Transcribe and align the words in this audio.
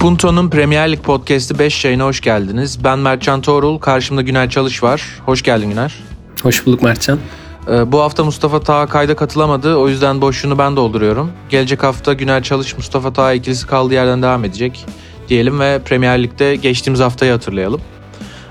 Punto'nun 0.00 0.50
Premier 0.50 0.92
Lig 0.92 1.00
Podcast'i 1.00 1.58
5 1.58 1.84
yayına 1.84 2.04
hoş 2.04 2.20
geldiniz. 2.20 2.84
Ben 2.84 2.98
Mertcan 2.98 3.40
Toğrul, 3.40 3.78
karşımda 3.78 4.22
Güner 4.22 4.50
Çalış 4.50 4.82
var. 4.82 5.02
Hoş 5.26 5.42
geldin 5.42 5.70
Güner. 5.70 5.94
Hoş 6.42 6.66
bulduk 6.66 6.82
Mertcan. 6.82 7.18
Ee, 7.68 7.92
bu 7.92 8.00
hafta 8.00 8.24
Mustafa 8.24 8.60
Taha 8.60 8.86
kayda 8.86 9.16
katılamadı. 9.16 9.76
O 9.76 9.88
yüzden 9.88 10.20
boşluğunu 10.20 10.58
ben 10.58 10.76
dolduruyorum. 10.76 11.32
Gelecek 11.48 11.82
hafta 11.82 12.12
Güner 12.12 12.42
Çalış, 12.42 12.76
Mustafa 12.76 13.12
Taha 13.12 13.32
ikilisi 13.32 13.66
kaldığı 13.66 13.94
yerden 13.94 14.22
devam 14.22 14.44
edecek 14.44 14.86
diyelim 15.28 15.60
ve 15.60 15.80
Premier 15.84 16.22
Lig'de 16.22 16.56
geçtiğimiz 16.56 17.00
haftayı 17.00 17.32
hatırlayalım. 17.32 17.80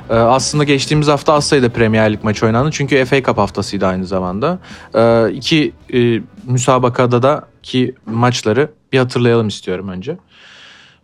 Ee, 0.09 0.13
aslında 0.13 0.63
geçtiğimiz 0.63 1.07
hafta 1.07 1.33
az 1.33 1.47
sayıda 1.47 1.69
Premier 1.69 2.13
Lig 2.13 2.23
maçı 2.23 2.45
oynandı. 2.45 2.69
Çünkü 2.71 3.05
FA 3.05 3.23
Cup 3.23 3.37
haftasıydı 3.37 3.87
aynı 3.87 4.05
zamanda. 4.05 4.59
Ee, 4.95 5.31
iki 5.31 5.73
e, 5.93 6.21
müsabakada 6.45 7.23
da 7.23 7.47
ki 7.63 7.95
maçları 8.05 8.71
bir 8.93 8.99
hatırlayalım 8.99 9.47
istiyorum 9.47 9.89
önce. 9.89 10.17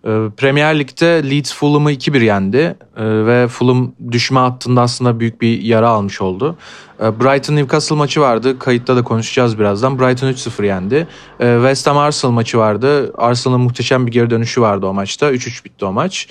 Ee, 0.05 0.09
Premier 0.37 0.79
Lig'de 0.79 1.29
Leeds 1.29 1.53
Fulham'ı 1.53 1.91
2-1 1.91 2.23
yendi 2.23 2.57
ee, 2.57 3.03
ve 3.05 3.47
Fulham 3.47 3.91
düşme 4.11 4.39
hattında 4.39 4.81
aslında 4.81 5.19
büyük 5.19 5.41
bir 5.41 5.61
yara 5.61 5.89
almış 5.89 6.21
oldu. 6.21 6.57
Ee, 6.99 7.19
Brighton 7.19 7.55
Newcastle 7.55 7.95
maçı 7.95 8.21
vardı. 8.21 8.59
Kayıtta 8.59 8.95
da 8.95 9.03
konuşacağız 9.03 9.59
birazdan. 9.59 9.99
Brighton 9.99 10.27
3-0 10.27 10.65
yendi. 10.65 11.07
West 11.39 11.87
Ham 11.87 11.97
Arsenal 11.97 12.31
maçı 12.31 12.57
vardı. 12.57 13.13
Arsenal'ın 13.17 13.61
muhteşem 13.61 14.07
bir 14.07 14.11
geri 14.11 14.29
dönüşü 14.29 14.61
vardı 14.61 14.85
o 14.85 14.93
maçta. 14.93 15.31
3-3 15.31 15.65
bitti 15.65 15.85
o 15.85 15.91
maç. 15.91 16.27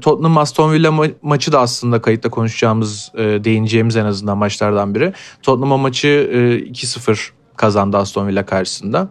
Tottenham 0.00 0.38
Aston 0.38 0.72
Villa 0.72 0.88
ma- 0.88 1.14
maçı 1.22 1.52
da 1.52 1.60
aslında 1.60 2.02
kayıtta 2.02 2.30
konuşacağımız, 2.30 3.12
e, 3.14 3.44
değineceğimiz 3.44 3.96
en 3.96 4.04
azından 4.04 4.38
maçlardan 4.38 4.94
biri. 4.94 5.12
Tottenham 5.42 5.80
maçı 5.80 6.08
e, 6.08 6.36
2-0 6.70 7.30
kazandı 7.56 7.96
Aston 7.96 8.28
Villa 8.28 8.46
karşısında. 8.46 9.08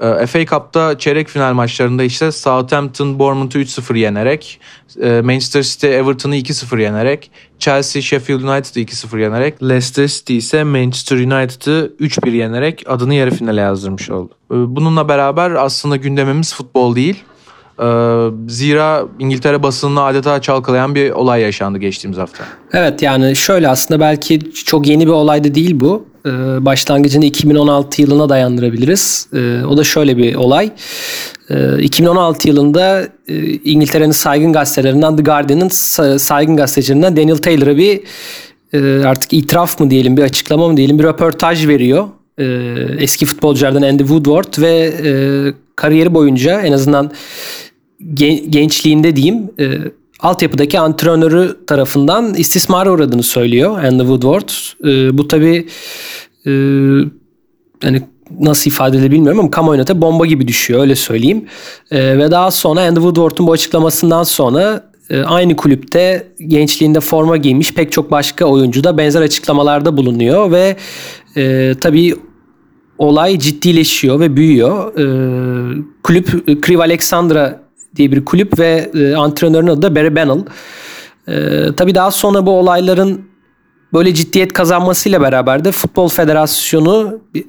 Ee, 0.00 0.26
FA 0.26 0.46
Cup'ta 0.46 0.98
çeyrek 0.98 1.28
final 1.28 1.54
maçlarında 1.54 2.02
işte 2.02 2.32
Southampton 2.32 3.18
Bournemouth'u 3.18 3.58
3-0 3.58 3.98
yenerek, 3.98 4.60
e, 5.02 5.20
Manchester 5.20 5.62
City 5.62 5.86
Everton'u 5.86 6.34
2-0 6.34 6.80
yenerek, 6.80 7.30
Chelsea 7.58 8.02
Sheffield 8.02 8.42
United'ı 8.42 8.80
2-0 8.80 9.20
yenerek, 9.20 9.62
Leicester 9.62 10.06
City 10.06 10.36
ise 10.36 10.64
Manchester 10.64 11.16
United'ı 11.16 11.92
3-1 12.00 12.30
yenerek 12.30 12.84
adını 12.86 13.14
yarı 13.14 13.30
finale 13.30 13.60
yazdırmış 13.60 14.10
oldu. 14.10 14.30
Ee, 14.50 14.54
bununla 14.54 15.08
beraber 15.08 15.50
aslında 15.50 15.96
gündemimiz 15.96 16.54
futbol 16.54 16.96
değil. 16.96 17.24
Ee, 17.82 18.28
zira 18.48 19.02
İngiltere 19.18 19.62
basınını 19.62 20.02
adeta 20.02 20.40
çalkalayan 20.40 20.94
bir 20.94 21.10
olay 21.10 21.40
yaşandı 21.40 21.78
geçtiğimiz 21.78 22.18
hafta. 22.18 22.44
Evet 22.72 23.02
yani 23.02 23.36
şöyle 23.36 23.68
aslında 23.68 24.00
belki 24.00 24.38
çok 24.64 24.86
yeni 24.86 25.06
bir 25.06 25.12
olay 25.12 25.44
da 25.44 25.54
değil 25.54 25.80
bu. 25.80 26.09
Ee, 26.26 26.30
başlangıcını 26.64 27.24
2016 27.24 28.02
yılına 28.02 28.28
dayandırabiliriz. 28.28 29.28
Ee, 29.34 29.62
o 29.64 29.76
da 29.76 29.84
şöyle 29.84 30.16
bir 30.16 30.34
olay. 30.34 30.70
2016 31.80 32.48
yılında 32.48 33.08
e, 33.28 33.52
İngiltere'nin 33.52 34.10
saygın 34.10 34.52
gazetelerinden 34.52 35.16
The 35.16 35.22
Guardian'ın 35.22 35.68
saygın 36.18 36.56
gazetecilerinden 36.56 37.16
Daniel 37.16 37.36
Taylor'a 37.36 37.76
bir 37.76 38.00
e, 38.72 39.04
artık 39.04 39.32
itiraf 39.32 39.80
mı 39.80 39.90
diyelim 39.90 40.16
bir 40.16 40.22
açıklama 40.22 40.68
mı 40.68 40.76
diyelim 40.76 40.98
bir 40.98 41.04
röportaj 41.04 41.66
veriyor. 41.68 42.08
Eski 42.98 43.26
futbolculardan 43.26 43.82
Andy 43.82 44.02
Woodward 44.02 44.62
ve 44.62 44.92
e, 45.04 45.12
kariyeri 45.76 46.14
boyunca 46.14 46.60
en 46.60 46.72
azından 46.72 47.12
gençliğinde 48.48 49.16
diyeyim 49.16 49.50
altyapıdaki 50.22 50.78
antrenörü 50.80 51.56
tarafından 51.66 52.34
istismara 52.34 52.92
uğradığını 52.92 53.22
söylüyor 53.22 53.84
Andy 53.84 54.02
Woodward. 54.02 54.48
E, 54.84 55.18
bu 55.18 55.28
tabi 55.28 55.66
e, 56.46 56.50
yani 57.84 58.02
nasıl 58.40 58.70
ifade 58.70 58.96
edilir 58.96 59.10
bilmiyorum 59.10 59.40
ama 59.40 59.50
kamuoyuna 59.50 59.84
tabi 59.84 60.02
bomba 60.02 60.26
gibi 60.26 60.48
düşüyor 60.48 60.80
öyle 60.80 60.94
söyleyeyim. 60.94 61.44
E, 61.90 62.18
ve 62.18 62.30
daha 62.30 62.50
sonra 62.50 62.80
Andy 62.80 63.00
Woodward'un 63.00 63.46
bu 63.46 63.52
açıklamasından 63.52 64.22
sonra 64.22 64.90
e, 65.10 65.22
aynı 65.22 65.56
kulüpte 65.56 66.32
gençliğinde 66.46 67.00
forma 67.00 67.36
giymiş 67.36 67.74
pek 67.74 67.92
çok 67.92 68.10
başka 68.10 68.44
oyuncu 68.44 68.84
da 68.84 68.98
benzer 68.98 69.22
açıklamalarda 69.22 69.96
bulunuyor 69.96 70.50
ve 70.50 70.76
e, 71.36 71.74
tabii 71.80 72.14
olay 72.98 73.38
ciddileşiyor 73.38 74.20
ve 74.20 74.36
büyüyor. 74.36 74.98
E, 74.98 75.04
kulüp 76.02 76.62
Kriv 76.62 76.78
Alexandra 76.78 77.69
diye 77.96 78.12
bir 78.12 78.24
kulüp 78.24 78.58
ve 78.58 78.90
e, 78.94 79.14
antrenörün 79.14 79.66
adı 79.66 79.82
da 79.82 79.94
Barry 79.94 80.14
Bennell. 80.14 80.44
E, 81.28 81.66
tabii 81.76 81.94
daha 81.94 82.10
sonra 82.10 82.46
bu 82.46 82.50
olayların 82.50 83.30
böyle 83.92 84.14
ciddiyet 84.14 84.52
kazanmasıyla 84.52 85.20
beraber 85.20 85.64
de 85.64 85.72
Futbol 85.72 86.08
Federasyonu 86.08 87.20
bir, 87.34 87.44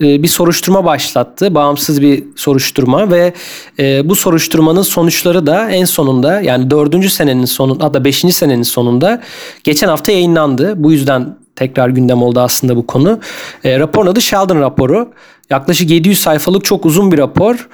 e, 0.00 0.22
bir 0.22 0.28
soruşturma 0.28 0.84
başlattı. 0.84 1.54
Bağımsız 1.54 2.02
bir 2.02 2.24
soruşturma 2.36 3.10
ve 3.10 3.32
e, 3.78 4.08
bu 4.08 4.16
soruşturmanın 4.16 4.82
sonuçları 4.82 5.46
da 5.46 5.70
en 5.70 5.84
sonunda 5.84 6.40
yani 6.40 6.70
dördüncü 6.70 7.10
senenin 7.10 7.44
sonunda 7.44 7.84
hatta 7.84 8.04
beşinci 8.04 8.34
senenin 8.34 8.62
sonunda 8.62 9.22
geçen 9.64 9.88
hafta 9.88 10.12
yayınlandı. 10.12 10.74
Bu 10.76 10.92
yüzden 10.92 11.36
tekrar 11.56 11.88
gündem 11.88 12.22
oldu 12.22 12.40
aslında 12.40 12.76
bu 12.76 12.86
konu. 12.86 13.20
E, 13.64 13.78
raporun 13.78 14.06
adı 14.06 14.20
Sheldon 14.20 14.60
raporu. 14.60 15.12
Yaklaşık 15.50 15.90
700 15.90 16.18
sayfalık 16.18 16.64
çok 16.64 16.86
uzun 16.86 17.12
bir 17.12 17.18
rapor. 17.18 17.68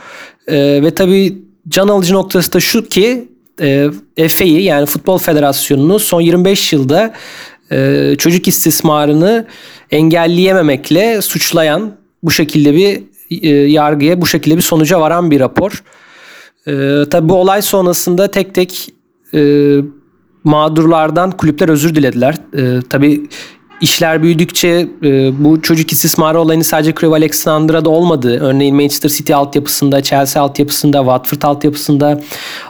E, 0.47 0.83
ve 0.83 0.91
tabii 0.95 1.50
can 1.71 1.89
alıcı 1.89 2.15
noktası 2.15 2.53
da 2.53 2.61
şu 2.61 2.89
ki 2.89 3.29
e, 3.61 3.91
yani 4.45 4.87
Futbol 4.87 5.19
Federasyonu'nu 5.19 5.99
son 5.99 6.21
25 6.21 6.73
yılda 6.73 7.15
e, 7.73 8.15
çocuk 8.19 8.49
istismarını 8.49 9.47
engelleyememekle 9.91 11.23
suçlayan 11.23 11.93
bu 12.23 12.31
şekilde 12.31 12.75
bir 12.75 13.03
e, 13.43 13.49
yargıya 13.49 14.21
bu 14.21 14.27
şekilde 14.27 14.57
bir 14.57 14.63
sonuca 14.63 15.01
varan 15.01 15.31
bir 15.31 15.41
rapor. 15.41 15.83
E, 16.67 16.73
tabii 17.11 17.29
bu 17.29 17.35
olay 17.35 17.63
sonrasında 17.63 18.31
tek 18.31 18.55
tek 18.55 18.89
e, 19.35 19.77
mağdurlardan 20.45 21.31
kulüpler 21.31 21.69
özür 21.69 21.95
dilediler. 21.95 22.35
E, 22.57 22.81
tabii 22.91 23.23
işler 23.81 24.23
büyüdükçe 24.23 24.89
e, 25.03 25.45
bu 25.45 25.63
çocuk 25.63 25.93
istismarı 25.93 26.41
olayını 26.41 26.65
sadece 26.65 26.95
Crew 26.95 27.17
Alexandra'da 27.17 27.91
olmadı. 27.91 28.39
Örneğin 28.41 28.77
Manchester 28.77 29.09
City 29.09 29.35
altyapısında, 29.35 30.03
Chelsea 30.03 30.43
altyapısında, 30.43 30.99
Watford 30.99 31.43
altyapısında, 31.43 32.21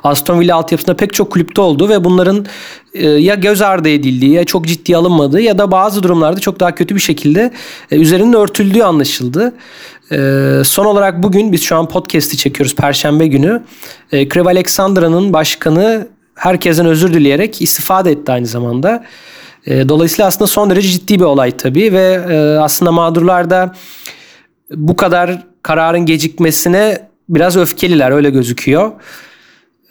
Aston 0.04 0.40
Villa 0.40 0.56
altyapısında 0.56 0.96
pek 0.96 1.14
çok 1.14 1.32
kulüpte 1.32 1.60
oldu 1.60 1.88
ve 1.88 2.04
bunların 2.04 2.46
e, 2.94 3.08
ya 3.08 3.34
göz 3.34 3.62
ardı 3.62 3.88
edildiği 3.88 4.32
ya 4.32 4.44
çok 4.44 4.66
ciddi 4.66 4.96
alınmadığı 4.96 5.40
ya 5.40 5.58
da 5.58 5.70
bazı 5.70 6.02
durumlarda 6.02 6.40
çok 6.40 6.60
daha 6.60 6.74
kötü 6.74 6.94
bir 6.94 7.00
şekilde 7.00 7.52
e, 7.90 7.96
üzerinin 7.96 8.32
örtüldüğü 8.32 8.82
anlaşıldı. 8.82 9.52
E, 10.12 10.16
son 10.64 10.84
olarak 10.84 11.22
bugün 11.22 11.52
biz 11.52 11.62
şu 11.62 11.76
an 11.76 11.88
podcast'i 11.88 12.36
çekiyoruz 12.36 12.74
Perşembe 12.74 13.26
günü. 13.26 13.62
E, 14.12 14.28
Crew 14.28 14.50
Alexandra'nın 14.50 15.32
başkanı 15.32 16.08
herkesten 16.34 16.86
özür 16.86 17.14
dileyerek 17.14 17.62
istifa 17.62 18.00
etti 18.00 18.32
aynı 18.32 18.46
zamanda. 18.46 19.04
E, 19.66 19.88
dolayısıyla 19.88 20.26
aslında 20.26 20.46
son 20.46 20.70
derece 20.70 20.88
ciddi 20.88 21.18
bir 21.18 21.24
olay 21.24 21.56
tabii 21.56 21.92
ve 21.92 22.20
e, 22.30 22.58
aslında 22.58 22.92
mağdurlar 22.92 23.50
da 23.50 23.74
bu 24.70 24.96
kadar 24.96 25.46
kararın 25.62 26.06
gecikmesine 26.06 27.08
biraz 27.28 27.56
öfkeliler 27.56 28.10
öyle 28.10 28.30
gözüküyor. 28.30 28.92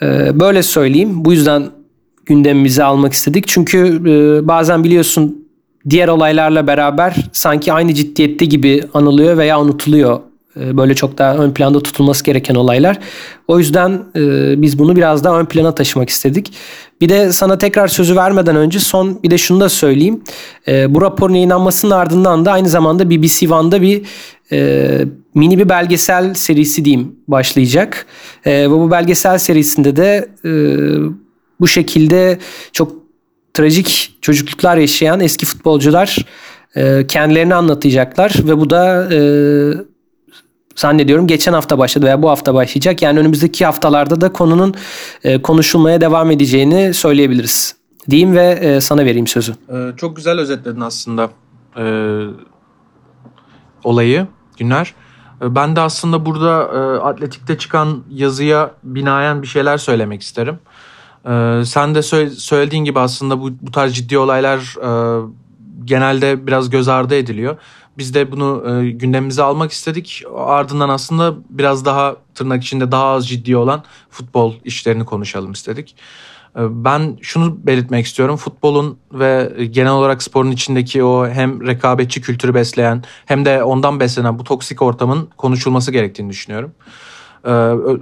E, 0.01 0.39
böyle 0.39 0.63
söyleyeyim. 0.63 1.25
Bu 1.25 1.33
yüzden 1.33 1.69
gündemimize 2.25 2.83
almak 2.83 3.13
istedik. 3.13 3.47
Çünkü 3.47 3.99
bazen 4.43 4.83
biliyorsun 4.83 5.45
diğer 5.89 6.07
olaylarla 6.07 6.67
beraber 6.67 7.15
sanki 7.31 7.73
aynı 7.73 7.93
ciddiyette 7.93 8.45
gibi 8.45 8.83
anılıyor 8.93 9.37
veya 9.37 9.61
unutuluyor 9.61 10.19
böyle 10.55 10.95
çok 10.95 11.17
daha 11.17 11.35
ön 11.35 11.51
planda 11.51 11.79
tutulması 11.79 12.23
gereken 12.23 12.55
olaylar. 12.55 12.99
O 13.47 13.59
yüzden 13.59 14.01
e, 14.15 14.61
biz 14.61 14.79
bunu 14.79 14.95
biraz 14.95 15.23
daha 15.23 15.39
ön 15.39 15.45
plana 15.45 15.75
taşımak 15.75 16.09
istedik. 16.09 16.53
Bir 17.01 17.09
de 17.09 17.31
sana 17.31 17.57
tekrar 17.57 17.87
sözü 17.87 18.15
vermeden 18.15 18.55
önce 18.55 18.79
son 18.79 19.23
bir 19.23 19.31
de 19.31 19.37
şunu 19.37 19.59
da 19.59 19.69
söyleyeyim. 19.69 20.23
E, 20.67 20.95
bu 20.95 21.01
raporun 21.01 21.33
yayınlanmasının 21.33 21.91
ardından 21.91 22.45
da 22.45 22.51
aynı 22.51 22.69
zamanda 22.69 23.09
BBC 23.09 23.53
One'da 23.53 23.81
bir 23.81 24.01
e, 24.51 25.05
mini 25.35 25.57
bir 25.57 25.69
belgesel 25.69 26.33
serisi 26.33 26.85
diyeyim 26.85 27.15
başlayacak. 27.27 28.05
E, 28.45 28.51
ve 28.51 28.71
bu 28.71 28.91
belgesel 28.91 29.37
serisinde 29.37 29.95
de 29.95 30.29
e, 30.45 30.49
bu 31.59 31.67
şekilde 31.67 32.39
çok 32.73 32.91
trajik 33.53 34.17
çocukluklar 34.21 34.77
yaşayan 34.77 35.19
eski 35.19 35.45
futbolcular 35.45 36.25
e, 36.75 37.07
kendilerini 37.07 37.55
anlatacaklar 37.55 38.35
ve 38.43 38.57
bu 38.57 38.69
da 38.69 39.13
e, 39.13 39.19
zannediyorum 40.75 41.27
geçen 41.27 41.53
hafta 41.53 41.77
başladı 41.77 42.05
veya 42.05 42.21
bu 42.21 42.29
hafta 42.29 42.53
başlayacak. 42.53 43.01
Yani 43.01 43.19
önümüzdeki 43.19 43.65
haftalarda 43.65 44.21
da 44.21 44.33
konunun 44.33 44.75
e, 45.23 45.41
konuşulmaya 45.41 46.01
devam 46.01 46.31
edeceğini 46.31 46.93
söyleyebiliriz. 46.93 47.75
Diyeyim 48.09 48.35
ve 48.35 48.51
e, 48.51 48.81
sana 48.81 49.05
vereyim 49.05 49.27
sözü. 49.27 49.51
Ee, 49.69 49.97
çok 49.97 50.15
güzel 50.15 50.39
özetledin 50.39 50.81
aslında 50.81 51.29
e, 51.77 51.83
olayı 53.83 54.27
Günler. 54.59 54.93
E, 55.41 55.55
ben 55.55 55.75
de 55.75 55.81
aslında 55.81 56.25
burada 56.25 56.63
e, 56.63 56.99
atletikte 56.99 57.57
çıkan 57.57 58.03
yazıya 58.09 58.71
binaen 58.83 59.41
bir 59.41 59.47
şeyler 59.47 59.77
söylemek 59.77 60.21
isterim. 60.21 60.59
E, 61.25 61.61
sen 61.65 61.95
de 61.95 62.01
söylediğin 62.29 62.83
gibi 62.83 62.99
aslında 62.99 63.41
bu, 63.41 63.51
bu 63.61 63.71
tarz 63.71 63.93
ciddi 63.93 64.17
olaylar 64.17 64.75
e, 64.83 64.89
genelde 65.85 66.47
biraz 66.47 66.69
göz 66.69 66.87
ardı 66.87 67.15
ediliyor. 67.15 67.57
Biz 67.97 68.13
de 68.13 68.31
bunu 68.31 68.63
e, 68.69 68.91
gündemimize 68.91 69.43
almak 69.43 69.71
istedik. 69.71 70.23
Ardından 70.35 70.89
aslında 70.89 71.35
biraz 71.49 71.85
daha 71.85 72.15
tırnak 72.35 72.63
içinde 72.63 72.91
daha 72.91 73.05
az 73.05 73.29
ciddi 73.29 73.57
olan 73.57 73.83
futbol 74.09 74.53
işlerini 74.63 75.05
konuşalım 75.05 75.51
istedik. 75.51 75.95
E, 76.55 76.85
ben 76.85 77.17
şunu 77.21 77.65
belirtmek 77.65 78.05
istiyorum. 78.05 78.35
Futbolun 78.35 78.97
ve 79.13 79.51
genel 79.71 79.91
olarak 79.91 80.23
sporun 80.23 80.51
içindeki 80.51 81.03
o 81.03 81.27
hem 81.27 81.67
rekabetçi 81.67 82.21
kültürü 82.21 82.53
besleyen 82.53 83.03
hem 83.25 83.45
de 83.45 83.63
ondan 83.63 83.99
beslenen 83.99 84.39
bu 84.39 84.43
toksik 84.43 84.81
ortamın 84.81 85.29
konuşulması 85.37 85.91
gerektiğini 85.91 86.29
düşünüyorum. 86.29 86.71
Ee, 87.45 87.49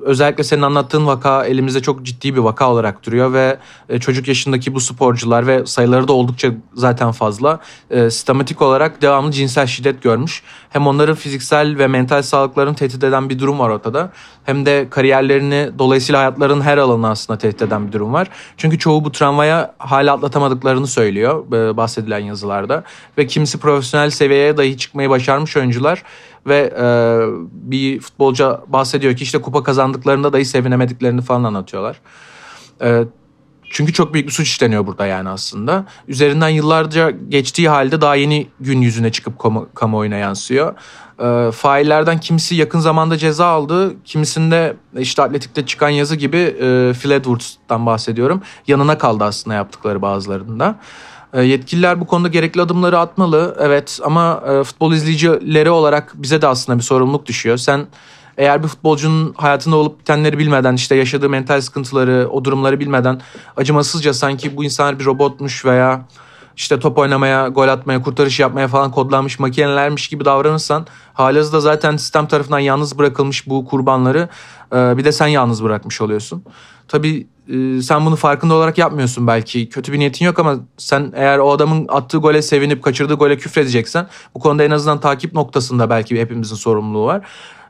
özellikle 0.05 0.43
senin 0.43 0.61
anlattığın 0.61 1.07
vaka 1.07 1.45
elimizde 1.45 1.81
çok 1.81 2.03
ciddi 2.03 2.35
bir 2.35 2.39
vaka 2.39 2.71
olarak 2.71 3.05
duruyor 3.05 3.33
ve 3.33 3.57
e, 3.89 3.99
çocuk 3.99 4.27
yaşındaki 4.27 4.73
bu 4.73 4.79
sporcular 4.79 5.47
ve 5.47 5.65
sayıları 5.65 6.07
da 6.07 6.13
oldukça 6.13 6.51
zaten 6.73 7.11
fazla 7.11 7.59
e, 7.89 8.09
sistematik 8.09 8.61
olarak 8.61 9.01
devamlı 9.01 9.31
cinsel 9.31 9.67
şiddet 9.67 10.03
görmüş. 10.03 10.43
Hem 10.69 10.87
onların 10.87 11.15
fiziksel 11.15 11.77
ve 11.77 11.87
mental 11.87 12.21
sağlıklarını 12.21 12.75
tehdit 12.75 13.03
eden 13.03 13.29
bir 13.29 13.39
durum 13.39 13.59
var 13.59 13.69
ortada. 13.69 14.11
Hem 14.43 14.65
de 14.65 14.87
kariyerlerini 14.89 15.69
dolayısıyla 15.79 16.19
hayatlarının 16.19 16.61
her 16.61 16.77
alanını 16.77 17.09
aslında 17.09 17.37
tehdit 17.39 17.61
eden 17.61 17.87
bir 17.87 17.91
durum 17.91 18.13
var. 18.13 18.27
Çünkü 18.57 18.79
çoğu 18.79 19.05
bu 19.05 19.11
travmaya 19.11 19.75
hala 19.77 20.13
atlatamadıklarını 20.13 20.87
söylüyor 20.87 21.45
e, 21.53 21.77
bahsedilen 21.77 22.19
yazılarda. 22.19 22.83
Ve 23.17 23.27
kimisi 23.27 23.59
profesyonel 23.59 24.09
seviyeye 24.09 24.57
dahi 24.57 24.77
çıkmayı 24.77 25.09
başarmış 25.09 25.57
oyuncular 25.57 26.03
ve 26.47 26.73
e, 26.79 26.85
bir 27.51 27.99
futbolcu 27.99 28.59
bahsediyor 28.67 29.15
ki 29.15 29.23
işte 29.23 29.41
kupa 29.41 29.63
kazandıklarında 29.63 30.33
dahi 30.33 30.45
sevinemediklerini 30.45 31.21
falan 31.21 31.43
anlatıyorlar. 31.43 32.01
E, 32.81 33.03
çünkü 33.71 33.93
çok 33.93 34.13
büyük 34.13 34.27
bir 34.27 34.31
suç 34.33 34.47
işleniyor 34.47 34.87
burada 34.87 35.05
yani 35.05 35.29
aslında. 35.29 35.85
Üzerinden 36.07 36.49
yıllarca 36.49 37.09
geçtiği 37.09 37.69
halde 37.69 38.01
daha 38.01 38.15
yeni 38.15 38.47
gün 38.59 38.81
yüzüne 38.81 39.11
çıkıp 39.11 39.39
kamu, 39.39 39.69
kamuoyuna 39.73 40.15
yansıyor. 40.15 40.75
E, 41.19 41.51
faillerden 41.51 42.19
kimisi 42.19 42.55
yakın 42.55 42.79
zamanda 42.79 43.17
ceza 43.17 43.45
aldı. 43.45 44.03
Kimisinde 44.03 44.75
işte 44.97 45.21
atletikte 45.21 45.65
çıkan 45.65 45.89
yazı 45.89 46.15
gibi 46.15 46.37
e, 46.37 46.93
Phil 47.01 47.11
Edwards'tan 47.11 47.85
bahsediyorum. 47.85 48.41
Yanına 48.67 48.97
kaldı 48.97 49.23
aslında 49.23 49.55
yaptıkları 49.55 50.01
bazılarında. 50.01 50.75
E, 51.33 51.43
yetkililer 51.43 51.99
bu 51.99 52.07
konuda 52.07 52.27
gerekli 52.27 52.61
adımları 52.61 52.99
atmalı. 52.99 53.57
Evet 53.59 53.99
ama 54.03 54.43
e, 54.49 54.63
futbol 54.63 54.93
izleyicileri 54.93 55.69
olarak 55.69 56.13
bize 56.15 56.41
de 56.41 56.47
aslında 56.47 56.77
bir 56.77 56.83
sorumluluk 56.83 57.25
düşüyor. 57.25 57.57
Sen 57.57 57.87
eğer 58.37 58.63
bir 58.63 58.67
futbolcunun 58.67 59.33
hayatında 59.37 59.75
olup 59.75 59.99
bitenleri 59.99 60.37
bilmeden 60.37 60.73
işte 60.73 60.95
yaşadığı 60.95 61.29
mental 61.29 61.61
sıkıntıları, 61.61 62.27
o 62.31 62.45
durumları 62.45 62.79
bilmeden 62.79 63.21
acımasızca 63.57 64.13
sanki 64.13 64.57
bu 64.57 64.63
insanlar 64.63 64.99
bir 64.99 65.05
robotmuş 65.05 65.65
veya 65.65 66.01
işte 66.57 66.79
top 66.79 66.97
oynamaya, 66.97 67.47
gol 67.47 67.67
atmaya, 67.67 68.01
kurtarış 68.01 68.39
yapmaya 68.39 68.67
falan 68.67 68.91
kodlanmış 68.91 69.39
makinelermiş 69.39 70.07
gibi 70.07 70.25
davranırsan 70.25 70.87
halihazırda 71.13 71.59
zaten 71.59 71.97
sistem 71.97 72.27
tarafından 72.27 72.59
yalnız 72.59 72.97
bırakılmış 72.97 73.47
bu 73.47 73.65
kurbanları 73.65 74.29
e, 74.73 74.97
bir 74.97 75.05
de 75.05 75.11
sen 75.11 75.27
yalnız 75.27 75.63
bırakmış 75.63 76.01
oluyorsun. 76.01 76.43
Tabii 76.87 77.27
e, 77.49 77.81
sen 77.81 78.05
bunu 78.05 78.15
farkında 78.15 78.53
olarak 78.53 78.77
yapmıyorsun 78.77 79.27
belki. 79.27 79.69
Kötü 79.69 79.93
bir 79.93 79.99
niyetin 79.99 80.25
yok 80.25 80.39
ama 80.39 80.55
sen 80.77 81.13
eğer 81.15 81.37
o 81.37 81.51
adamın 81.51 81.85
attığı 81.89 82.17
gole 82.17 82.41
sevinip 82.41 82.83
kaçırdığı 82.83 83.13
gole 83.13 83.37
küfredeceksen 83.37 84.07
bu 84.35 84.39
konuda 84.39 84.63
en 84.63 84.71
azından 84.71 84.99
takip 84.99 85.33
noktasında 85.33 85.89
belki 85.89 86.21
hepimizin 86.21 86.55
sorumluluğu 86.55 87.05
var. 87.05 87.27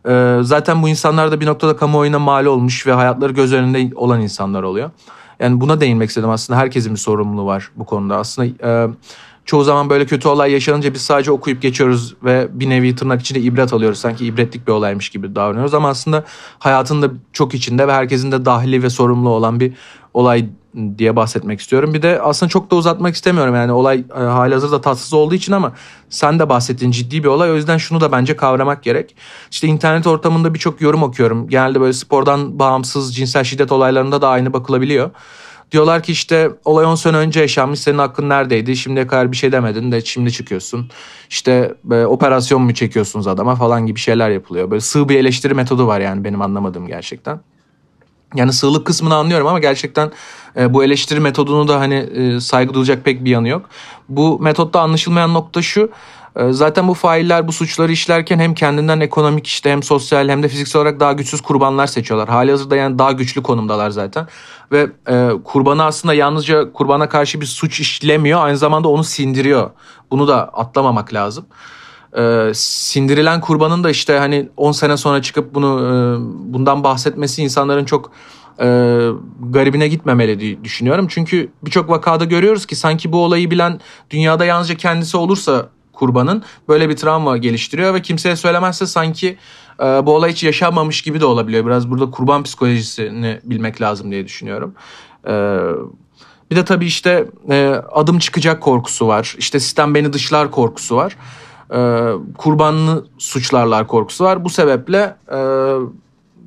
E, 0.10 0.44
zaten 0.44 0.84
bu 0.84 0.90
insanlar 0.90 1.32
da 1.32 1.42
bir 1.42 1.46
noktada 1.46 1.76
kamuoyuna 1.76 2.20
mal 2.20 2.46
olmuş 2.46 2.88
ve 2.88 2.94
hayatları 2.94 3.34
göz 3.34 3.54
önünde 3.54 3.96
olan 3.96 4.22
insanlar 4.22 4.64
oluyor. 4.64 4.92
Yani 5.40 5.62
buna 5.62 5.82
değinmek 5.82 6.10
istedim 6.10 6.30
aslında 6.30 6.60
herkesin 6.60 6.94
bir 6.94 7.00
sorumluluğu 7.00 7.46
var 7.46 7.72
bu 7.76 7.86
konuda. 7.86 8.18
Aslında 8.18 8.48
e, 8.70 8.90
çoğu 9.46 9.64
zaman 9.64 9.90
böyle 9.90 10.06
kötü 10.06 10.28
olay 10.28 10.52
yaşanınca 10.52 10.94
biz 10.94 11.02
sadece 11.02 11.32
okuyup 11.32 11.62
geçiyoruz 11.62 12.16
ve 12.24 12.48
bir 12.52 12.70
nevi 12.70 12.96
tırnak 12.96 13.22
içinde 13.22 13.40
ibret 13.40 13.74
alıyoruz. 13.74 14.00
Sanki 14.00 14.26
ibretlik 14.26 14.68
bir 14.68 14.72
olaymış 14.72 15.10
gibi 15.10 15.36
davranıyoruz 15.36 15.74
ama 15.74 15.90
aslında 15.90 16.24
hayatın 16.60 17.02
da 17.02 17.12
çok 17.34 17.54
içinde 17.54 17.88
ve 17.88 17.94
herkesin 17.94 18.32
de 18.32 18.46
dahili 18.46 18.84
ve 18.84 18.90
sorumlu 18.90 19.30
olan 19.30 19.60
bir 19.60 19.74
olay 20.14 20.46
diye 20.98 21.16
bahsetmek 21.16 21.60
istiyorum. 21.60 21.94
Bir 21.94 22.02
de 22.02 22.22
aslında 22.22 22.50
çok 22.50 22.72
da 22.72 22.76
uzatmak 22.76 23.16
istemiyorum 23.16 23.56
yani 23.56 23.72
olay 23.72 24.04
e, 24.16 24.20
hali 24.20 24.54
hazırda 24.54 24.82
tatsız 24.82 25.14
olduğu 25.14 25.36
için 25.36 25.54
ama 25.54 25.74
sen 26.10 26.40
de 26.40 26.50
bahsettiğin 26.50 26.92
ciddi 26.92 27.24
bir 27.24 27.28
olay. 27.28 27.52
O 27.52 27.56
yüzden 27.56 27.78
şunu 27.78 28.02
da 28.02 28.12
bence 28.12 28.36
kavramak 28.36 28.84
gerek. 28.84 29.16
İşte 29.52 29.68
internet 29.68 30.08
ortamında 30.08 30.54
birçok 30.54 30.82
yorum 30.82 31.04
okuyorum. 31.04 31.50
Genelde 31.50 31.82
böyle 31.82 31.94
spordan 31.94 32.60
bağımsız 32.60 33.16
cinsel 33.16 33.44
şiddet 33.44 33.72
olaylarında 33.72 34.22
da 34.22 34.30
aynı 34.30 34.54
bakılabiliyor. 34.54 35.12
Diyorlar 35.72 36.04
ki 36.04 36.12
işte 36.12 36.52
olay 36.66 36.86
10 36.86 36.96
sene 36.96 37.18
önce 37.18 37.40
yaşanmış 37.40 37.80
senin 37.80 37.98
hakkın 37.98 38.30
neredeydi? 38.30 38.78
Şimdiye 38.78 39.08
kadar 39.08 39.32
bir 39.32 39.38
şey 39.38 39.52
demedin 39.52 39.92
de 39.92 40.02
şimdi 40.02 40.32
çıkıyorsun. 40.32 40.90
İşte 41.30 41.76
e, 41.92 42.06
operasyon 42.06 42.62
mu 42.62 42.74
çekiyorsunuz 42.74 43.28
adama 43.28 43.56
falan 43.56 43.86
gibi 43.86 44.00
şeyler 44.00 44.30
yapılıyor. 44.30 44.72
Böyle 44.72 44.82
sığ 44.82 45.10
bir 45.10 45.20
eleştiri 45.20 45.54
metodu 45.54 45.88
var 45.88 46.00
yani 46.00 46.24
benim 46.24 46.42
anlamadığım 46.42 46.88
gerçekten. 46.88 47.40
Yani 48.36 48.54
sığlık 48.54 48.86
kısmını 48.86 49.16
anlıyorum 49.16 49.48
ama 49.48 49.60
gerçekten 49.60 50.12
e, 50.58 50.74
bu 50.74 50.84
eleştiri 50.84 51.20
metodunu 51.20 51.68
da 51.68 51.80
hani 51.80 51.96
e, 51.96 52.40
saygı 52.40 52.74
duyacak 52.74 53.06
pek 53.06 53.26
bir 53.26 53.32
yanı 53.32 53.48
yok. 53.48 53.66
Bu 54.10 54.40
metotta 54.40 54.82
anlaşılmayan 54.82 55.34
nokta 55.34 55.62
şu. 55.62 55.92
E, 56.36 56.52
zaten 56.52 56.88
bu 56.88 56.94
failler 56.94 57.48
bu 57.48 57.52
suçları 57.52 57.92
işlerken 57.92 58.40
hem 58.40 58.54
kendinden 58.54 59.00
ekonomik 59.00 59.48
işte 59.48 59.72
hem 59.72 59.84
sosyal 59.84 60.30
hem 60.30 60.44
de 60.44 60.48
fiziksel 60.48 60.82
olarak 60.82 61.00
daha 61.00 61.14
güçsüz 61.14 61.42
kurbanlar 61.42 61.88
seçiyorlar. 61.88 62.30
Hali 62.30 62.52
hazırda 62.52 62.76
yani 62.76 63.00
daha 63.00 63.12
güçlü 63.12 63.44
konumdalar 63.44 63.90
zaten. 63.90 64.28
Ve 64.72 64.88
e, 65.10 65.30
kurbanı 65.44 65.84
aslında 65.84 66.14
yalnızca 66.14 66.72
kurbana 66.74 67.10
karşı 67.10 67.42
bir 67.42 67.46
suç 67.46 67.80
işlemiyor 67.80 68.46
aynı 68.46 68.58
zamanda 68.58 68.88
onu 68.88 69.04
sindiriyor. 69.04 69.70
Bunu 70.12 70.28
da 70.28 70.44
atlamamak 70.44 71.14
lazım 71.14 71.46
e, 72.18 72.52
sindirilen 72.54 73.42
kurbanın 73.42 73.84
da 73.84 73.90
işte 73.90 74.18
hani 74.18 74.50
10 74.58 74.72
sene 74.72 74.98
sonra 74.98 75.22
çıkıp 75.22 75.56
bunu 75.56 75.68
e, 75.68 75.94
bundan 76.54 76.84
bahsetmesi 76.84 77.44
insanların 77.44 77.86
çok 77.86 78.12
e, 78.60 78.66
garibine 79.50 79.88
gitmemeli 79.88 80.40
diye 80.40 80.64
düşünüyorum. 80.64 81.08
Çünkü 81.10 81.50
birçok 81.66 81.90
vakada 81.90 82.26
görüyoruz 82.26 82.66
ki 82.66 82.76
sanki 82.76 83.12
bu 83.12 83.24
olayı 83.24 83.52
bilen 83.52 83.80
dünyada 84.10 84.46
yalnızca 84.46 84.76
kendisi 84.76 85.18
olursa 85.18 85.70
kurbanın 85.94 86.44
böyle 86.68 86.90
bir 86.90 86.96
travma 86.96 87.38
geliştiriyor 87.38 87.94
ve 87.94 88.02
kimseye 88.02 88.36
söylemezse 88.36 88.86
sanki 88.86 89.38
e, 89.80 89.84
bu 89.84 90.16
olay 90.16 90.32
hiç 90.32 90.44
yaşanmamış 90.44 91.02
gibi 91.02 91.20
de 91.20 91.26
olabiliyor. 91.26 91.66
Biraz 91.66 91.90
burada 91.90 92.12
kurban 92.12 92.44
psikolojisini 92.44 93.40
bilmek 93.44 93.82
lazım 93.82 94.12
diye 94.12 94.26
düşünüyorum. 94.26 94.74
E, 95.28 95.34
bir 96.52 96.56
de 96.56 96.66
tabii 96.66 96.86
işte 96.86 97.28
e, 97.50 97.82
adım 97.92 98.20
çıkacak 98.20 98.62
korkusu 98.62 99.08
var. 99.08 99.36
İşte 99.38 99.60
sistem 99.60 99.96
beni 99.96 100.14
dışlar 100.14 100.52
korkusu 100.52 100.96
var 100.96 101.16
e, 101.74 101.80
kurbanını 102.38 103.04
suçlarlar 103.18 103.88
korkusu 103.88 104.24
var. 104.24 104.44
Bu 104.44 104.50
sebeple 104.50 105.16
e, 105.32 105.40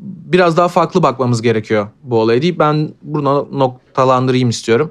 biraz 0.03 0.57
daha 0.57 0.69
farklı 0.69 1.03
bakmamız 1.03 1.43
gerekiyor 1.43 1.89
bu 2.03 2.19
olaya 2.21 2.43
deyip 2.43 2.59
ben 2.59 2.89
bunu 3.03 3.49
noktalandırayım 3.53 4.51
istiyorum. 4.51 4.91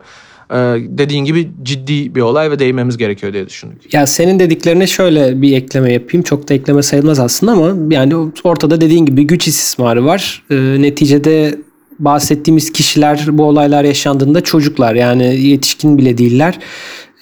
Ee, 0.51 0.55
dediğin 0.79 1.25
gibi 1.25 1.49
ciddi 1.63 2.15
bir 2.15 2.21
olay 2.21 2.51
ve 2.51 2.59
değinmemiz 2.59 2.97
gerekiyor 2.97 3.33
diye 3.33 3.47
düşündük. 3.47 3.93
Ya 3.93 4.07
senin 4.07 4.39
dediklerine 4.39 4.87
şöyle 4.87 5.41
bir 5.41 5.57
ekleme 5.57 5.93
yapayım. 5.93 6.23
Çok 6.23 6.49
da 6.49 6.53
ekleme 6.53 6.83
sayılmaz 6.83 7.19
aslında 7.19 7.51
ama 7.51 7.95
yani 7.95 8.15
ortada 8.43 8.81
dediğin 8.81 9.05
gibi 9.05 9.27
güç 9.27 9.47
istismarı 9.47 10.05
var. 10.05 10.43
Ee, 10.49 10.55
neticede 10.79 11.59
bahsettiğimiz 11.99 12.71
kişiler 12.71 13.25
bu 13.31 13.43
olaylar 13.43 13.83
yaşandığında 13.83 14.41
çocuklar 14.41 14.95
yani 14.95 15.41
yetişkin 15.41 15.97
bile 15.97 16.17
değiller. 16.17 16.59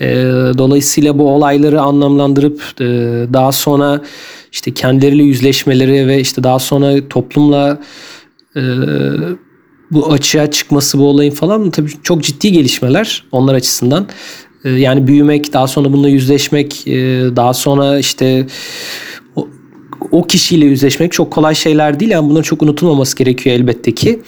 E, 0.02 0.06
dolayısıyla 0.58 1.20
bu 1.20 1.32
olayları 1.32 1.82
anlamlandırıp 1.82 2.62
e, 2.80 2.86
daha 3.34 3.52
sonra 3.52 4.02
işte 4.52 4.74
kendileriyle 4.74 5.24
yüzleşmeleri 5.24 6.08
ve 6.08 6.20
işte 6.20 6.44
daha 6.44 6.60
sonra 6.60 7.08
toplumla 7.10 7.80
e, 8.56 8.62
bu 9.92 10.12
açığa 10.12 10.52
çıkması 10.52 11.00
bu 11.00 11.08
olayın 11.08 11.32
falan 11.32 11.72
tabii 11.72 11.92
çok 12.04 12.24
ciddi 12.24 12.52
gelişmeler 12.52 13.24
onlar 13.32 13.56
açısından. 13.56 14.08
E, 14.64 14.70
yani 14.70 15.08
büyümek, 15.08 15.54
daha 15.54 15.68
sonra 15.68 15.94
bununla 15.94 16.10
yüzleşmek, 16.10 16.88
e, 16.88 16.96
daha 17.36 17.54
sonra 17.54 18.00
işte 18.00 18.48
o, 20.12 20.28
kişiyle 20.28 20.66
yüzleşmek 20.66 21.12
çok 21.12 21.32
kolay 21.32 21.56
şeyler 21.56 22.00
değil. 22.00 22.12
Yani 22.12 22.30
bunların 22.30 22.44
çok 22.44 22.62
unutulmaması 22.62 23.18
gerekiyor 23.18 23.56
elbette 23.56 23.92
ki. 23.92 24.20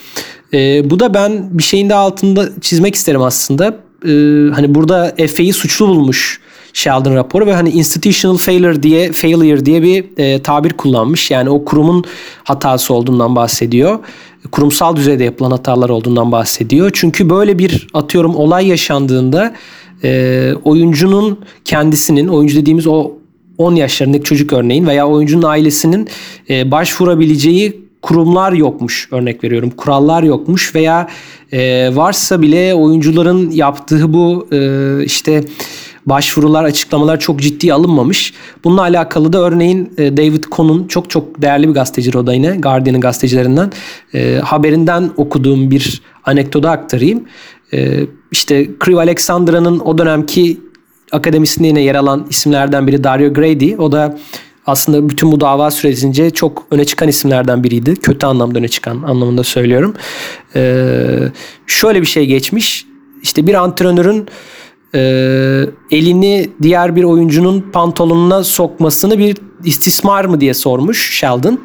E, 0.53 0.89
bu 0.89 0.99
da 0.99 1.13
ben 1.13 1.57
bir 1.57 1.63
şeyin 1.63 1.89
de 1.89 1.95
altında 1.95 2.49
çizmek 2.61 2.95
isterim 2.95 3.21
aslında 3.21 3.79
e, 4.06 4.10
hani 4.53 4.75
burada 4.75 5.15
FA'yı 5.27 5.53
suçlu 5.53 5.88
bulmuş 5.88 6.39
Sheldon 6.74 7.15
raporu 7.15 7.46
ve 7.46 7.53
hani 7.53 7.70
institutional 7.70 8.38
failure 8.38 8.84
diye 8.84 9.12
failure 9.12 9.65
diye 9.65 9.84
bir 9.84 10.06
e, 10.18 10.41
tabir 10.41 10.74
kullanmış. 10.74 11.32
Yani 11.32 11.50
o 11.50 11.65
kurumun 11.65 12.03
hatası 12.44 12.94
olduğundan 12.94 13.36
bahsediyor. 13.36 14.00
Kurumsal 14.51 14.96
düzeyde 14.96 15.24
yapılan 15.24 15.51
hatalar 15.51 15.89
olduğundan 15.89 16.32
bahsediyor. 16.32 16.91
Çünkü 16.94 17.29
böyle 17.29 17.58
bir 17.58 17.88
atıyorum 17.94 18.36
olay 18.36 18.68
yaşandığında 18.68 19.56
e, 20.03 20.51
oyuncunun 20.63 21.39
kendisinin 21.65 22.27
oyuncu 22.27 22.56
dediğimiz 22.56 22.88
o 22.88 23.12
10 23.58 23.75
yaşlarındaki 23.75 24.24
çocuk 24.24 24.53
örneğin 24.53 24.88
veya 24.88 25.08
oyuncunun 25.08 25.44
ailesinin 25.44 26.08
e, 26.50 26.72
başvurabileceği 26.72 27.88
kurumlar 28.01 28.53
yokmuş 28.53 29.08
örnek 29.12 29.44
veriyorum 29.44 29.70
kurallar 29.70 30.24
yokmuş 30.24 30.75
veya 30.75 31.08
e, 31.51 31.89
varsa 31.96 32.41
bile 32.41 32.74
oyuncuların 32.74 33.51
yaptığı 33.51 34.13
bu 34.13 34.48
e, 34.51 35.03
işte 35.06 35.44
başvurular, 36.06 36.63
açıklamalar 36.63 37.20
çok 37.20 37.39
ciddi 37.39 37.74
alınmamış. 37.74 38.34
Bununla 38.63 38.82
alakalı 38.82 39.34
da 39.34 39.39
örneğin 39.41 39.94
e, 39.98 40.18
David 40.18 40.44
Cohn'un 40.51 40.88
çok 40.88 41.10
çok 41.10 41.41
değerli 41.41 41.68
bir 41.68 41.74
gazetecidir 41.74 42.15
o 42.15 42.27
da 42.27 42.34
yine 42.34 42.58
Guardian'ın 42.58 43.01
gazetecilerinden 43.01 43.72
e, 44.13 44.39
haberinden 44.44 45.10
okuduğum 45.18 45.72
bir 45.72 46.01
anekdotu 46.25 46.68
aktarayım. 46.68 47.25
E, 47.74 48.00
işte 48.32 48.65
Crew 48.86 49.01
Alexandra'nın 49.01 49.79
o 49.79 49.98
dönemki 49.98 50.62
akademisinde 51.12 51.68
yine 51.68 51.82
yer 51.82 51.96
alan 51.96 52.27
isimlerden 52.29 52.88
biri 52.88 53.03
Dario 53.03 53.34
Grady. 53.34 53.75
O 53.77 53.91
da 53.91 54.18
aslında 54.69 55.09
bütün 55.09 55.31
bu 55.31 55.41
dava 55.41 55.71
sürecince 55.71 56.29
çok 56.29 56.65
öne 56.71 56.85
çıkan 56.85 57.07
isimlerden 57.07 57.63
biriydi. 57.63 57.95
Kötü 57.95 58.25
anlamda 58.25 58.59
öne 58.59 58.67
çıkan 58.67 59.01
anlamında 59.01 59.43
söylüyorum. 59.43 59.93
Ee, 60.55 61.19
şöyle 61.67 62.01
bir 62.01 62.07
şey 62.07 62.25
geçmiş. 62.25 62.85
İşte 63.23 63.47
bir 63.47 63.53
antrenörün 63.53 64.27
e, 64.95 64.99
elini 65.91 66.49
diğer 66.61 66.95
bir 66.95 67.03
oyuncunun 67.03 67.61
pantolonuna 67.73 68.43
sokmasını 68.43 69.19
bir 69.19 69.38
istismar 69.63 70.25
mı 70.25 70.41
diye 70.41 70.53
sormuş 70.53 71.19
Sheldon. 71.19 71.59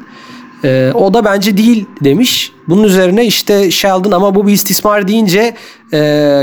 Ee, 0.63 0.91
o 0.93 1.13
da 1.13 1.25
bence 1.25 1.57
değil 1.57 1.85
demiş. 2.03 2.51
Bunun 2.67 2.83
üzerine 2.83 3.25
işte 3.25 3.71
Sheldon 3.71 4.11
ama 4.11 4.35
bu 4.35 4.47
bir 4.47 4.51
istismar 4.51 5.07
deyince 5.07 5.55
e, 5.93 5.97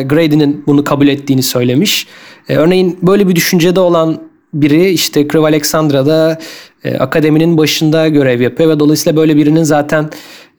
Grady'nin 0.06 0.64
bunu 0.66 0.84
kabul 0.84 1.08
ettiğini 1.08 1.42
söylemiş. 1.42 2.06
E, 2.48 2.56
örneğin 2.56 2.98
böyle 3.02 3.28
bir 3.28 3.36
düşüncede 3.36 3.80
olan 3.80 4.31
biri 4.54 4.90
işte 4.90 5.28
Crew 5.28 5.46
Alexandra'da 5.46 6.38
e, 6.84 6.96
akademinin 6.96 7.58
başında 7.58 8.08
görev 8.08 8.40
yapıyor 8.40 8.70
ve 8.70 8.80
dolayısıyla 8.80 9.16
böyle 9.16 9.36
birinin 9.36 9.62
zaten 9.62 10.10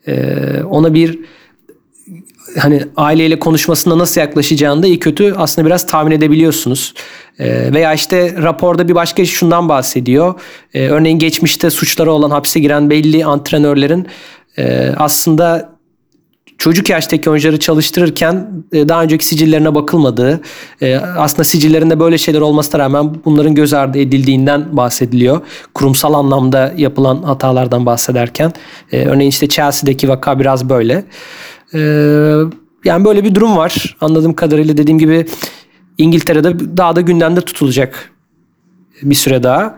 e, 0.07 0.35
ona 0.69 0.93
bir 0.93 1.19
hani 2.59 2.83
aileyle 2.95 3.39
konuşmasında 3.39 3.97
nasıl 3.97 4.21
yaklaşacağını 4.21 4.83
da 4.83 4.87
iyi 4.87 4.99
kötü 4.99 5.33
aslında 5.37 5.65
biraz 5.65 5.87
tahmin 5.87 6.11
edebiliyorsunuz. 6.11 6.93
E, 7.39 7.73
veya 7.73 7.93
işte 7.93 8.35
raporda 8.41 8.87
bir 8.87 8.95
başka 8.95 9.25
şundan 9.25 9.69
bahsediyor. 9.69 10.33
E, 10.73 10.87
örneğin 10.87 11.19
geçmişte 11.19 11.69
suçları 11.69 12.11
olan 12.11 12.31
hapse 12.31 12.59
giren 12.59 12.89
belli 12.89 13.25
antrenörlerin 13.25 14.07
e, 14.57 14.93
aslında 14.97 15.72
çocuk 16.63 16.89
yaştaki 16.89 17.29
oyuncuları 17.29 17.59
çalıştırırken 17.59 18.63
e, 18.71 18.89
daha 18.89 19.03
önceki 19.03 19.25
sicillerine 19.25 19.75
bakılmadığı, 19.75 20.41
e, 20.81 20.95
aslında 20.95 21.43
sicillerinde 21.43 21.99
böyle 21.99 22.17
şeyler 22.17 22.41
olmasına 22.41 22.81
rağmen 22.81 23.15
bunların 23.25 23.55
göz 23.55 23.73
ardı 23.73 23.97
edildiğinden 23.99 24.77
bahsediliyor. 24.77 25.41
Kurumsal 25.73 26.13
anlamda 26.13 26.73
yapılan 26.77 27.23
hatalardan 27.23 27.85
bahsederken. 27.85 28.53
E, 28.91 29.05
örneğin 29.05 29.29
işte 29.29 29.47
Chelsea'deki 29.47 30.09
vaka 30.09 30.39
biraz 30.39 30.69
böyle. 30.69 31.05
Yani 32.85 33.05
böyle 33.05 33.23
bir 33.23 33.35
durum 33.35 33.57
var. 33.57 33.97
Anladığım 34.01 34.33
kadarıyla 34.33 34.77
dediğim 34.77 34.99
gibi 34.99 35.25
İngiltere'de 35.97 36.77
daha 36.77 36.95
da 36.95 37.01
gündemde 37.01 37.41
tutulacak 37.41 38.11
bir 39.01 39.15
süre 39.15 39.43
daha. 39.43 39.75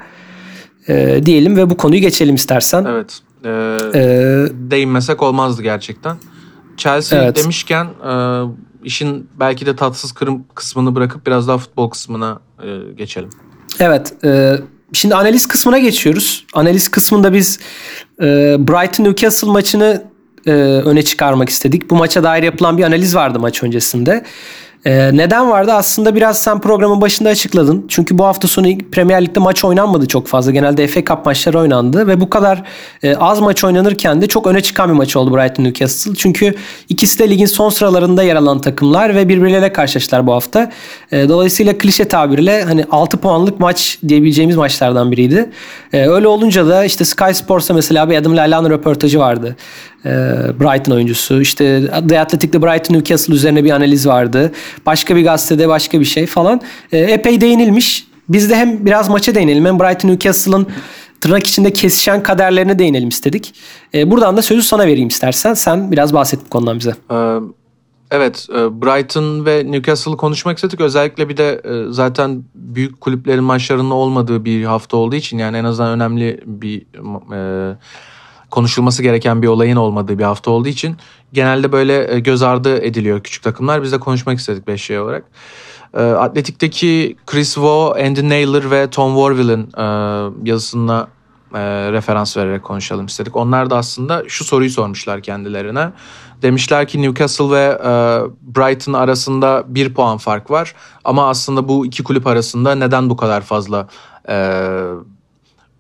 Diyelim 1.25 1.58
ve 1.58 1.70
bu 1.70 1.77
konuyu 1.77 2.01
geçelim 2.01 2.36
istersen. 2.36 2.86
Evet. 2.89 3.20
Ee, 3.46 3.50
ee, 3.96 4.48
değinmesek 4.51 5.24
olmazdı 5.24 5.63
gerçekten. 5.63 6.18
Chelsea 6.77 7.24
evet. 7.24 7.36
demişken 7.36 7.86
e, 7.86 8.44
işin 8.84 9.29
belki 9.39 9.65
de 9.65 9.75
tatsız 9.75 10.12
kırım 10.12 10.46
kısmını 10.55 10.96
bırakıp 10.96 11.27
biraz 11.27 11.48
daha 11.48 11.58
futbol 11.58 11.89
kısmına 11.89 12.39
e, 12.63 12.94
geçelim. 12.98 13.29
Evet. 13.79 14.13
E, 14.24 14.55
şimdi 14.94 15.15
analiz 15.15 15.48
kısmına 15.48 15.79
geçiyoruz. 15.79 16.46
Analiz 16.53 16.88
kısmında 16.88 17.34
biz 17.34 17.60
e, 18.22 18.25
Brighton 18.60 19.03
Newcastle 19.03 19.48
maçını 19.48 20.03
e, 20.48 20.51
öne 20.51 21.01
çıkarmak 21.01 21.50
istedik. 21.50 21.89
Bu 21.89 21.96
maça 21.96 22.24
dair 22.24 22.44
yapılan 22.44 22.77
bir 22.77 22.84
analiz 22.84 23.15
vardı 23.15 23.39
maç 23.39 23.63
öncesinde. 23.63 24.25
Ee, 24.86 25.10
neden 25.13 25.50
vardı? 25.50 25.74
Aslında 25.74 26.15
biraz 26.15 26.39
sen 26.39 26.60
programın 26.60 27.01
başında 27.01 27.30
açıkladın. 27.30 27.86
Çünkü 27.88 28.18
bu 28.18 28.25
hafta 28.25 28.48
sonu 28.48 28.77
Premier 28.92 29.25
Lig'de 29.25 29.39
maç 29.39 29.65
oynanmadı 29.65 30.08
çok 30.08 30.27
fazla. 30.27 30.51
Genelde 30.51 30.88
FA 30.88 31.04
Cup 31.06 31.25
maçları 31.25 31.60
oynandı 31.60 32.08
ve 32.08 32.22
bu 32.22 32.30
kadar 32.30 32.63
e, 33.04 33.15
az 33.15 33.39
maç 33.39 33.63
oynanırken 33.63 34.22
de 34.22 34.27
çok 34.27 34.48
öne 34.48 34.62
çıkan 34.62 34.89
bir 34.89 34.94
maç 34.94 35.15
oldu 35.15 35.36
Brighton 35.36 35.63
Newcastle. 35.63 36.15
Çünkü 36.15 36.56
ikisi 36.89 37.20
de 37.20 37.30
ligin 37.30 37.46
son 37.46 37.70
sıralarında 37.70 38.24
yer 38.24 38.36
alan 38.36 38.62
takımlar 38.62 39.15
ve 39.15 39.30
birbirleriyle 39.30 39.74
karşılaştılar 39.74 40.27
bu 40.27 40.34
hafta. 40.34 40.72
E, 41.12 41.30
dolayısıyla 41.30 41.77
klişe 41.77 42.08
tabirle 42.08 42.63
hani 42.63 42.86
6 42.92 43.18
puanlık 43.18 43.60
maç 43.60 44.00
diyebileceğimiz 44.08 44.56
maçlardan 44.56 45.12
biriydi. 45.12 45.50
E, 45.94 46.08
öyle 46.08 46.27
olunca 46.27 46.68
da 46.68 46.86
işte 46.86 47.06
Sky 47.06 47.32
Sports'ta 47.32 47.74
mesela 47.74 48.10
bir 48.10 48.15
Adam 48.18 48.38
Lallana 48.38 48.70
röportajı 48.70 49.20
vardı. 49.20 49.56
E, 50.06 50.10
Brighton 50.60 50.92
oyuncusu. 50.92 51.42
İşte 51.42 51.92
The 52.10 52.20
Athletic'te 52.20 52.62
Brighton 52.62 52.96
Newcastle 52.96 53.34
üzerine 53.34 53.64
bir 53.64 53.72
analiz 53.72 54.08
vardı. 54.08 54.52
Başka 54.86 55.16
bir 55.16 55.24
gazetede 55.24 55.68
başka 55.68 56.00
bir 56.00 56.06
şey 56.06 56.26
falan. 56.26 56.62
E, 56.92 56.98
epey 56.98 57.42
değinilmiş. 57.42 58.08
Biz 58.30 58.50
de 58.50 58.56
hem 58.56 58.86
biraz 58.86 59.10
maça 59.10 59.36
değinelim 59.36 59.66
hem 59.66 59.80
Brighton 59.80 60.10
Newcastle'ın 60.10 60.68
tırnak 61.22 61.48
içinde 61.48 61.74
kesişen 61.74 62.24
kaderlerine 62.24 62.80
değinelim 62.80 63.10
istedik. 63.10 63.54
E, 63.94 64.12
buradan 64.12 64.38
da 64.38 64.42
sözü 64.42 64.62
sana 64.62 64.88
vereyim 64.88 65.08
istersen. 65.08 65.54
Sen 65.54 65.92
biraz 65.92 66.14
bahset 66.14 66.46
bu 66.46 66.50
konudan 66.50 66.80
bize. 66.80 66.94
Evet, 68.12 68.48
Brighton 68.52 69.46
ve 69.46 69.72
Newcastle'ı 69.72 70.18
konuşmak 70.18 70.58
istedik. 70.58 70.82
Özellikle 70.82 71.30
bir 71.30 71.38
de 71.38 71.62
zaten 71.90 72.44
büyük 72.56 73.02
kulüplerin 73.02 73.44
maçlarının 73.44 73.92
olmadığı 73.92 74.46
bir 74.46 74.64
hafta 74.64 74.98
olduğu 74.98 75.16
için 75.16 75.38
yani 75.38 75.58
en 75.58 75.64
azından 75.64 75.92
önemli 75.92 76.42
bir 76.46 76.86
konuşulması 78.56 79.04
gereken 79.04 79.42
bir 79.42 79.48
olayın 79.48 79.76
olmadığı 79.76 80.20
bir 80.20 80.24
hafta 80.24 80.52
olduğu 80.52 80.68
için 80.68 80.98
genelde 81.34 81.72
böyle 81.72 82.14
e, 82.16 82.20
göz 82.20 82.42
ardı 82.42 82.82
ediliyor 82.82 83.24
küçük 83.24 83.44
takımlar. 83.44 83.84
Biz 83.84 83.92
de 83.92 84.00
konuşmak 84.00 84.40
istedik 84.40 84.68
5 84.68 84.82
şey 84.82 85.00
olarak. 85.00 85.26
E, 85.94 86.02
Atletik'teki 86.02 87.18
Chris 87.26 87.58
Vo, 87.58 87.96
Andy 88.06 88.30
Naylor 88.30 88.72
ve 88.72 88.90
Tom 88.90 89.16
Warville'in 89.16 89.70
e, 89.78 89.84
yazısına 90.50 91.08
referans 91.92 92.38
vererek 92.38 92.64
konuşalım 92.64 93.06
istedik. 93.06 93.36
Onlar 93.36 93.70
da 93.70 93.78
aslında 93.78 94.24
şu 94.28 94.44
soruyu 94.46 94.70
sormuşlar 94.70 95.22
kendilerine. 95.22 95.92
Demişler 96.42 96.88
ki 96.88 97.02
Newcastle 97.02 97.52
ve 97.52 97.80
Brighton 98.42 98.94
arasında 98.94 99.64
bir 99.68 99.94
puan 99.94 100.18
fark 100.18 100.52
var. 100.52 100.76
Ama 101.04 101.30
aslında 101.30 101.68
bu 101.68 101.86
iki 101.86 102.04
kulüp 102.04 102.28
arasında 102.28 102.76
neden 102.76 103.10
bu 103.10 103.18
kadar 103.18 103.42
fazla 103.42 103.88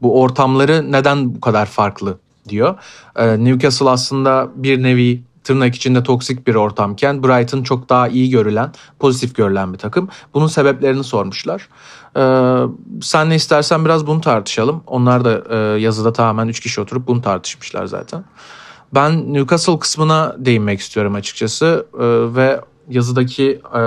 bu 0.01 0.21
ortamları 0.21 0.91
neden 0.91 1.35
bu 1.35 1.41
kadar 1.41 1.65
farklı 1.65 2.17
diyor. 2.49 2.75
Ee, 3.15 3.43
Newcastle 3.43 3.89
aslında 3.89 4.49
bir 4.55 4.83
nevi 4.83 5.23
tırnak 5.43 5.75
içinde 5.75 6.03
toksik 6.03 6.47
bir 6.47 6.55
ortamken 6.55 7.23
Brighton 7.23 7.63
çok 7.63 7.89
daha 7.89 8.07
iyi 8.07 8.29
görülen, 8.29 8.71
pozitif 8.99 9.35
görülen 9.35 9.73
bir 9.73 9.77
takım. 9.77 10.09
Bunun 10.33 10.47
sebeplerini 10.47 11.03
sormuşlar. 11.03 11.69
Ee, 12.17 12.63
sen 13.01 13.29
ne 13.29 13.35
istersen 13.35 13.85
biraz 13.85 14.07
bunu 14.07 14.21
tartışalım. 14.21 14.83
Onlar 14.87 15.25
da 15.25 15.43
e, 15.49 15.79
yazıda 15.79 16.13
tamamen 16.13 16.47
3 16.47 16.59
kişi 16.59 16.81
oturup 16.81 17.07
bunu 17.07 17.21
tartışmışlar 17.21 17.85
zaten. 17.85 18.23
Ben 18.93 19.33
Newcastle 19.33 19.79
kısmına 19.79 20.35
değinmek 20.37 20.79
istiyorum 20.79 21.15
açıkçası 21.15 21.87
ee, 21.93 22.35
ve 22.35 22.61
yazıdaki 22.89 23.61
e, 23.75 23.81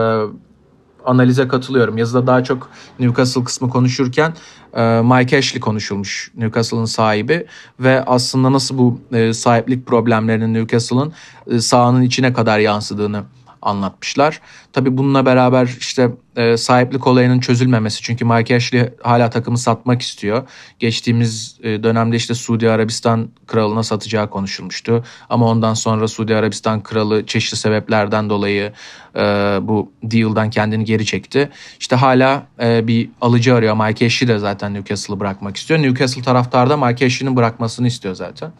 analize 1.08 1.48
katılıyorum. 1.48 1.98
Yazıda 1.98 2.26
daha 2.26 2.44
çok 2.44 2.70
Newcastle 2.98 3.44
kısmı 3.44 3.70
konuşurken 3.70 4.34
e, 4.74 4.82
Mike 4.82 5.38
Ashley 5.38 5.60
konuşulmuş 5.60 6.30
Newcastle'ın 6.36 6.84
sahibi 6.84 7.46
ve 7.80 8.04
aslında 8.04 8.52
nasıl 8.52 8.78
bu 8.78 9.00
e, 9.12 9.32
sahiplik 9.32 9.86
problemlerinin 9.86 10.54
Newcastle'ın 10.54 11.12
e, 11.50 11.60
sahanın 11.60 12.02
içine 12.02 12.32
kadar 12.32 12.58
yansıdığını 12.58 13.22
anlatmışlar. 13.62 14.40
Tabii 14.72 14.96
bununla 14.96 15.26
beraber 15.26 15.76
işte 15.80 16.10
e, 16.36 16.56
sahiplik 16.56 17.06
olayının 17.06 17.40
çözülmemesi 17.40 18.02
çünkü 18.02 18.24
Mike 18.24 18.56
Ashley 18.56 18.90
hala 19.02 19.30
takımı 19.30 19.58
satmak 19.58 20.02
istiyor. 20.02 20.48
Geçtiğimiz 20.78 21.58
e, 21.62 21.82
dönemde 21.82 22.16
işte 22.16 22.34
Suudi 22.34 22.70
Arabistan 22.70 23.28
kralına 23.46 23.82
satacağı 23.82 24.30
konuşulmuştu. 24.30 25.04
Ama 25.28 25.46
ondan 25.46 25.74
sonra 25.74 26.08
Suudi 26.08 26.36
Arabistan 26.36 26.82
kralı 26.82 27.26
çeşitli 27.26 27.56
sebeplerden 27.56 28.30
dolayı 28.30 28.72
e, 29.16 29.20
bu 29.62 29.92
deal'dan 30.02 30.50
kendini 30.50 30.84
geri 30.84 31.06
çekti. 31.06 31.50
İşte 31.80 31.96
hala 31.96 32.46
e, 32.60 32.86
bir 32.86 33.10
alıcı 33.20 33.54
arıyor. 33.54 33.86
Mike 33.86 34.06
Ashley 34.06 34.28
de 34.28 34.38
zaten 34.38 34.74
Newcastle'ı 34.74 35.20
bırakmak 35.20 35.56
istiyor. 35.56 35.82
Newcastle 35.82 36.22
taraftarı 36.22 36.70
da 36.70 36.76
Mike 36.76 37.06
Ashley'nin 37.06 37.36
bırakmasını 37.36 37.86
istiyor 37.86 38.14
zaten. 38.14 38.48
E, 38.48 38.52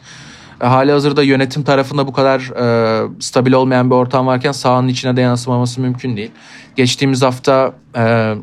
hali 0.61 0.93
hazırda 0.93 1.23
yönetim 1.23 1.63
tarafında 1.63 2.07
bu 2.07 2.13
kadar 2.13 2.41
e, 2.41 3.09
stabil 3.21 3.53
olmayan 3.53 3.91
bir 3.91 3.95
ortam 3.95 4.27
varken 4.27 4.53
sahanın 4.53 4.89
içine 4.89 5.17
de 5.17 5.21
yansımaması 5.21 5.81
mümkün 5.81 6.17
değil. 6.17 6.31
Geçtiğimiz 6.77 7.23
hafta 7.23 7.73
e, 7.97 8.35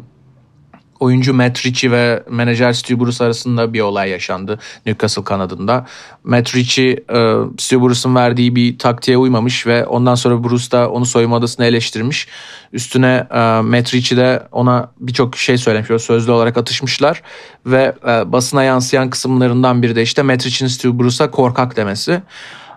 oyuncu 0.99 1.33
Matt 1.33 1.65
Ritchie 1.65 1.91
ve 1.91 2.23
menajer 2.29 2.73
Stu 2.73 2.99
Bruce 2.99 3.23
arasında 3.23 3.73
bir 3.73 3.81
olay 3.81 4.09
yaşandı 4.09 4.59
Newcastle 4.85 5.23
kanadında. 5.23 5.85
Matt 6.23 6.55
Ritchie 6.55 6.91
e, 6.91 7.81
Bruce'un 7.81 8.15
verdiği 8.15 8.55
bir 8.55 8.77
taktiğe 8.77 9.17
uymamış 9.17 9.67
ve 9.67 9.85
ondan 9.85 10.15
sonra 10.15 10.43
Bruce 10.43 10.71
da 10.71 10.89
onu 10.91 11.05
soyunma 11.05 11.35
odasına 11.35 11.65
eleştirmiş. 11.65 12.27
Üstüne 12.73 13.27
e, 13.31 13.39
Matt 13.61 13.93
Ritchie 13.93 14.17
de 14.17 14.47
ona 14.51 14.91
birçok 14.99 15.37
şey 15.37 15.57
söylemiş. 15.57 16.03
sözlü 16.03 16.31
olarak 16.31 16.57
atışmışlar 16.57 17.21
ve 17.65 17.95
e, 18.07 18.31
basına 18.31 18.63
yansıyan 18.63 19.09
kısımlarından 19.09 19.81
biri 19.81 19.95
de 19.95 20.01
işte 20.01 20.21
Matt 20.21 20.45
Ritchie'nin 20.45 20.71
Stu 20.71 20.99
Bruce'a 20.99 21.31
korkak 21.31 21.75
demesi. 21.75 22.21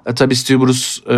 E, 0.07 0.15
tabii 0.15 0.37
Stu 0.37 0.61
Bruce 0.61 0.85
e, 1.11 1.17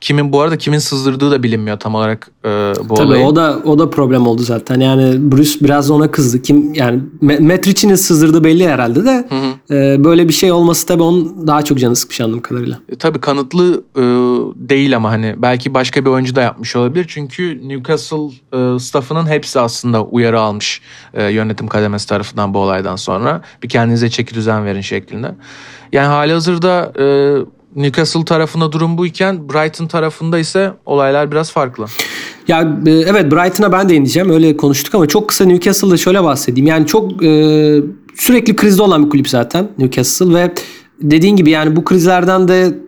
kimin 0.00 0.32
bu 0.32 0.40
arada 0.40 0.58
kimin 0.58 0.78
sızdırdığı 0.78 1.30
da 1.30 1.42
bilinmiyor 1.42 1.78
tam 1.78 1.94
olarak 1.94 2.30
e, 2.44 2.48
bu 2.88 2.94
Tabii 2.94 3.06
olayı. 3.06 3.24
o 3.26 3.36
da 3.36 3.58
o 3.64 3.78
da 3.78 3.90
problem 3.90 4.26
oldu 4.26 4.42
zaten. 4.42 4.80
Yani 4.80 5.32
Bruce 5.32 5.60
biraz 5.60 5.90
ona 5.90 6.10
kızdı. 6.10 6.42
Kim 6.42 6.74
yani 6.74 7.00
Metric'in 7.20 7.94
sızdırdığı 7.94 8.44
belli 8.44 8.68
herhalde 8.68 9.04
de 9.04 9.28
e, 9.70 10.04
böyle 10.04 10.28
bir 10.28 10.32
şey 10.32 10.52
olması 10.52 10.86
tabii 10.86 11.02
onun 11.02 11.46
daha 11.46 11.62
çok 11.62 11.78
canı 11.78 11.96
sıkmış 11.96 12.20
anladığım 12.20 12.40
kadarıyla. 12.42 12.78
E, 12.88 12.96
tabii 12.96 13.20
kanıtlı 13.20 13.82
e, 13.96 14.02
değil 14.68 14.96
ama 14.96 15.10
hani 15.10 15.34
belki 15.38 15.74
başka 15.74 16.04
bir 16.04 16.10
oyuncu 16.10 16.36
da 16.36 16.42
yapmış 16.42 16.76
olabilir. 16.76 17.04
Çünkü 17.08 17.68
Newcastle 17.68 18.26
e, 18.52 18.78
staffının 18.78 19.26
hepsi 19.26 19.60
aslında 19.60 20.04
uyarı 20.04 20.40
almış 20.40 20.80
e, 21.14 21.24
yönetim 21.24 21.66
kademesi 21.68 22.08
tarafından 22.08 22.54
bu 22.54 22.58
olaydan 22.58 22.96
sonra. 22.96 23.42
Bir 23.62 23.68
kendinize 23.68 24.10
çeki 24.10 24.34
düzen 24.34 24.64
verin 24.64 24.80
şeklinde. 24.80 25.34
Yani 25.92 26.06
hali 26.06 26.32
hazırda 26.32 26.92
e, 26.98 27.04
Newcastle 27.76 28.24
tarafında 28.24 28.72
durum 28.72 28.98
buyken 28.98 29.48
Brighton 29.48 29.86
tarafında 29.86 30.38
ise 30.38 30.72
olaylar 30.86 31.30
biraz 31.30 31.50
farklı. 31.52 31.86
Ya 32.48 32.78
e, 32.86 32.90
evet 32.90 33.32
Brighton'a 33.32 33.72
ben 33.72 33.88
de 33.88 33.94
ineceğim 33.94 34.30
öyle 34.30 34.56
konuştuk 34.56 34.94
ama 34.94 35.06
çok 35.06 35.28
kısa 35.28 35.44
Newcastle'da 35.44 35.96
şöyle 35.96 36.24
bahsedeyim. 36.24 36.66
Yani 36.66 36.86
çok 36.86 37.24
e, 37.24 37.80
sürekli 38.14 38.56
krizde 38.56 38.82
olan 38.82 39.04
bir 39.04 39.10
kulüp 39.10 39.28
zaten 39.28 39.68
Newcastle 39.78 40.34
ve 40.34 40.52
dediğin 41.00 41.36
gibi 41.36 41.50
yani 41.50 41.76
bu 41.76 41.84
krizlerden 41.84 42.48
de 42.48 42.85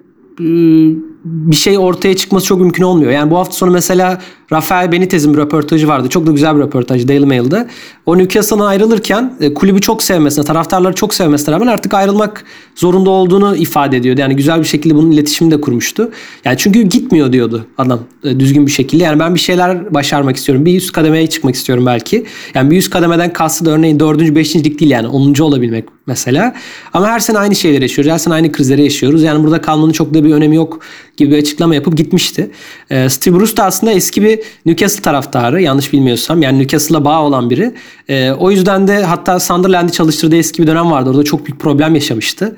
bir 1.25 1.57
şey 1.57 1.78
ortaya 1.78 2.16
çıkması 2.16 2.47
çok 2.47 2.61
mümkün 2.61 2.83
olmuyor. 2.83 3.12
Yani 3.12 3.30
bu 3.30 3.38
hafta 3.38 3.52
sonu 3.52 3.71
mesela 3.71 4.21
Rafael 4.52 4.92
Benitez'in 4.92 5.35
bir 5.35 5.38
röportajı 5.38 5.88
vardı. 5.88 6.09
Çok 6.09 6.26
da 6.26 6.33
güzel 6.33 6.57
bir 6.57 6.61
röportaj 6.61 7.09
Daily 7.09 7.25
Mail'de. 7.25 7.68
O 8.07 8.18
Newcastle'dan 8.18 8.66
ayrılırken 8.66 9.35
e, 9.40 9.54
kulübü 9.54 9.80
çok 9.80 10.02
sevmesine, 10.02 10.45
taraftarları 10.45 10.95
çok 10.95 11.14
sevmesine 11.14 11.54
rağmen 11.54 11.66
artık 11.66 11.95
ayrılmak 11.95 12.45
zorunda 12.76 13.11
olduğunu 13.11 13.57
ifade 13.57 13.97
ediyordu. 13.97 14.21
Yani 14.21 14.37
güzel 14.37 14.61
bir 14.61 14.64
şekilde 14.64 14.95
bunun 14.95 15.11
iletişimini 15.11 15.54
de 15.54 15.61
kurmuştu. 15.61 16.11
Yani 16.45 16.57
çünkü 16.59 16.83
gitmiyor 16.83 17.33
diyordu 17.33 17.66
adam 17.78 18.00
e, 18.25 18.40
düzgün 18.40 18.66
bir 18.66 18.73
şekilde. 18.73 19.04
Yani 19.04 19.18
ben 19.18 19.35
bir 19.35 19.40
şeyler 19.40 19.95
başarmak 19.95 20.37
istiyorum. 20.37 20.64
Bir 20.64 20.76
üst 20.76 20.92
kademeye 20.92 21.26
çıkmak 21.26 21.54
istiyorum 21.54 21.87
belki. 21.87 22.25
Yani 22.54 22.71
bir 22.71 22.76
üst 22.76 22.90
kademeden 22.90 23.33
kastı 23.33 23.64
da 23.64 23.71
örneğin 23.71 24.00
4. 24.00 24.35
5. 24.35 24.57
lig 24.57 24.80
değil 24.80 24.90
yani 24.90 25.09
10. 25.09 25.35
olabilmek 25.35 25.97
mesela. 26.08 26.54
Ama 26.92 27.08
her 27.08 27.20
sene 27.20 27.38
aynı 27.38 27.56
şeyleri 27.56 27.82
yaşıyoruz. 27.82 28.12
Her 28.12 28.18
sene 28.18 28.34
aynı 28.34 28.52
krizleri 28.52 28.84
yaşıyoruz. 28.84 29.22
Yani 29.22 29.44
burada 29.44 29.60
kalmanın 29.60 29.92
çok 29.92 30.14
da 30.14 30.24
bir 30.24 30.32
önemi 30.32 30.56
yok 30.56 30.80
gibi 31.16 31.30
bir 31.30 31.38
açıklama 31.38 31.74
yapıp 31.74 31.96
gitmişti. 31.96 32.50
E, 32.90 33.08
Steve 33.08 33.34
Bruce 33.34 33.56
da 33.56 33.64
aslında 33.64 33.92
eski 33.92 34.22
bir 34.22 34.40
Newcastle 34.66 35.02
taraftarı 35.02 35.62
yanlış 35.62 35.92
bilmiyorsam. 35.92 36.42
Yani 36.42 36.58
Newcastle'la 36.58 37.04
bağ 37.04 37.22
olan 37.22 37.50
biri. 37.50 37.74
E, 38.08 38.30
o 38.30 38.50
yüzden 38.50 38.88
de 38.88 39.04
hatta 39.04 39.40
Sunderland'i 39.40 39.92
çalıştırdığı 39.92 40.36
eski 40.36 40.62
bir 40.62 40.66
dönem 40.66 40.90
vardı. 40.90 41.10
Orada 41.10 41.22
çok 41.22 41.46
büyük 41.46 41.60
problem 41.60 41.94
yaşamıştı. 41.94 42.56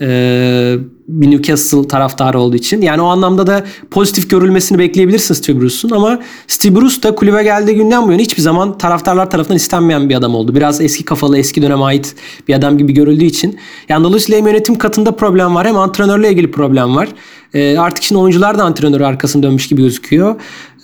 E, 0.00 0.78
Newcastle 1.08 1.88
taraftarı 1.88 2.38
olduğu 2.38 2.56
için. 2.56 2.82
Yani 2.82 3.02
o 3.02 3.06
anlamda 3.06 3.46
da 3.46 3.64
pozitif 3.90 4.30
görülmesini 4.30 4.78
bekleyebilirsin 4.78 5.34
Steve 5.34 5.60
Bruce'un 5.60 5.92
ama 5.92 6.20
Steve 6.46 6.76
Bruce 6.76 7.02
da 7.02 7.14
kulübe 7.14 7.42
geldiği 7.42 7.74
günden 7.74 8.06
bu 8.06 8.12
yana 8.12 8.22
hiçbir 8.22 8.42
zaman 8.42 8.78
taraftarlar 8.78 9.30
tarafından 9.30 9.56
istenmeyen 9.56 10.08
bir 10.08 10.14
adam 10.14 10.34
oldu. 10.34 10.54
Biraz 10.54 10.80
eski 10.80 11.04
kafalı, 11.04 11.38
eski 11.38 11.62
döneme 11.62 11.84
ait 11.84 12.14
bir 12.48 12.54
adam 12.54 12.78
gibi 12.78 12.92
görüldüğü 12.92 13.24
için. 13.24 13.58
Yani 13.88 14.04
dolayısıyla 14.04 14.38
hem 14.38 14.46
yönetim 14.46 14.78
katında 14.78 15.16
problem 15.16 15.54
var 15.54 15.66
hem 15.66 15.76
antrenörle 15.76 16.30
ilgili 16.30 16.50
problem 16.50 16.96
var. 16.96 17.08
E, 17.54 17.78
artık 17.78 18.04
şimdi 18.04 18.20
oyuncular 18.20 18.58
da 18.58 18.64
antrenörü 18.64 19.04
arkasını 19.04 19.42
dönmüş 19.42 19.68
gibi 19.68 19.82
gözüküyor. 19.82 20.34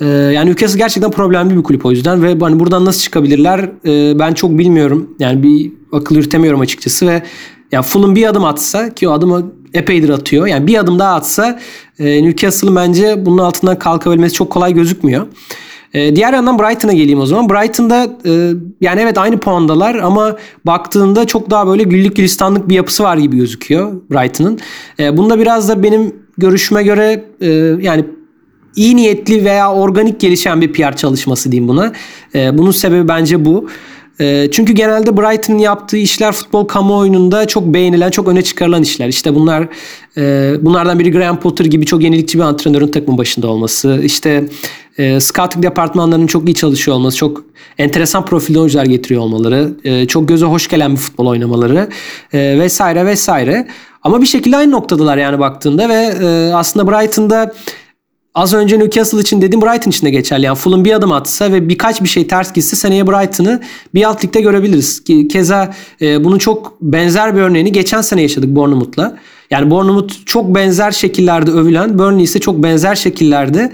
E, 0.00 0.06
yani 0.06 0.50
Newcastle 0.50 0.78
gerçekten 0.78 1.10
problemli 1.10 1.56
bir 1.56 1.62
kulüp 1.62 1.86
o 1.86 1.90
yüzden 1.90 2.22
ve 2.22 2.38
hani 2.40 2.60
buradan 2.60 2.84
nasıl 2.84 3.00
çıkabilirler 3.00 3.70
e, 3.86 4.18
ben 4.18 4.34
çok 4.34 4.58
bilmiyorum. 4.58 5.14
Yani 5.18 5.42
bir 5.42 5.72
akıl 5.92 6.16
yürütemiyorum 6.16 6.60
açıkçası 6.60 7.06
ve 7.06 7.22
yani 7.72 7.84
Fulham 7.84 8.16
bir 8.16 8.26
adım 8.26 8.44
atsa 8.44 8.94
ki 8.94 9.08
o 9.08 9.12
adımı 9.12 9.52
epeydir 9.74 10.08
atıyor. 10.08 10.46
Yani 10.46 10.66
bir 10.66 10.78
adım 10.78 10.98
daha 10.98 11.14
atsa 11.14 11.60
e, 11.98 12.24
Newcastle'ın 12.24 12.76
bence 12.76 13.26
bunun 13.26 13.38
altından 13.38 13.78
kalkabilmesi 13.78 14.34
çok 14.34 14.50
kolay 14.50 14.74
gözükmüyor. 14.74 15.26
E, 15.94 16.16
diğer 16.16 16.32
yandan 16.32 16.58
Brighton'a 16.58 16.92
geleyim 16.92 17.20
o 17.20 17.26
zaman. 17.26 17.48
Brighton'da 17.48 18.16
e, 18.26 18.30
yani 18.80 19.00
evet 19.00 19.18
aynı 19.18 19.40
puandalar 19.40 19.94
ama 19.94 20.36
baktığında 20.66 21.26
çok 21.26 21.50
daha 21.50 21.66
böyle 21.66 21.82
güllük 21.82 22.16
gülistanlık 22.16 22.68
bir 22.68 22.74
yapısı 22.74 23.02
var 23.02 23.16
gibi 23.16 23.36
gözüküyor 23.36 23.92
Brighton'ın. 24.10 24.58
E, 24.98 25.16
bunda 25.16 25.38
biraz 25.38 25.68
da 25.68 25.82
benim 25.82 26.16
görüşüme 26.38 26.82
göre 26.82 27.24
e, 27.40 27.48
yani 27.80 28.04
iyi 28.76 28.96
niyetli 28.96 29.44
veya 29.44 29.72
organik 29.72 30.20
gelişen 30.20 30.60
bir 30.60 30.72
PR 30.72 30.96
çalışması 30.96 31.52
diyeyim 31.52 31.68
buna. 31.68 31.92
E, 32.34 32.58
bunun 32.58 32.70
sebebi 32.70 33.08
bence 33.08 33.44
bu. 33.44 33.68
E, 34.22 34.48
çünkü 34.50 34.72
genelde 34.72 35.16
Brighton'ın 35.16 35.58
yaptığı 35.58 35.96
işler 35.96 36.32
futbol 36.32 36.64
kamuoyunda 36.64 37.46
çok 37.46 37.64
beğenilen, 37.64 38.10
çok 38.10 38.28
öne 38.28 38.42
çıkarılan 38.42 38.82
işler. 38.82 39.08
İşte 39.08 39.34
bunlar 39.34 39.68
e, 40.16 40.54
bunlardan 40.60 40.98
biri 40.98 41.12
Graham 41.12 41.40
Potter 41.40 41.64
gibi 41.64 41.86
çok 41.86 42.02
yenilikçi 42.02 42.38
bir 42.38 42.42
antrenörün 42.42 42.88
takımın 42.88 43.18
başında 43.18 43.48
olması. 43.48 44.00
İşte 44.04 44.48
e, 44.98 45.20
scouting 45.20 45.64
departmanlarının 45.64 46.26
çok 46.26 46.48
iyi 46.48 46.54
çalışıyor 46.54 46.96
olması, 46.96 47.16
çok 47.16 47.44
enteresan 47.78 48.24
profilli 48.24 48.58
oyuncular 48.58 48.84
getiriyor 48.86 49.22
olmaları, 49.22 49.72
e, 49.84 50.06
çok 50.06 50.28
göze 50.28 50.46
hoş 50.46 50.68
gelen 50.68 50.92
bir 50.92 50.96
futbol 50.96 51.26
oynamaları 51.26 51.88
e, 52.32 52.58
vesaire 52.58 53.06
vesaire. 53.06 53.68
Ama 54.02 54.20
bir 54.20 54.26
şekilde 54.26 54.56
aynı 54.56 54.70
noktadalar 54.70 55.16
yani 55.16 55.38
baktığında 55.38 55.88
ve 55.88 56.14
e, 56.22 56.54
aslında 56.54 56.92
Brighton'da 56.92 57.52
Az 58.34 58.54
önce 58.54 58.78
Newcastle 58.78 59.20
için 59.20 59.42
dedim 59.42 59.62
Brighton 59.62 59.90
için 59.90 60.06
de 60.06 60.10
geçerli. 60.10 60.46
Yani 60.46 60.56
Fulham 60.56 60.84
bir 60.84 60.92
adım 60.92 61.12
atsa 61.12 61.52
ve 61.52 61.68
birkaç 61.68 62.02
bir 62.02 62.08
şey 62.08 62.26
ters 62.26 62.52
gitse 62.52 62.76
seneye 62.76 63.06
Brighton'ı 63.06 63.60
bir 63.94 64.04
alt 64.04 64.24
ligde 64.24 64.40
görebiliriz. 64.40 65.04
Keza 65.04 65.74
e, 66.00 66.24
bunun 66.24 66.38
çok 66.38 66.80
benzer 66.80 67.36
bir 67.36 67.40
örneğini 67.40 67.72
geçen 67.72 68.00
sene 68.00 68.22
yaşadık 68.22 68.48
Bournemouth'la. 68.48 69.18
Yani 69.50 69.70
Bournemouth 69.70 70.14
çok 70.26 70.54
benzer 70.54 70.90
şekillerde 70.90 71.50
övülen, 71.50 71.98
Burnley 71.98 72.24
ise 72.24 72.38
çok 72.38 72.62
benzer 72.62 72.94
şekillerde 72.94 73.72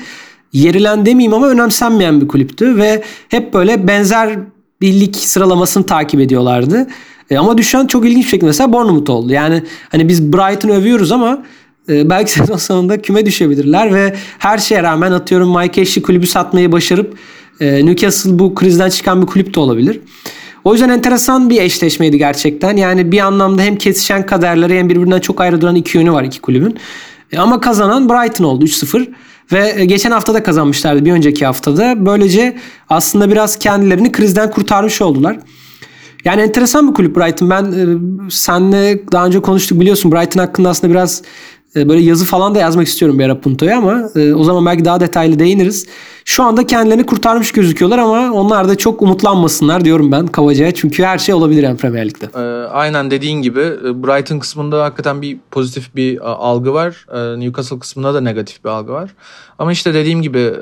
yerilen 0.52 1.06
demeyeyim 1.06 1.34
ama 1.34 1.48
önemsenmeyen 1.48 2.20
bir 2.20 2.28
kulüptü 2.28 2.76
ve 2.76 3.02
hep 3.28 3.54
böyle 3.54 3.88
benzer 3.88 4.38
bir 4.80 5.00
lig 5.00 5.14
sıralamasını 5.14 5.86
takip 5.86 6.20
ediyorlardı. 6.20 6.86
E, 7.30 7.38
ama 7.38 7.58
düşen 7.58 7.86
çok 7.86 8.06
ilginç 8.06 8.24
bir 8.24 8.30
şekilde 8.30 8.46
mesela 8.46 8.72
Bournemouth 8.72 9.10
oldu. 9.10 9.32
Yani 9.32 9.62
hani 9.88 10.08
biz 10.08 10.32
Brighton 10.32 10.68
övüyoruz 10.68 11.12
ama 11.12 11.42
belki 11.88 12.32
sezon 12.38 12.56
sonunda 12.56 13.02
küme 13.02 13.26
düşebilirler 13.26 13.94
ve 13.94 14.16
her 14.38 14.58
şeye 14.58 14.82
rağmen 14.82 15.12
atıyorum 15.12 15.58
Mike 15.58 15.82
Ashley 15.82 16.02
kulübü 16.02 16.26
satmayı 16.26 16.72
başarıp 16.72 17.14
e, 17.60 17.86
Newcastle 17.86 18.38
bu 18.38 18.54
krizden 18.54 18.90
çıkan 18.90 19.22
bir 19.22 19.26
kulüp 19.26 19.54
de 19.54 19.60
olabilir. 19.60 20.00
O 20.64 20.72
yüzden 20.72 20.88
enteresan 20.88 21.50
bir 21.50 21.60
eşleşmeydi 21.60 22.18
gerçekten. 22.18 22.76
Yani 22.76 23.12
bir 23.12 23.18
anlamda 23.18 23.62
hem 23.62 23.76
kesişen 23.76 24.26
kaderleri 24.26 24.78
hem 24.78 24.88
birbirinden 24.88 25.20
çok 25.20 25.40
ayrı 25.40 25.60
duran 25.60 25.74
iki 25.74 25.98
yönü 25.98 26.12
var 26.12 26.24
iki 26.24 26.40
kulübün. 26.40 26.78
E, 27.32 27.38
ama 27.38 27.60
kazanan 27.60 28.08
Brighton 28.08 28.44
oldu 28.44 28.64
3-0. 28.64 29.08
Ve 29.52 29.84
geçen 29.84 30.10
hafta 30.10 30.34
da 30.34 30.42
kazanmışlardı 30.42 31.04
bir 31.04 31.12
önceki 31.12 31.46
haftada. 31.46 32.06
Böylece 32.06 32.56
aslında 32.88 33.30
biraz 33.30 33.58
kendilerini 33.58 34.12
krizden 34.12 34.50
kurtarmış 34.50 35.02
oldular. 35.02 35.38
Yani 36.24 36.42
enteresan 36.42 36.88
bir 36.88 36.94
kulüp 36.94 37.16
Brighton. 37.16 37.50
Ben 37.50 37.64
e, 37.64 37.84
senle 38.30 39.12
daha 39.12 39.26
önce 39.26 39.40
konuştuk 39.40 39.80
biliyorsun 39.80 40.12
Brighton 40.12 40.40
hakkında 40.40 40.68
aslında 40.68 40.92
biraz 40.92 41.22
e, 41.22 41.24
böyle 41.74 42.00
yazı 42.00 42.24
falan 42.24 42.54
da 42.54 42.58
yazmak 42.58 42.86
istiyorum 42.86 43.18
bir 43.18 43.24
ara 43.24 43.40
Punto'ya 43.40 43.78
ama 43.78 44.10
e, 44.16 44.34
o 44.34 44.44
zaman 44.44 44.66
belki 44.66 44.84
daha 44.84 45.00
detaylı 45.00 45.38
değiniriz. 45.38 45.86
Şu 46.24 46.42
anda 46.42 46.66
kendilerini 46.66 47.06
kurtarmış 47.06 47.52
gözüküyorlar 47.52 47.98
ama 47.98 48.32
onlar 48.32 48.68
da 48.68 48.76
çok 48.76 49.02
umutlanmasınlar 49.02 49.84
diyorum 49.84 50.12
ben 50.12 50.26
kabacaya. 50.26 50.74
Çünkü 50.74 51.02
her 51.04 51.18
şey 51.18 51.34
olabilir 51.34 51.62
yani 51.62 51.76
Premier 51.76 52.08
Lig'de. 52.08 52.24
E, 52.34 52.68
aynen 52.68 53.10
dediğin 53.10 53.42
gibi 53.42 53.60
Brighton 53.82 54.38
kısmında 54.38 54.84
hakikaten 54.84 55.22
bir 55.22 55.38
pozitif 55.50 55.96
bir 55.96 56.30
algı 56.30 56.72
var. 56.72 57.06
Newcastle 57.38 57.78
kısmında 57.78 58.14
da 58.14 58.20
negatif 58.20 58.64
bir 58.64 58.68
algı 58.70 58.92
var. 58.92 59.10
Ama 59.58 59.72
işte 59.72 59.94
dediğim 59.94 60.22
gibi 60.22 60.52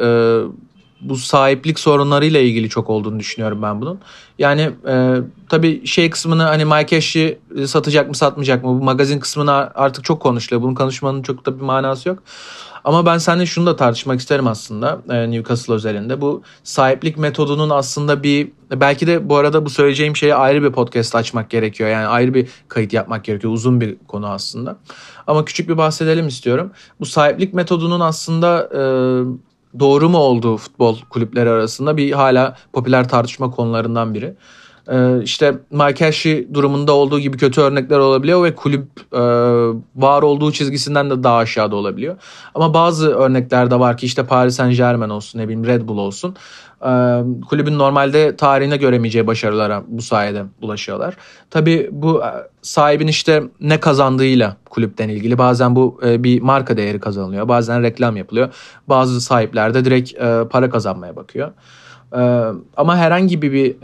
bu 1.00 1.16
sahiplik 1.16 1.78
sorunlarıyla 1.78 2.40
ilgili 2.40 2.68
çok 2.68 2.90
olduğunu 2.90 3.20
düşünüyorum 3.20 3.62
ben 3.62 3.80
bunun. 3.80 3.98
Yani 4.38 4.70
e, 4.88 5.16
tabii 5.48 5.86
şey 5.86 6.10
kısmını 6.10 6.42
hani 6.42 6.64
Mike 6.64 6.96
Ashley 6.96 7.38
satacak 7.66 8.08
mı 8.08 8.14
satmayacak 8.14 8.64
mı 8.64 8.80
bu 8.80 8.84
magazin 8.84 9.18
kısmını 9.18 9.52
artık 9.74 10.04
çok 10.04 10.22
konuşuluyor. 10.22 10.62
Bunun 10.62 10.74
konuşmanın 10.74 11.22
çok 11.22 11.46
da 11.46 11.56
bir 11.56 11.64
manası 11.64 12.08
yok. 12.08 12.22
Ama 12.86 13.06
ben 13.06 13.18
seninle 13.18 13.46
şunu 13.46 13.66
da 13.66 13.76
tartışmak 13.76 14.20
isterim 14.20 14.46
aslında 14.46 15.02
e, 15.10 15.30
Newcastle 15.30 15.74
özelinde. 15.74 16.20
Bu 16.20 16.42
sahiplik 16.64 17.18
metodunun 17.18 17.70
aslında 17.70 18.22
bir 18.22 18.48
belki 18.70 19.06
de 19.06 19.28
bu 19.28 19.36
arada 19.36 19.66
bu 19.66 19.70
söyleyeceğim 19.70 20.16
şeyi 20.16 20.34
ayrı 20.34 20.62
bir 20.62 20.72
podcast 20.72 21.14
açmak 21.14 21.50
gerekiyor. 21.50 21.90
Yani 21.90 22.06
ayrı 22.06 22.34
bir 22.34 22.48
kayıt 22.68 22.92
yapmak 22.92 23.24
gerekiyor. 23.24 23.52
Uzun 23.52 23.80
bir 23.80 23.96
konu 24.08 24.28
aslında. 24.28 24.76
Ama 25.26 25.44
küçük 25.44 25.68
bir 25.68 25.76
bahsedelim 25.76 26.28
istiyorum. 26.28 26.72
Bu 27.00 27.06
sahiplik 27.06 27.54
metodunun 27.54 28.00
aslında 28.00 28.68
e, 28.74 28.80
doğru 29.80 30.08
mu 30.08 30.18
olduğu 30.18 30.56
futbol 30.56 30.96
kulüpleri 31.10 31.50
arasında 31.50 31.96
bir 31.96 32.12
hala 32.12 32.56
popüler 32.72 33.08
tartışma 33.08 33.50
konularından 33.50 34.14
biri. 34.14 34.34
e, 34.88 35.22
işte 35.22 35.54
Shea 36.12 36.54
durumunda 36.54 36.92
olduğu 36.92 37.20
gibi 37.20 37.36
kötü 37.36 37.60
örnekler 37.60 37.98
olabiliyor 37.98 38.44
ve 38.44 38.54
kulüp 38.54 38.88
e, 39.12 39.20
var 39.96 40.22
olduğu 40.22 40.52
çizgisinden 40.52 41.10
de 41.10 41.22
daha 41.22 41.36
aşağıda 41.36 41.76
olabiliyor. 41.76 42.16
Ama 42.54 42.74
bazı 42.74 43.14
örnekler 43.14 43.70
de 43.70 43.80
var 43.80 43.96
ki 43.96 44.06
işte 44.06 44.26
Paris 44.26 44.56
Saint 44.56 44.76
Germain 44.76 45.10
olsun 45.10 45.38
ne 45.38 45.44
bileyim 45.44 45.66
Red 45.66 45.88
Bull 45.88 45.98
olsun 45.98 46.36
kulübün 47.48 47.78
normalde 47.78 48.36
tarihine 48.36 48.76
göremeyeceği 48.76 49.26
başarılara 49.26 49.82
bu 49.88 50.02
sayede 50.02 50.44
ulaşıyorlar. 50.62 51.16
Tabii 51.50 51.88
bu 51.92 52.22
sahibin 52.62 53.06
işte 53.06 53.42
ne 53.60 53.80
kazandığıyla 53.80 54.56
kulüpten 54.70 55.08
ilgili 55.08 55.38
bazen 55.38 55.76
bu 55.76 56.00
bir 56.02 56.42
marka 56.42 56.76
değeri 56.76 57.00
kazanılıyor 57.00 57.48
bazen 57.48 57.82
reklam 57.82 58.16
yapılıyor 58.16 58.48
bazı 58.88 59.20
sahipler 59.20 59.74
de 59.74 59.84
direkt 59.84 60.20
para 60.50 60.70
kazanmaya 60.70 61.16
bakıyor. 61.16 61.52
Ama 62.76 62.96
herhangi 62.96 63.42
bir, 63.42 63.76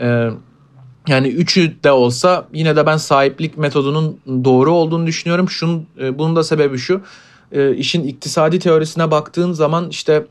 yani 1.07 1.27
üçü 1.27 1.83
de 1.83 1.91
olsa 1.91 2.47
yine 2.53 2.75
de 2.75 2.85
ben 2.85 2.97
sahiplik 2.97 3.57
metodunun 3.57 4.19
doğru 4.43 4.71
olduğunu 4.71 5.07
düşünüyorum. 5.07 5.49
Şunun, 5.49 5.87
bunun 6.13 6.35
da 6.35 6.43
sebebi 6.43 6.77
şu. 6.77 7.01
İşin 7.75 8.03
iktisadi 8.03 8.59
teorisine 8.59 9.11
baktığın 9.11 9.51
zaman 9.51 9.89
işte 9.89 10.25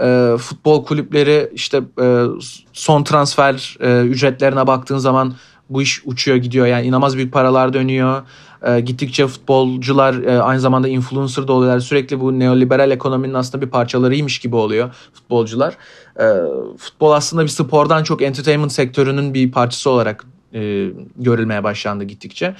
e, 0.00 0.36
futbol 0.38 0.84
kulüpleri 0.84 1.50
işte 1.54 1.80
e, 2.02 2.24
son 2.72 3.04
transfer 3.04 3.76
e, 3.80 4.00
ücretlerine 4.02 4.66
baktığın 4.66 4.98
zaman 4.98 5.34
bu 5.70 5.82
iş 5.82 6.02
uçuyor 6.04 6.36
gidiyor. 6.36 6.66
Yani 6.66 6.86
inanılmaz 6.86 7.16
büyük 7.16 7.32
paralar 7.32 7.72
dönüyor. 7.72 8.22
E, 8.62 8.80
gittikçe 8.80 9.26
futbolcular 9.26 10.22
e, 10.22 10.42
aynı 10.42 10.60
zamanda 10.60 10.88
influencer 10.88 11.48
da 11.48 11.52
oluyorlar. 11.52 11.80
Sürekli 11.80 12.20
bu 12.20 12.38
neoliberal 12.38 12.90
ekonominin 12.90 13.34
aslında 13.34 13.64
bir 13.64 13.70
parçalarıymış 13.70 14.38
gibi 14.38 14.56
oluyor 14.56 14.94
futbolcular. 15.12 15.74
E, 16.20 16.24
futbol 16.78 17.12
aslında 17.12 17.42
bir 17.42 17.48
spordan 17.48 18.02
çok 18.02 18.22
entertainment 18.22 18.72
sektörünün 18.72 19.34
bir 19.34 19.52
parçası 19.52 19.90
olarak 19.90 20.24
e, 20.54 20.88
görülmeye 21.16 21.64
başlandı 21.64 22.04
gittikçe. 22.04 22.54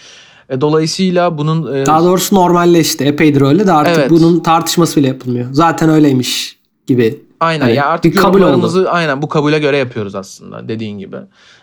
E, 0.49 0.61
dolayısıyla 0.61 1.38
bunun... 1.38 1.75
E, 1.75 1.87
Daha 1.87 2.05
doğrusu 2.05 2.35
normalleşti. 2.35 3.05
Epeydir 3.05 3.40
öyle 3.40 3.66
de 3.66 3.73
artık 3.73 3.99
Evet. 3.99 4.11
bunun 4.11 4.40
tartışması 4.40 4.97
bile 4.97 5.09
yapılmıyor. 5.09 5.47
Zaten 5.53 5.88
öyleymiş 5.88 6.54
gibi. 6.87 7.23
Aynen 7.40 7.61
Hani 7.61 7.75
ya 7.75 7.87
artık 7.87 8.18
kabul 8.18 8.40
yorumlarımızı 8.40 8.90
aynen 8.90 9.23
bu 9.23 9.29
kabule 9.29 9.59
göre 9.59 9.77
yapıyoruz 9.77 10.14
aslında 10.14 10.68
dediğin 10.68 10.99
gibi. 10.99 11.16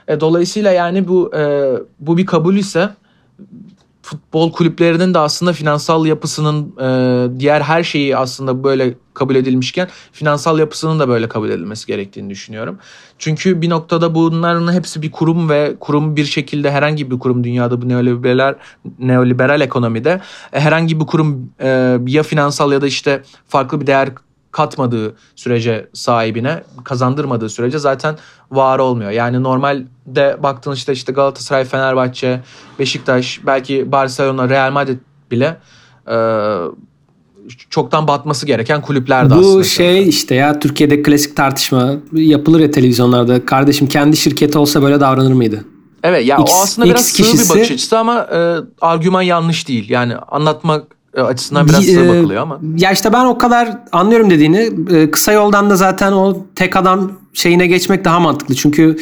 E, 0.07 0.19
dolayısıyla 0.19 0.71
yani 0.71 1.07
bu 1.07 1.35
e, 1.35 1.71
bu 1.99 2.17
bir 2.17 2.25
kabul 2.25 2.55
ise 2.55 2.89
futbol 4.03 4.51
kulüplerinin 4.51 5.13
de 5.13 5.19
aslında 5.19 5.53
finansal 5.53 6.05
yapısının 6.05 6.73
e, 6.79 7.39
diğer 7.39 7.61
her 7.61 7.83
şeyi 7.83 8.17
aslında 8.17 8.63
böyle 8.63 8.93
kabul 9.13 9.35
edilmişken 9.35 9.87
finansal 10.11 10.59
yapısının 10.59 10.99
da 10.99 11.07
böyle 11.07 11.29
kabul 11.29 11.49
edilmesi 11.49 11.87
gerektiğini 11.87 12.29
düşünüyorum. 12.29 12.77
Çünkü 13.19 13.61
bir 13.61 13.69
noktada 13.69 14.15
bunların 14.15 14.73
hepsi 14.73 15.01
bir 15.01 15.11
kurum 15.11 15.49
ve 15.49 15.75
kurum 15.79 16.15
bir 16.15 16.25
şekilde 16.25 16.71
herhangi 16.71 17.11
bir 17.11 17.19
kurum 17.19 17.43
dünyada 17.43 17.81
bu 17.81 17.89
neoliberal 17.89 18.55
neoliberal 18.99 19.61
ekonomide 19.61 20.21
e, 20.53 20.59
herhangi 20.59 20.99
bir 20.99 21.05
kurum 21.05 21.49
e, 21.59 21.97
ya 22.07 22.23
finansal 22.23 22.71
ya 22.71 22.81
da 22.81 22.87
işte 22.87 23.23
farklı 23.47 23.81
bir 23.81 23.87
değer 23.87 24.09
katmadığı 24.51 25.15
sürece 25.35 25.87
sahibine 25.93 26.63
kazandırmadığı 26.83 27.49
sürece 27.49 27.79
zaten 27.79 28.15
var 28.51 28.79
olmuyor. 28.79 29.11
Yani 29.11 29.43
normalde 29.43 30.37
baktığın 30.43 30.73
işte 30.73 30.93
işte 30.93 31.11
Galatasaray, 31.11 31.65
Fenerbahçe, 31.65 32.39
Beşiktaş, 32.79 33.41
belki 33.45 33.91
Barcelona, 33.91 34.49
Real 34.49 34.71
Madrid 34.71 34.97
bile 35.31 35.57
e, 36.11 36.15
çoktan 37.69 38.07
batması 38.07 38.45
gereken 38.45 38.81
kulüpler 38.81 39.29
de 39.29 39.35
Bu 39.35 39.39
aslında. 39.39 39.63
şey 39.63 40.09
işte 40.09 40.35
ya 40.35 40.59
Türkiye'de 40.59 41.01
klasik 41.01 41.35
tartışma 41.35 41.93
yapılır 42.11 42.59
ya 42.59 42.71
televizyonlarda. 42.71 43.45
Kardeşim 43.45 43.87
kendi 43.87 44.17
şirketi 44.17 44.57
olsa 44.57 44.81
böyle 44.81 44.99
davranır 44.99 45.33
mıydı? 45.33 45.65
Evet 46.03 46.25
ya 46.25 46.37
X- 46.37 46.41
o 46.41 46.63
aslında 46.63 46.87
biraz 46.87 47.09
X 47.09 47.11
sığ 47.17 47.23
bir 47.23 47.27
kişisi- 47.37 47.49
bakış 47.55 47.71
açısı 47.71 47.97
ama 47.99 48.27
e, 48.33 48.55
argüman 48.81 49.21
yanlış 49.21 49.67
değil. 49.67 49.89
Yani 49.89 50.15
anlatmak 50.15 50.83
açısından 51.13 51.67
biraz 51.67 51.85
sığ 51.85 52.09
bakılıyor 52.09 52.41
ama. 52.41 52.59
Ya 52.77 52.91
işte 52.91 53.13
ben 53.13 53.25
o 53.25 53.37
kadar 53.37 53.77
anlıyorum 53.91 54.29
dediğini. 54.29 54.69
Ee, 54.91 55.11
Kısa 55.11 55.31
yoldan 55.31 55.69
da 55.69 55.75
zaten 55.75 56.11
o 56.11 56.45
tek 56.55 56.75
adam 56.75 57.11
şeyine 57.33 57.67
geçmek 57.67 58.05
daha 58.05 58.19
mantıklı. 58.19 58.55
Çünkü 58.55 58.97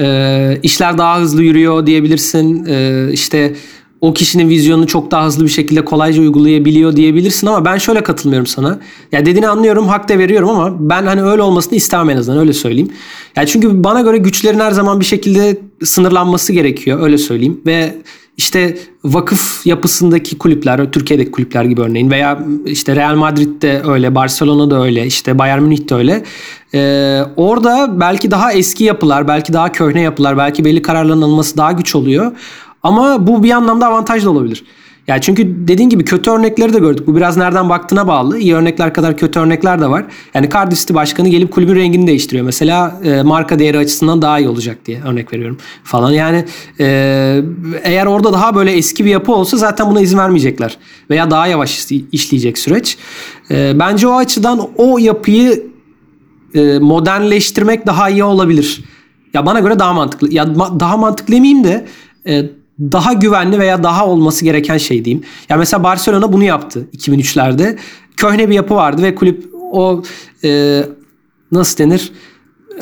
e, 0.00 0.58
işler 0.62 0.98
daha 0.98 1.20
hızlı 1.20 1.42
yürüyor 1.42 1.86
diyebilirsin. 1.86 2.66
E, 2.66 3.08
işte 3.12 3.54
o 4.00 4.14
kişinin 4.14 4.48
vizyonunu 4.48 4.86
çok 4.86 5.10
daha 5.10 5.26
hızlı 5.26 5.44
bir 5.44 5.50
şekilde 5.50 5.84
kolayca 5.84 6.22
uygulayabiliyor 6.22 6.96
diyebilirsin 6.96 7.46
ama 7.46 7.64
ben 7.64 7.78
şöyle 7.78 8.02
katılmıyorum 8.02 8.46
sana. 8.46 8.78
Ya 9.12 9.26
dediğini 9.26 9.48
anlıyorum, 9.48 9.88
hak 9.88 10.08
da 10.08 10.18
veriyorum 10.18 10.48
ama 10.48 10.90
ben 10.90 11.06
hani 11.06 11.22
öyle 11.22 11.42
olmasını 11.42 11.74
istemem 11.74 12.10
en 12.10 12.16
azından 12.16 12.40
öyle 12.40 12.52
söyleyeyim. 12.52 12.90
Ya 13.36 13.46
çünkü 13.46 13.84
bana 13.84 14.00
göre 14.00 14.16
güçlerin 14.16 14.60
her 14.60 14.70
zaman 14.70 15.00
bir 15.00 15.04
şekilde 15.04 15.58
sınırlanması 15.84 16.52
gerekiyor 16.52 17.02
öyle 17.02 17.18
söyleyeyim 17.18 17.60
ve 17.66 17.94
işte 18.40 18.78
vakıf 19.04 19.66
yapısındaki 19.66 20.38
kulüpler, 20.38 20.92
Türkiye'deki 20.92 21.30
kulüpler 21.30 21.64
gibi 21.64 21.80
örneğin 21.80 22.10
veya 22.10 22.38
işte 22.66 22.96
Real 22.96 23.14
Madrid 23.14 23.62
de 23.62 23.82
öyle, 23.86 24.14
Barcelona 24.14 24.70
da 24.70 24.82
öyle, 24.82 25.06
işte 25.06 25.38
Bayern 25.38 25.62
Münih 25.62 25.88
de 25.90 25.94
öyle. 25.94 26.22
Ee, 26.74 27.22
orada 27.36 28.00
belki 28.00 28.30
daha 28.30 28.52
eski 28.52 28.84
yapılar, 28.84 29.28
belki 29.28 29.52
daha 29.52 29.72
köhne 29.72 30.00
yapılar, 30.00 30.38
belki 30.38 30.64
belli 30.64 30.82
kararların 30.82 31.22
alınması 31.22 31.56
daha 31.56 31.72
güç 31.72 31.94
oluyor. 31.94 32.32
Ama 32.82 33.26
bu 33.26 33.42
bir 33.42 33.50
anlamda 33.50 33.86
avantaj 33.86 34.24
da 34.24 34.30
olabilir. 34.30 34.64
Yani 35.10 35.20
çünkü 35.20 35.68
dediğin 35.68 35.90
gibi 35.90 36.04
kötü 36.04 36.30
örnekleri 36.30 36.72
de 36.72 36.78
gördük. 36.78 37.06
Bu 37.06 37.16
biraz 37.16 37.36
nereden 37.36 37.68
baktığına 37.68 38.06
bağlı. 38.06 38.38
İyi 38.38 38.54
örnekler 38.54 38.94
kadar 38.94 39.16
kötü 39.16 39.40
örnekler 39.40 39.80
de 39.80 39.90
var. 39.90 40.04
Yani 40.34 40.48
Cardiff 40.50 40.80
City 40.80 40.94
başkanı 40.94 41.28
gelip 41.28 41.52
kulübün 41.52 41.74
rengini 41.74 42.06
değiştiriyor. 42.06 42.44
Mesela 42.46 43.00
e, 43.04 43.22
marka 43.22 43.58
değeri 43.58 43.78
açısından 43.78 44.22
daha 44.22 44.38
iyi 44.38 44.48
olacak 44.48 44.78
diye 44.86 45.02
örnek 45.02 45.32
veriyorum 45.32 45.58
falan. 45.84 46.12
Yani 46.12 46.44
e, 46.80 46.86
eğer 47.82 48.06
orada 48.06 48.32
daha 48.32 48.54
böyle 48.54 48.72
eski 48.72 49.04
bir 49.04 49.10
yapı 49.10 49.32
olsa 49.32 49.56
zaten 49.56 49.90
buna 49.90 50.00
izin 50.00 50.18
vermeyecekler. 50.18 50.76
Veya 51.10 51.30
daha 51.30 51.46
yavaş 51.46 51.78
işley- 51.78 52.04
işleyecek 52.12 52.58
süreç. 52.58 52.98
E, 53.50 53.72
bence 53.78 54.08
o 54.08 54.16
açıdan 54.16 54.68
o 54.76 54.98
yapıyı 54.98 55.66
e, 56.54 56.78
modernleştirmek 56.78 57.86
daha 57.86 58.10
iyi 58.10 58.24
olabilir. 58.24 58.84
Ya 59.34 59.46
bana 59.46 59.60
göre 59.60 59.78
daha 59.78 59.92
mantıklı. 59.92 60.34
Ya 60.34 60.54
daha 60.80 60.96
mantıklı 60.96 61.34
demeyeyim 61.34 61.64
de 61.64 61.86
e, 62.26 62.59
daha 62.80 63.12
güvenli 63.12 63.58
veya 63.58 63.82
daha 63.82 64.06
olması 64.06 64.44
gereken 64.44 64.78
şey 64.78 65.04
diyeyim. 65.04 65.24
Ya 65.48 65.56
mesela 65.56 65.82
Barcelona 65.82 66.32
bunu 66.32 66.44
yaptı 66.44 66.88
2003'lerde. 66.96 67.76
Köhne 68.16 68.48
bir 68.48 68.54
yapı 68.54 68.74
vardı 68.74 69.02
ve 69.02 69.14
kulüp 69.14 69.50
o 69.72 70.02
e, 70.44 70.82
nasıl 71.52 71.78
denir? 71.78 72.12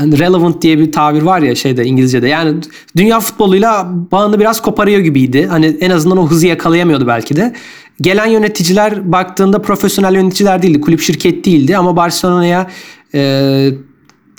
Relevant 0.00 0.62
diye 0.62 0.78
bir 0.78 0.92
tabir 0.92 1.22
var 1.22 1.40
ya 1.40 1.54
şeyde 1.54 1.84
İngilizce'de. 1.84 2.28
Yani 2.28 2.60
dünya 2.96 3.20
futboluyla 3.20 3.88
bağını 4.12 4.40
biraz 4.40 4.62
koparıyor 4.62 5.00
gibiydi. 5.00 5.46
Hani 5.46 5.66
en 5.80 5.90
azından 5.90 6.18
o 6.18 6.30
hızı 6.30 6.46
yakalayamıyordu 6.46 7.06
belki 7.06 7.36
de. 7.36 7.54
Gelen 8.00 8.26
yöneticiler 8.26 9.12
baktığında 9.12 9.62
profesyonel 9.62 10.14
yöneticiler 10.14 10.62
değildi. 10.62 10.80
Kulüp 10.80 11.00
şirket 11.00 11.44
değildi 11.44 11.76
ama 11.76 11.96
Barcelona'ya 11.96 12.70
e, 13.14 13.70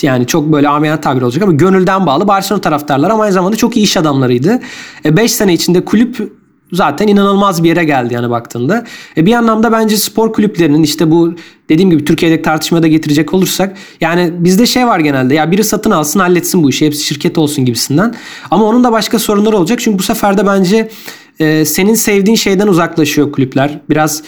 yani 0.03 0.27
çok 0.27 0.51
böyle 0.51 0.69
amiyane 0.69 1.01
tabir 1.01 1.21
olacak 1.21 1.43
ama 1.43 1.53
gönülden 1.53 2.05
bağlı 2.05 2.27
Barcelona 2.27 2.61
taraftarlar 2.61 3.09
ama 3.09 3.23
aynı 3.23 3.33
zamanda 3.33 3.55
çok 3.55 3.77
iyi 3.77 3.83
iş 3.83 3.97
adamlarıydı. 3.97 4.59
5 5.05 5.31
sene 5.31 5.53
içinde 5.53 5.85
kulüp 5.85 6.31
zaten 6.71 7.07
inanılmaz 7.07 7.63
bir 7.63 7.69
yere 7.69 7.83
geldi 7.83 8.13
yani 8.13 8.29
baktığında. 8.29 8.85
E 9.17 9.25
bir 9.25 9.33
anlamda 9.33 9.71
bence 9.71 9.97
spor 9.97 10.33
kulüplerinin 10.33 10.83
işte 10.83 11.11
bu 11.11 11.33
dediğim 11.69 11.89
gibi 11.89 12.05
Türkiye'deki 12.05 12.41
tartışmaya 12.41 12.83
da 12.83 12.87
getirecek 12.87 13.33
olursak 13.33 13.77
yani 14.01 14.31
bizde 14.33 14.65
şey 14.65 14.87
var 14.87 14.99
genelde 14.99 15.35
ya 15.35 15.51
biri 15.51 15.63
satın 15.63 15.91
alsın 15.91 16.19
halletsin 16.19 16.63
bu 16.63 16.69
işi 16.69 16.85
hepsi 16.85 17.03
şirket 17.03 17.37
olsun 17.37 17.65
gibisinden. 17.65 18.15
Ama 18.51 18.65
onun 18.65 18.83
da 18.83 18.91
başka 18.91 19.19
sorunları 19.19 19.57
olacak 19.57 19.79
çünkü 19.79 19.99
bu 19.99 20.03
sefer 20.03 20.37
de 20.37 20.45
bence 20.45 20.89
e, 21.39 21.65
senin 21.65 21.93
sevdiğin 21.93 22.37
şeyden 22.37 22.67
uzaklaşıyor 22.67 23.31
kulüpler. 23.31 23.79
Biraz 23.89 24.23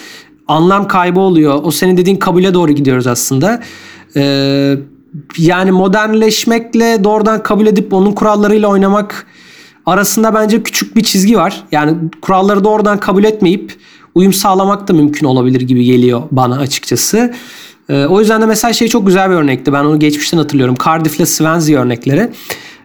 anlam 0.48 0.88
kaybı 0.88 1.20
oluyor. 1.20 1.60
O 1.64 1.70
senin 1.70 1.96
dediğin 1.96 2.16
kabule 2.16 2.54
doğru 2.54 2.72
gidiyoruz 2.72 3.06
aslında. 3.06 3.62
Eee 4.14 4.78
yani 5.38 5.70
modernleşmekle 5.70 7.04
doğrudan 7.04 7.42
kabul 7.42 7.66
edip 7.66 7.92
onun 7.92 8.12
kurallarıyla 8.12 8.68
oynamak 8.68 9.26
arasında 9.86 10.34
bence 10.34 10.62
küçük 10.62 10.96
bir 10.96 11.02
çizgi 11.02 11.36
var. 11.36 11.64
Yani 11.72 11.96
kuralları 12.20 12.64
doğrudan 12.64 13.00
kabul 13.00 13.24
etmeyip 13.24 13.76
uyum 14.14 14.32
sağlamak 14.32 14.88
da 14.88 14.92
mümkün 14.92 15.26
olabilir 15.26 15.60
gibi 15.60 15.84
geliyor 15.84 16.22
bana 16.30 16.58
açıkçası. 16.58 17.34
Ee, 17.88 18.06
o 18.06 18.20
yüzden 18.20 18.42
de 18.42 18.46
mesela 18.46 18.72
şey 18.72 18.88
çok 18.88 19.06
güzel 19.06 19.30
bir 19.30 19.34
örnekti. 19.34 19.72
Ben 19.72 19.84
onu 19.84 19.98
geçmişten 19.98 20.38
hatırlıyorum. 20.38 20.74
Cardiff'le 20.84 21.26
Swansea 21.26 21.82
örnekleri. 21.82 22.30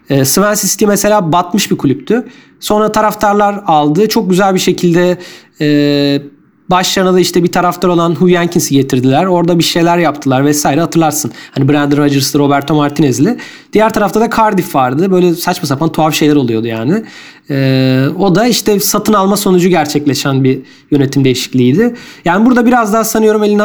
Ee, 0.10 0.26
Swansea 0.26 0.70
City 0.70 0.86
mesela 0.86 1.32
batmış 1.32 1.72
bir 1.72 1.78
kulüptü. 1.78 2.28
Sonra 2.60 2.92
taraftarlar 2.92 3.64
aldı. 3.68 4.08
Çok 4.08 4.30
güzel 4.30 4.54
bir 4.54 4.60
şekilde 4.60 5.18
e, 5.62 6.22
Başlarına 6.70 7.20
işte 7.20 7.44
bir 7.44 7.52
taraftar 7.52 7.90
olan 7.90 8.16
Hugh 8.16 8.30
Jenkins'i 8.30 8.74
getirdiler. 8.74 9.26
Orada 9.26 9.60
bir 9.60 9.64
şeyler 9.64 9.98
yaptılar 9.98 10.46
vesaire 10.46 10.82
hatırlarsın. 10.82 11.32
Hani 11.52 11.70
Brandon 11.70 11.98
Rodgers'lı, 11.98 12.40
Roberto 12.40 12.76
Martinez'li. 12.76 13.38
Diğer 13.74 13.94
tarafta 13.94 14.22
da 14.22 14.30
Cardiff 14.38 14.76
vardı. 14.76 15.12
Böyle 15.12 15.36
saçma 15.36 15.68
sapan 15.68 15.92
tuhaf 15.92 16.14
şeyler 16.14 16.36
oluyordu 16.36 16.68
yani. 16.68 17.04
Ee, 17.50 18.06
o 18.20 18.36
da 18.36 18.48
işte 18.48 18.80
satın 18.80 19.14
alma 19.14 19.38
sonucu 19.38 19.70
gerçekleşen 19.70 20.44
bir 20.44 20.62
yönetim 20.92 21.26
değişikliğiydi. 21.26 21.96
Yani 22.26 22.46
burada 22.46 22.66
biraz 22.66 22.94
daha 22.94 23.04
sanıyorum 23.04 23.44
elin, 23.44 23.62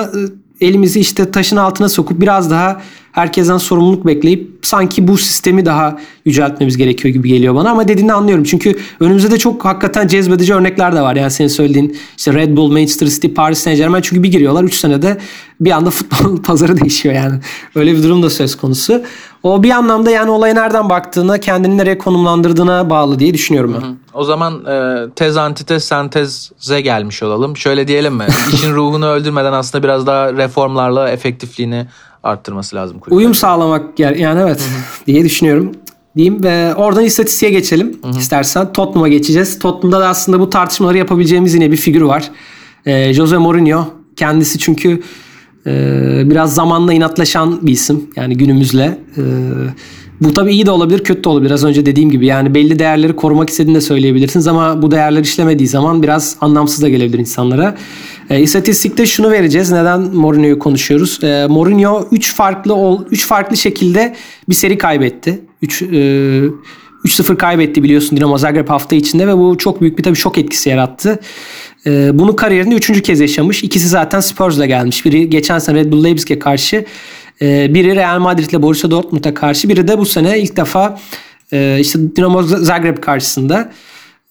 elimizi 0.63 1.01
işte 1.01 1.31
taşın 1.31 1.57
altına 1.57 1.89
sokup 1.89 2.21
biraz 2.21 2.51
daha 2.51 2.83
herkesten 3.13 3.59
sorumluluk 3.59 4.07
bekleyip 4.07 4.51
sanki 4.63 5.09
bu 5.09 5.19
sistemi 5.19 5.67
daha 5.67 5.99
yüceltmemiz 6.25 6.77
gerekiyor 6.77 7.15
gibi 7.15 7.29
geliyor 7.29 7.55
bana 7.55 7.71
ama 7.71 7.89
dediğini 7.89 8.13
anlıyorum. 8.13 8.45
Çünkü 8.45 8.77
önümüzde 9.01 9.31
de 9.31 9.39
çok 9.39 9.65
hakikaten 9.65 10.09
cezbedici 10.09 10.55
örnekler 10.55 10.95
de 10.95 11.01
var. 11.01 11.17
Yani 11.17 11.31
senin 11.31 11.49
söylediğin 11.49 11.97
işte 12.17 12.33
Red 12.33 12.57
Bull, 12.57 12.73
Manchester 12.73 13.07
City, 13.07 13.29
Paris 13.29 13.59
Saint 13.59 13.79
Germain 13.79 14.03
çünkü 14.03 14.23
bir 14.23 14.33
giriyorlar 14.33 14.65
3 14.65 14.75
senede 14.75 15.19
bir 15.61 15.71
anda 15.71 15.91
futbol 15.91 16.43
pazarı 16.43 16.81
değişiyor 16.81 17.15
yani. 17.15 17.41
Öyle 17.75 17.93
bir 17.93 18.03
durum 18.03 18.23
da 18.23 18.31
söz 18.31 18.57
konusu. 18.57 19.03
O 19.43 19.63
bir 19.63 19.71
anlamda 19.71 20.11
yani 20.11 20.31
olaya 20.31 20.55
nereden 20.55 20.91
baktığına, 20.91 21.39
kendini 21.39 21.79
nereye 21.79 21.99
konumlandırdığına 21.99 22.91
bağlı 22.91 23.19
diye 23.19 23.35
düşünüyorum 23.35 23.77
ben. 23.83 23.97
O 24.15 24.25
zaman 24.25 24.67
e, 24.67 25.05
tez 25.17 25.37
antitez 25.37 25.85
senteze 25.85 26.81
gelmiş 26.81 27.23
olalım. 27.23 27.57
Şöyle 27.57 27.89
diyelim 27.89 28.15
mi? 28.15 28.27
İşin 28.53 28.73
ruhunu 28.73 29.07
öldürmeden 29.07 29.53
aslında 29.53 29.85
biraz 29.85 30.07
daha 30.07 30.33
reformlarla 30.33 31.11
efektifliğini 31.11 31.87
arttırması 32.23 32.77
lazım. 32.77 32.99
kulüplerin. 32.99 33.19
Uyum 33.19 33.35
sağlamak 33.35 33.99
yani 33.99 34.41
evet 34.41 34.63
diye 35.07 35.25
düşünüyorum. 35.25 35.73
Diyeyim 36.17 36.45
ve 36.45 36.75
oradan 36.75 37.05
istatistiğe 37.05 37.53
geçelim 37.53 38.01
istersen. 38.19 38.73
Tottenham'a 38.73 39.09
geçeceğiz. 39.09 39.59
Tottenham'da 39.59 40.01
da 40.01 40.09
aslında 40.09 40.41
bu 40.41 40.51
tartışmaları 40.51 40.99
yapabileceğimiz 40.99 41.55
yine 41.55 41.71
bir 41.71 41.77
figür 41.77 42.03
var. 42.03 42.31
Ee, 42.87 43.13
Jose 43.15 43.37
Mourinho. 43.37 43.85
Kendisi 44.17 44.59
çünkü 44.59 45.03
e, 45.67 46.31
biraz 46.31 46.55
zamanla 46.55 46.93
inatlaşan 46.93 47.67
bir 47.67 47.73
isim. 47.73 48.11
Yani 48.17 48.37
günümüzle. 48.37 48.99
Ee, 49.17 49.23
bu 50.21 50.35
tabii 50.35 50.53
iyi 50.53 50.67
de 50.67 50.71
olabilir, 50.71 51.05
kötü 51.05 51.25
de 51.25 51.29
olabilir. 51.29 51.51
Az 51.51 51.65
önce 51.65 51.87
dediğim 51.87 52.11
gibi 52.11 52.27
yani 52.27 52.55
belli 52.55 52.79
değerleri 52.79 53.17
korumak 53.17 53.51
istediğini 53.51 53.77
de 53.77 53.81
söyleyebilirsiniz 53.81 54.47
ama 54.47 54.83
bu 54.83 54.91
değerler 54.91 55.21
işlemediği 55.21 55.69
zaman 55.69 56.03
biraz 56.03 56.37
anlamsız 56.41 56.83
da 56.83 56.89
gelebilir 56.89 57.19
insanlara. 57.19 57.77
E, 58.31 58.41
istatistikte 58.41 59.07
şunu 59.07 59.31
vereceğiz. 59.31 59.73
Neden 59.73 60.01
Mourinho'yu 60.01 60.59
konuşuyoruz? 60.59 61.25
E, 61.25 61.47
Mourinho 61.47 62.09
3 62.13 62.35
farklı 62.35 62.99
3 63.11 63.27
farklı 63.27 63.57
şekilde 63.57 64.15
bir 64.49 64.55
seri 64.55 64.79
kaybetti. 64.79 65.41
3 65.63 65.83
e, 65.83 66.43
3-0 67.05 67.37
kaybetti 67.37 67.83
biliyorsun 67.83 68.17
Dinamo 68.17 68.39
Zagreb 68.39 68.69
hafta 68.69 68.97
içinde 68.97 69.29
ve 69.29 69.39
bu 69.39 69.59
çok 69.59 69.81
büyük 69.81 69.99
bir 69.99 70.03
tabii 70.03 70.17
şok 70.17 70.39
etkisi 70.39 70.69
yarattı. 70.69 71.21
E, 71.87 72.19
bunu 72.19 72.37
kariyerinde 72.37 72.75
üçüncü 72.75 73.03
kez 73.03 73.21
yaşamış. 73.21 73.63
İkisi 73.65 73.89
zaten 73.89 74.21
Spurs'la 74.21 74.67
gelmiş. 74.67 75.05
Biri 75.05 75.31
geçen 75.31 75.59
sene 75.59 75.79
Red 75.79 75.93
Bull 75.93 76.05
Leipzig'e 76.05 76.39
karşı, 76.39 76.85
e, 77.43 77.75
biri 77.75 77.95
Real 77.97 78.21
Madrid 78.21 78.51
ile 78.51 78.63
Borussia 78.63 78.91
Dortmund'a 78.91 79.35
karşı, 79.35 79.69
biri 79.69 79.89
de 79.89 79.99
bu 79.99 80.07
sene 80.07 80.41
ilk 80.41 80.57
defa 80.57 81.01
e, 81.53 81.77
işte 81.81 82.17
Dinamo 82.17 82.43
Zagreb 82.43 82.99
karşısında. 82.99 83.73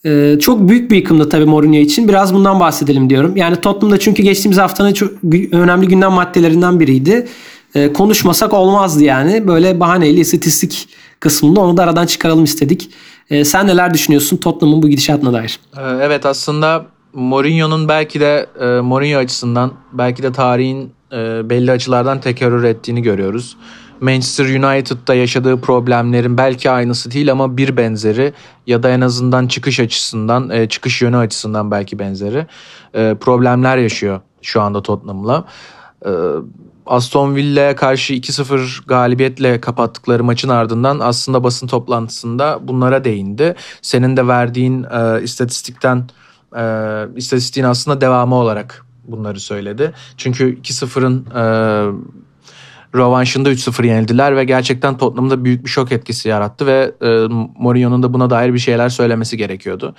Ee, 0.05 0.37
çok 0.39 0.69
büyük 0.69 0.91
bir 0.91 0.95
yıkımdı 0.95 1.29
tabii 1.29 1.45
Mourinho 1.45 1.77
için. 1.77 2.07
Biraz 2.07 2.33
bundan 2.33 2.59
bahsedelim 2.59 3.09
diyorum. 3.09 3.37
Yani 3.37 3.55
Tottenham'da 3.55 3.99
çünkü 3.99 4.23
geçtiğimiz 4.23 4.57
haftanın 4.57 4.93
çok 4.93 5.11
önemli 5.51 5.87
gündem 5.87 6.11
maddelerinden 6.11 6.79
biriydi. 6.79 7.27
Ee, 7.75 7.93
konuşmasak 7.93 8.53
olmazdı 8.53 9.03
yani. 9.03 9.47
Böyle 9.47 9.79
bahaneyle 9.79 10.19
istatistik 10.19 10.87
kısmında 11.21 11.59
onu 11.59 11.77
da 11.77 11.83
aradan 11.83 12.05
çıkaralım 12.05 12.43
istedik. 12.43 12.89
Ee, 13.29 13.45
sen 13.45 13.67
neler 13.67 13.93
düşünüyorsun 13.93 14.37
Tottenham'ın 14.37 14.83
bu 14.83 14.87
gidişatına 14.87 15.33
dair? 15.33 15.59
Ee, 15.77 15.81
Evet 15.81 16.25
aslında 16.25 16.85
Mourinho'nun 17.13 17.87
belki 17.87 18.19
de 18.19 18.47
e, 18.59 18.65
Mourinho 18.65 19.17
açısından 19.17 19.71
belki 19.93 20.23
de 20.23 20.31
tarihin 20.31 20.93
e, 21.11 21.49
belli 21.49 21.71
açılardan 21.71 22.21
tekerrür 22.21 22.63
ettiğini 22.63 23.01
görüyoruz. 23.01 23.57
Manchester 24.01 24.45
United'da 24.45 25.15
yaşadığı 25.15 25.61
problemlerin 25.61 26.37
belki 26.37 26.69
aynısı 26.69 27.11
değil 27.11 27.31
ama 27.31 27.57
bir 27.57 27.77
benzeri 27.77 28.33
ya 28.67 28.83
da 28.83 28.89
en 28.89 29.01
azından 29.01 29.47
çıkış 29.47 29.79
açısından, 29.79 30.49
e, 30.49 30.69
çıkış 30.69 31.01
yönü 31.01 31.17
açısından 31.17 31.71
belki 31.71 31.99
benzeri 31.99 32.45
e, 32.93 33.15
problemler 33.19 33.77
yaşıyor 33.77 34.21
şu 34.41 34.61
anda 34.61 34.81
Tottenham'la. 34.81 35.45
E, 36.05 36.09
Aston 36.91 37.35
Villa'ya 37.35 37.75
karşı 37.75 38.13
2-0 38.13 38.87
galibiyetle 38.87 39.61
kapattıkları 39.61 40.23
maçın 40.23 40.49
ardından 40.49 40.99
aslında 40.99 41.43
basın 41.43 41.67
toplantısında 41.67 42.59
bunlara 42.61 43.03
değindi. 43.03 43.55
Senin 43.81 44.17
de 44.17 44.27
verdiğin 44.27 44.83
e, 44.83 45.23
istatistikten 45.23 46.09
e, 46.57 46.63
istatistiğin 47.15 47.67
aslında 47.67 48.01
devamı 48.01 48.35
olarak 48.35 48.85
bunları 49.03 49.39
söyledi. 49.39 49.93
Çünkü 50.17 50.57
2-0'ın 50.61 51.25
e, 51.25 51.43
rövanşında 52.95 53.51
3-0 53.51 53.85
yenildiler 53.85 54.35
ve 54.35 54.43
gerçekten 54.43 54.97
Tottenham'da 54.97 55.45
büyük 55.45 55.65
bir 55.65 55.69
şok 55.69 55.91
etkisi 55.91 56.29
yarattı 56.29 56.65
ve 56.65 56.91
e, 57.01 57.07
Mourinho'nun 57.59 58.03
da 58.03 58.13
buna 58.13 58.29
dair 58.29 58.53
bir 58.53 58.59
şeyler 58.59 58.89
söylemesi 58.89 59.37
gerekiyordu. 59.37 59.95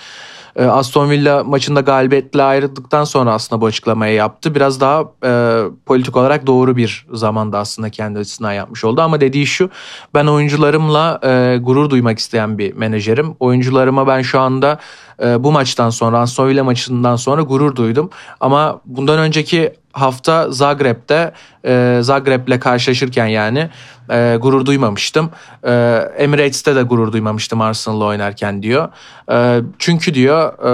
E, 0.56 0.64
Aston 0.64 1.10
Villa 1.10 1.44
maçında 1.44 1.80
galibiyetle 1.80 2.42
ayrıldıktan 2.42 3.04
sonra 3.04 3.32
aslında 3.32 3.60
bu 3.60 3.66
açıklamayı 3.66 4.14
yaptı. 4.14 4.54
Biraz 4.54 4.80
daha 4.80 5.04
e, 5.24 5.62
politik 5.86 6.16
olarak 6.16 6.46
doğru 6.46 6.76
bir 6.76 7.06
zamanda 7.12 7.58
aslında 7.58 7.90
kendi 7.90 8.18
açısından 8.18 8.52
yapmış 8.52 8.84
oldu. 8.84 9.00
Ama 9.00 9.20
dediği 9.20 9.46
şu 9.46 9.70
ben 10.14 10.26
oyuncularımla 10.26 11.20
e, 11.22 11.58
gurur 11.58 11.90
duymak 11.90 12.18
isteyen 12.18 12.58
bir 12.58 12.72
menajerim. 12.74 13.36
Oyuncularıma 13.40 14.06
ben 14.06 14.22
şu 14.22 14.40
anda 14.40 14.78
e, 15.22 15.44
bu 15.44 15.52
maçtan 15.52 15.90
sonra 15.90 16.18
Aston 16.18 16.48
Villa 16.48 16.64
maçından 16.64 17.16
sonra 17.16 17.42
gurur 17.42 17.76
duydum. 17.76 18.10
Ama 18.40 18.80
bundan 18.86 19.18
önceki 19.18 19.72
hafta 19.92 20.50
Zagreb'de 20.50 21.32
e, 21.66 21.98
Zagreb'le 22.02 22.60
karşılaşırken 22.60 23.26
yani 23.26 23.70
e, 24.10 24.36
gurur 24.40 24.66
duymamıştım. 24.66 25.30
E, 25.64 25.72
Emirates'te 26.18 26.76
de 26.76 26.82
gurur 26.82 27.12
duymamıştım 27.12 27.60
Arsenal'la 27.60 28.04
oynarken 28.04 28.62
diyor. 28.62 28.88
E, 29.32 29.60
çünkü 29.78 30.14
diyor 30.14 30.41
e, 30.66 30.70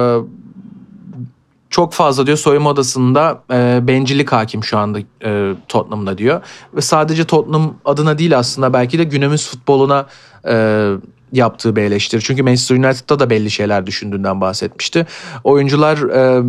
çok 1.71 1.93
fazla 1.93 2.27
diyor 2.27 2.39
soyunma 2.39 2.71
odasında 2.71 3.43
e, 3.53 3.81
bencillik 3.83 4.33
hakim 4.33 4.65
şu 4.65 4.79
anda 4.79 4.99
e, 5.25 5.55
Tottenham'da 5.69 6.19
diyor. 6.19 6.41
Ve 6.75 6.81
sadece 6.81 7.25
Tottenham 7.25 7.75
adına 7.85 8.19
değil 8.19 8.39
aslında 8.39 8.73
belki 8.73 8.99
de 8.99 9.05
günümüz 9.05 9.49
futboluna 9.49 10.07
e, 10.49 10.87
yaptığı 11.33 11.77
bir 11.77 11.83
eleştiri. 11.83 12.23
Çünkü 12.23 12.43
Manchester 12.43 12.77
United'da 12.77 13.19
da 13.19 13.31
belli 13.31 13.51
şeyler 13.51 13.87
düşündüğünden 13.87 14.41
bahsetmişti. 14.41 15.07
Oyuncular 15.45 15.99
e, 15.99 16.43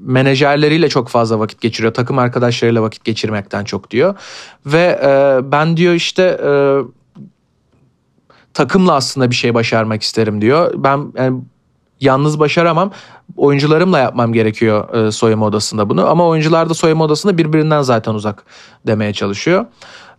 menajerleriyle 0.00 0.88
çok 0.88 1.08
fazla 1.08 1.38
vakit 1.38 1.60
geçiriyor. 1.60 1.94
Takım 1.94 2.18
arkadaşlarıyla 2.18 2.82
vakit 2.82 3.04
geçirmekten 3.04 3.64
çok 3.64 3.90
diyor. 3.90 4.14
Ve 4.66 5.00
e, 5.02 5.40
ben 5.52 5.76
diyor 5.76 5.94
işte 5.94 6.40
e, 6.44 6.52
takımla 8.54 8.94
aslında 8.94 9.30
bir 9.30 9.34
şey 9.34 9.54
başarmak 9.54 10.02
isterim 10.02 10.40
diyor. 10.40 10.72
Ben 10.76 11.12
yani, 11.16 11.40
yalnız 12.02 12.38
başaramam. 12.38 12.90
Oyuncularımla 13.36 13.98
yapmam 13.98 14.32
gerekiyor 14.32 14.94
e, 14.94 15.12
soyunma 15.12 15.46
odasında 15.46 15.88
bunu. 15.88 16.06
Ama 16.06 16.26
oyuncular 16.28 16.70
da 16.70 16.74
soyunma 16.74 17.04
odasında 17.04 17.38
birbirinden 17.38 17.82
zaten 17.82 18.14
uzak 18.14 18.44
demeye 18.86 19.12
çalışıyor. 19.12 19.66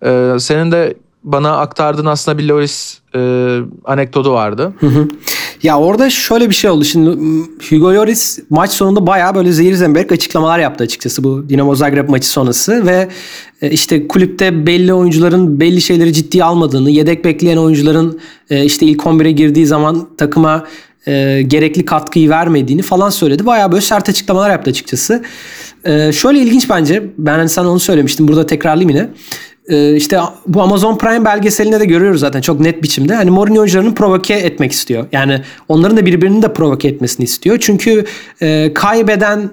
E, 0.06 0.39
senin 0.39 0.72
de 0.72 0.98
bana 1.24 1.58
aktardığın 1.58 2.06
aslında 2.06 2.38
bir 2.38 2.43
Loris 2.43 3.00
e, 3.15 3.19
anekdotu 3.86 4.32
vardı. 4.34 4.74
Hı 4.80 4.88
hı. 4.88 5.08
Ya 5.63 5.80
orada 5.80 6.10
şöyle 6.10 6.50
bir 6.50 6.56
şey 6.56 6.69
oldu. 6.69 6.84
Şimdi 6.84 7.10
Hugo 7.69 7.93
Lloris 7.93 8.39
maç 8.50 8.72
sonunda 8.72 9.08
bayağı 9.08 9.36
böyle 9.36 9.52
zehir 9.52 9.74
zemberek 9.74 10.12
açıklamalar 10.12 10.60
yaptı 10.60 10.84
açıkçası 10.84 11.24
bu 11.24 11.50
Dinamo 11.50 11.76
Zagreb 11.76 12.10
maçı 12.10 12.30
sonrası 12.30 12.86
ve 12.86 13.10
işte 13.62 14.08
kulüpte 14.08 14.67
belli 14.67 14.93
oyuncuların 14.93 15.60
belli 15.60 15.82
şeyleri 15.82 16.13
ciddiye 16.13 16.43
almadığını, 16.43 16.89
yedek 16.89 17.26
bekleyen 17.26 17.58
oyuncuların 17.58 18.19
işte 18.50 18.86
ilk 18.86 19.02
11'e 19.02 19.32
girdiği 19.32 19.65
zaman 19.65 20.08
takıma 20.17 20.65
e, 21.08 21.42
gerekli 21.48 21.86
katkıyı 21.86 22.30
vermediğini 22.30 22.82
falan 22.82 23.10
söyledi. 23.10 23.46
Bayağı 23.46 23.72
böyle 23.72 23.82
sert 23.82 24.10
açıklamalar 24.10 24.52
yaptı 24.52 24.70
açıkçası. 24.70 25.24
E, 25.86 26.12
şöyle 26.12 26.39
ilginç 26.39 26.70
bence. 26.70 27.04
Ben 27.18 27.38
hani 27.38 27.50
sana 27.50 27.72
onu 27.72 27.80
söylemiştim. 27.80 28.28
Burada 28.28 28.46
tekrarlayayım 28.46 28.89
yine. 28.89 29.10
E, 29.68 29.96
işte 29.96 30.20
bu 30.48 30.62
Amazon 30.62 30.98
Prime 30.98 31.26
belgeselinde 31.26 31.80
de 31.80 31.86
görüyoruz 31.86 32.20
zaten 32.20 32.42
çok 32.42 32.60
net 32.60 32.84
biçimde. 32.84 33.16
Hani 33.16 33.32
Mourinho 33.32 33.60
oyuncularını 33.60 33.96
provoke 33.96 34.34
etmek 34.34 34.72
istiyor. 34.72 35.06
Yani 35.12 35.42
onların 35.68 35.98
da 35.98 36.06
birbirini 36.06 36.42
de 36.42 36.54
provoke 36.54 36.88
etmesini 36.88 37.24
istiyor. 37.24 37.58
Çünkü 37.62 38.06
e, 38.42 38.74
kaybeden 38.74 39.50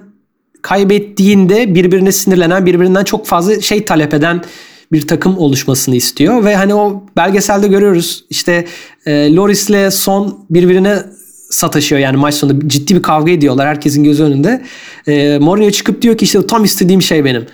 kaybettiğinde 0.61 1.75
birbirine 1.75 2.11
sinirlenen, 2.11 2.65
birbirinden 2.65 3.03
çok 3.03 3.27
fazla 3.27 3.61
şey 3.61 3.85
talep 3.85 4.13
eden 4.13 4.41
bir 4.91 5.07
takım 5.07 5.37
oluşmasını 5.37 5.95
istiyor 5.95 6.45
ve 6.45 6.55
hani 6.55 6.75
o 6.75 7.03
belgeselde 7.17 7.67
görüyoruz 7.67 8.25
işte 8.29 8.65
e, 9.05 9.35
Loris'le 9.35 9.93
Son 9.93 10.45
birbirine 10.49 11.03
sataşıyor 11.51 12.01
yani 12.01 12.17
maç 12.17 12.33
sonunda 12.33 12.69
ciddi 12.69 12.95
bir 12.95 13.01
kavga 13.01 13.31
ediyorlar 13.31 13.67
herkesin 13.67 14.03
gözü 14.03 14.23
önünde. 14.23 14.61
E, 15.07 15.37
Mourinho 15.39 15.71
çıkıp 15.71 16.01
diyor 16.01 16.17
ki 16.17 16.25
işte 16.25 16.47
tam 16.47 16.63
istediğim 16.63 17.01
şey 17.01 17.25
benim 17.25 17.45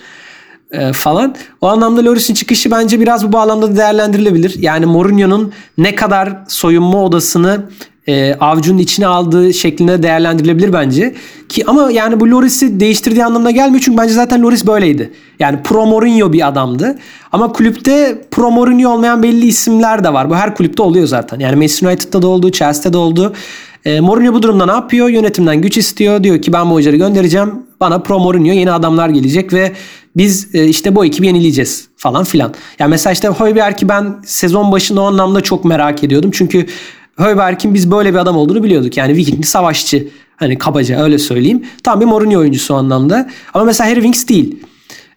e, 0.72 0.94
falan. 0.94 1.36
O 1.62 1.68
anlamda 1.68 2.06
Loris'in 2.06 2.34
çıkışı 2.34 2.72
bence 2.72 3.00
biraz 3.00 3.28
bu 3.28 3.34
bağlamda 3.34 3.72
da 3.72 3.78
değerlendirilebilir. 3.78 4.56
Yani 4.60 4.86
Mourinho'nun 4.86 5.54
ne 5.78 5.96
kadar 5.96 6.38
soyunma 6.48 7.04
odasını 7.04 7.64
e, 8.08 8.36
avcunun 8.40 8.78
içine 8.78 9.08
aldığı 9.08 9.54
şeklinde 9.54 10.04
değerlendirilebilir 10.04 10.74
bence. 10.74 11.16
Ki 11.50 11.64
ama 11.68 11.92
yani 11.92 12.20
bu 12.20 12.32
Loris'i 12.32 12.80
değiştirdiği 12.80 13.26
anlamına 13.26 13.52
gelmiyor 13.52 13.82
çünkü 13.86 13.98
bence 13.98 14.14
zaten 14.14 14.42
Loris 14.42 14.68
böyleydi. 14.68 15.12
Yani 15.40 15.64
pro 15.64 15.86
Mourinho 15.86 16.34
bir 16.34 16.48
adamdı. 16.48 16.96
Ama 17.32 17.52
kulüpte 17.54 18.22
pro 18.32 18.52
Mourinho 18.52 18.90
olmayan 18.90 19.24
belli 19.24 19.46
isimler 19.46 20.04
de 20.04 20.14
var. 20.14 20.30
Bu 20.30 20.36
her 20.36 20.56
kulüpte 20.56 20.84
oluyor 20.84 21.08
zaten. 21.08 21.40
Yani 21.40 21.56
Manchester 21.56 21.88
United'da 21.88 22.22
da 22.22 22.28
oldu, 22.28 22.52
Chelsea'de 22.52 22.94
de 22.94 22.98
oldu. 22.98 23.34
E, 23.88 24.00
Mourinho 24.00 24.34
bu 24.34 24.44
durumda 24.44 24.66
ne 24.66 24.72
yapıyor? 24.72 25.10
Yönetimden 25.10 25.62
güç 25.62 25.78
istiyor. 25.78 26.24
Diyor 26.24 26.42
ki 26.42 26.54
ben 26.54 26.70
bu 26.70 26.74
oyuncuları 26.74 26.98
göndereceğim. 26.98 27.54
bana 27.80 28.00
pro 28.00 28.20
Mourinho 28.20 28.54
yeni 28.54 28.72
adamlar 28.72 29.10
gelecek 29.10 29.54
ve 29.54 29.72
biz 30.18 30.56
e, 30.56 30.68
işte 30.68 30.96
bu 30.96 31.06
ekibi 31.06 31.28
yenileyeceğiz 31.28 31.88
falan 31.98 32.24
filan. 32.24 32.54
Yani 32.80 32.90
mesela 32.90 33.14
işte 33.14 33.28
Højbjerg'i 33.28 33.90
ben 33.90 34.16
sezon 34.26 34.72
başında 34.72 35.02
o 35.02 35.04
anlamda 35.04 35.42
çok 35.42 35.66
merak 35.66 36.04
ediyordum. 36.04 36.32
Çünkü 36.34 36.66
Højbjerg'in 37.18 37.74
biz 37.74 37.92
böyle 37.92 38.14
bir 38.14 38.18
adam 38.18 38.38
olduğunu 38.38 38.64
biliyorduk. 38.64 38.98
Yani 38.98 39.16
Vikingli 39.16 39.44
savaşçı. 39.44 40.08
Hani 40.36 40.58
kabaca 40.58 41.04
öyle 41.04 41.18
söyleyeyim. 41.18 41.66
Tam 41.84 42.02
bir 42.02 42.06
Mourinho 42.06 42.40
oyuncusu 42.40 42.74
o 42.74 42.78
anlamda. 42.78 43.30
Ama 43.54 43.66
mesela 43.66 43.90
Harry 43.90 44.02
Winks 44.02 44.28
değil. 44.28 44.60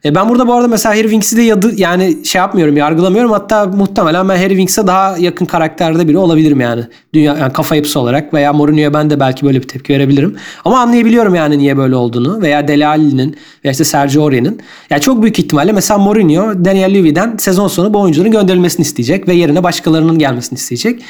E 0.04 0.14
ben 0.14 0.28
burada 0.28 0.48
bu 0.48 0.54
arada 0.54 0.68
mesela 0.68 0.94
Harry 0.94 1.02
Winks'i 1.02 1.36
de 1.36 1.42
yadı, 1.42 1.72
yani 1.76 2.24
şey 2.24 2.38
yapmıyorum, 2.38 2.76
yargılamıyorum. 2.76 3.30
Hatta 3.32 3.66
muhtemelen 3.66 4.28
ben 4.28 4.36
Harry 4.36 4.48
Winks'e 4.48 4.86
daha 4.86 5.16
yakın 5.18 5.46
karakterde 5.46 6.08
biri 6.08 6.18
olabilirim 6.18 6.60
yani. 6.60 6.84
Dünya 7.14 7.36
yani 7.36 7.52
kafa 7.52 7.76
yapısı 7.76 8.00
olarak 8.00 8.34
veya 8.34 8.52
Mourinho'ya 8.52 8.94
ben 8.94 9.10
de 9.10 9.20
belki 9.20 9.46
böyle 9.46 9.62
bir 9.62 9.68
tepki 9.68 9.92
verebilirim. 9.92 10.36
Ama 10.64 10.80
anlayabiliyorum 10.80 11.34
yani 11.34 11.58
niye 11.58 11.76
böyle 11.76 11.94
olduğunu 11.94 12.42
veya 12.42 12.68
Dele 12.68 12.86
Alli'nin 12.86 13.36
veya 13.64 13.72
işte 13.72 13.84
Sergio 13.84 14.22
Aurier'in. 14.22 14.60
Yani 14.90 15.00
çok 15.00 15.22
büyük 15.22 15.38
ihtimalle 15.38 15.72
mesela 15.72 15.98
Mourinho 15.98 16.64
Daniel 16.64 16.94
Levy'den 16.94 17.36
sezon 17.36 17.68
sonu 17.68 17.94
bu 17.94 18.00
oyuncuların 18.00 18.32
gönderilmesini 18.32 18.82
isteyecek 18.82 19.28
ve 19.28 19.34
yerine 19.34 19.62
başkalarının 19.62 20.18
gelmesini 20.18 20.56
isteyecek. 20.56 21.02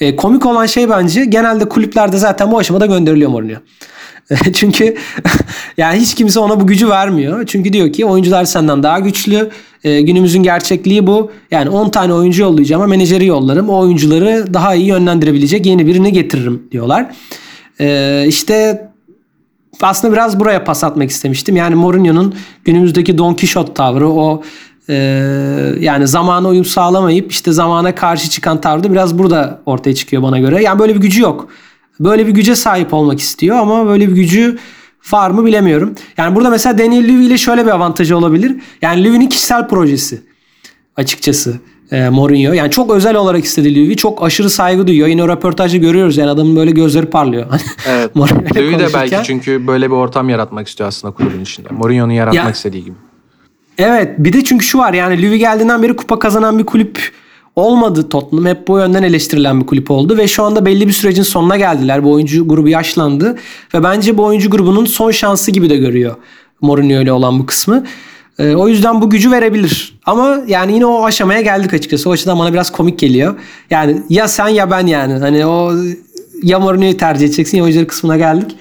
E, 0.00 0.16
komik 0.16 0.46
olan 0.46 0.66
şey 0.66 0.90
bence 0.90 1.24
genelde 1.24 1.68
kulüplerde 1.68 2.16
zaten 2.16 2.52
bu 2.52 2.58
aşamada 2.58 2.86
gönderiliyor 2.86 3.30
Mourinho. 3.30 3.56
Çünkü 4.52 4.96
yani 5.76 6.00
hiç 6.00 6.14
kimse 6.14 6.40
ona 6.40 6.60
bu 6.60 6.66
gücü 6.66 6.88
vermiyor. 6.88 7.46
Çünkü 7.46 7.72
diyor 7.72 7.92
ki 7.92 8.04
oyuncular 8.04 8.44
senden 8.44 8.82
daha 8.82 8.98
güçlü. 8.98 9.50
E, 9.84 10.00
günümüzün 10.00 10.42
gerçekliği 10.42 11.06
bu. 11.06 11.32
Yani 11.50 11.70
10 11.70 11.90
tane 11.90 12.12
oyuncu 12.12 12.42
yollayacağım 12.42 12.82
ama 12.82 12.90
menajeri 12.90 13.26
yollarım. 13.26 13.68
O 13.68 13.78
oyuncuları 13.78 14.54
daha 14.54 14.74
iyi 14.74 14.86
yönlendirebilecek 14.86 15.66
yeni 15.66 15.86
birini 15.86 16.12
getiririm 16.12 16.62
diyorlar. 16.72 17.14
E, 17.80 18.24
işte 18.28 18.88
aslında 19.82 20.12
biraz 20.12 20.40
buraya 20.40 20.64
pas 20.64 20.84
atmak 20.84 21.10
istemiştim. 21.10 21.56
Yani 21.56 21.74
Mourinho'nun 21.74 22.34
günümüzdeki 22.64 23.18
Don 23.18 23.34
Quixote 23.34 23.74
tavrı 23.74 24.08
o 24.08 24.42
e, 24.88 24.94
yani 25.80 26.08
zamana 26.08 26.48
uyum 26.48 26.64
sağlamayıp 26.64 27.32
işte 27.32 27.52
zamana 27.52 27.94
karşı 27.94 28.30
çıkan 28.30 28.60
tavrı 28.60 28.92
biraz 28.92 29.18
burada 29.18 29.60
ortaya 29.66 29.94
çıkıyor 29.94 30.22
bana 30.22 30.38
göre. 30.38 30.62
Yani 30.62 30.78
böyle 30.78 30.94
bir 30.94 31.00
gücü 31.00 31.22
yok. 31.22 31.48
Böyle 32.00 32.26
bir 32.26 32.32
güce 32.32 32.56
sahip 32.56 32.94
olmak 32.94 33.20
istiyor 33.20 33.56
ama 33.56 33.86
böyle 33.86 34.08
bir 34.08 34.14
gücü 34.14 34.58
var 35.12 35.30
mı 35.30 35.46
bilemiyorum. 35.46 35.94
Yani 36.16 36.36
burada 36.36 36.50
mesela 36.50 36.78
Daniel 36.78 37.04
Levy 37.04 37.26
ile 37.26 37.38
şöyle 37.38 37.66
bir 37.66 37.70
avantajı 37.70 38.16
olabilir. 38.16 38.56
Yani 38.82 39.04
Levy'nin 39.04 39.28
kişisel 39.28 39.68
projesi 39.68 40.22
açıkçası 40.96 41.60
e, 41.90 42.08
Mourinho. 42.08 42.52
Yani 42.52 42.70
çok 42.70 42.90
özel 42.90 43.16
olarak 43.16 43.44
istedi 43.44 43.74
Levy. 43.74 43.96
Çok 43.96 44.22
aşırı 44.22 44.50
saygı 44.50 44.86
duyuyor. 44.86 45.08
Yine 45.08 45.28
röportajda 45.28 45.76
görüyoruz 45.76 46.16
yani 46.16 46.30
adamın 46.30 46.56
böyle 46.56 46.70
gözleri 46.70 47.06
parlıyor. 47.06 47.46
Evet. 47.88 48.16
Levy 48.56 48.78
de 48.78 48.86
belki 48.94 49.16
çünkü 49.24 49.66
böyle 49.66 49.90
bir 49.90 49.94
ortam 49.94 50.28
yaratmak 50.28 50.68
istiyor 50.68 50.88
aslında 50.88 51.14
kulübün 51.14 51.40
içinde. 51.40 51.68
Mourinho'nun 51.70 52.12
yaratmak 52.12 52.44
ya, 52.44 52.50
istediği 52.50 52.84
gibi. 52.84 52.94
Evet 53.78 54.14
bir 54.18 54.32
de 54.32 54.44
çünkü 54.44 54.64
şu 54.64 54.78
var 54.78 54.92
yani 54.92 55.22
Levy 55.22 55.36
geldiğinden 55.36 55.82
beri 55.82 55.96
kupa 55.96 56.18
kazanan 56.18 56.58
bir 56.58 56.66
kulüp 56.66 57.12
olmadı 57.58 58.08
Tottenham. 58.08 58.46
Hep 58.46 58.68
bu 58.68 58.78
yönden 58.78 59.02
eleştirilen 59.02 59.60
bir 59.60 59.66
kulüp 59.66 59.90
oldu 59.90 60.16
ve 60.16 60.28
şu 60.28 60.42
anda 60.42 60.66
belli 60.66 60.88
bir 60.88 60.92
sürecin 60.92 61.22
sonuna 61.22 61.56
geldiler. 61.56 62.04
Bu 62.04 62.12
oyuncu 62.12 62.48
grubu 62.48 62.68
yaşlandı 62.68 63.36
ve 63.74 63.82
bence 63.82 64.18
bu 64.18 64.24
oyuncu 64.24 64.50
grubunun 64.50 64.84
son 64.84 65.10
şansı 65.10 65.50
gibi 65.50 65.70
de 65.70 65.76
görüyor 65.76 66.16
Mourinho 66.60 67.02
ile 67.02 67.12
olan 67.12 67.38
bu 67.38 67.46
kısmı. 67.46 67.84
Ee, 68.38 68.54
o 68.54 68.68
yüzden 68.68 69.00
bu 69.00 69.10
gücü 69.10 69.30
verebilir. 69.30 69.98
Ama 70.06 70.38
yani 70.46 70.72
yine 70.72 70.86
o 70.86 71.04
aşamaya 71.04 71.40
geldik 71.40 71.74
açıkçası. 71.74 72.08
O 72.10 72.12
açıdan 72.12 72.38
bana 72.38 72.52
biraz 72.52 72.72
komik 72.72 72.98
geliyor. 72.98 73.34
Yani 73.70 74.02
ya 74.08 74.28
sen 74.28 74.48
ya 74.48 74.70
ben 74.70 74.86
yani. 74.86 75.12
Hani 75.12 75.46
o 75.46 75.72
ya 76.42 76.58
Mourinho'yu 76.58 76.96
tercih 76.96 77.26
edeceksin 77.26 77.58
ya 77.58 77.64
oyuncuları 77.64 77.86
kısmına 77.86 78.16
geldik. 78.16 78.56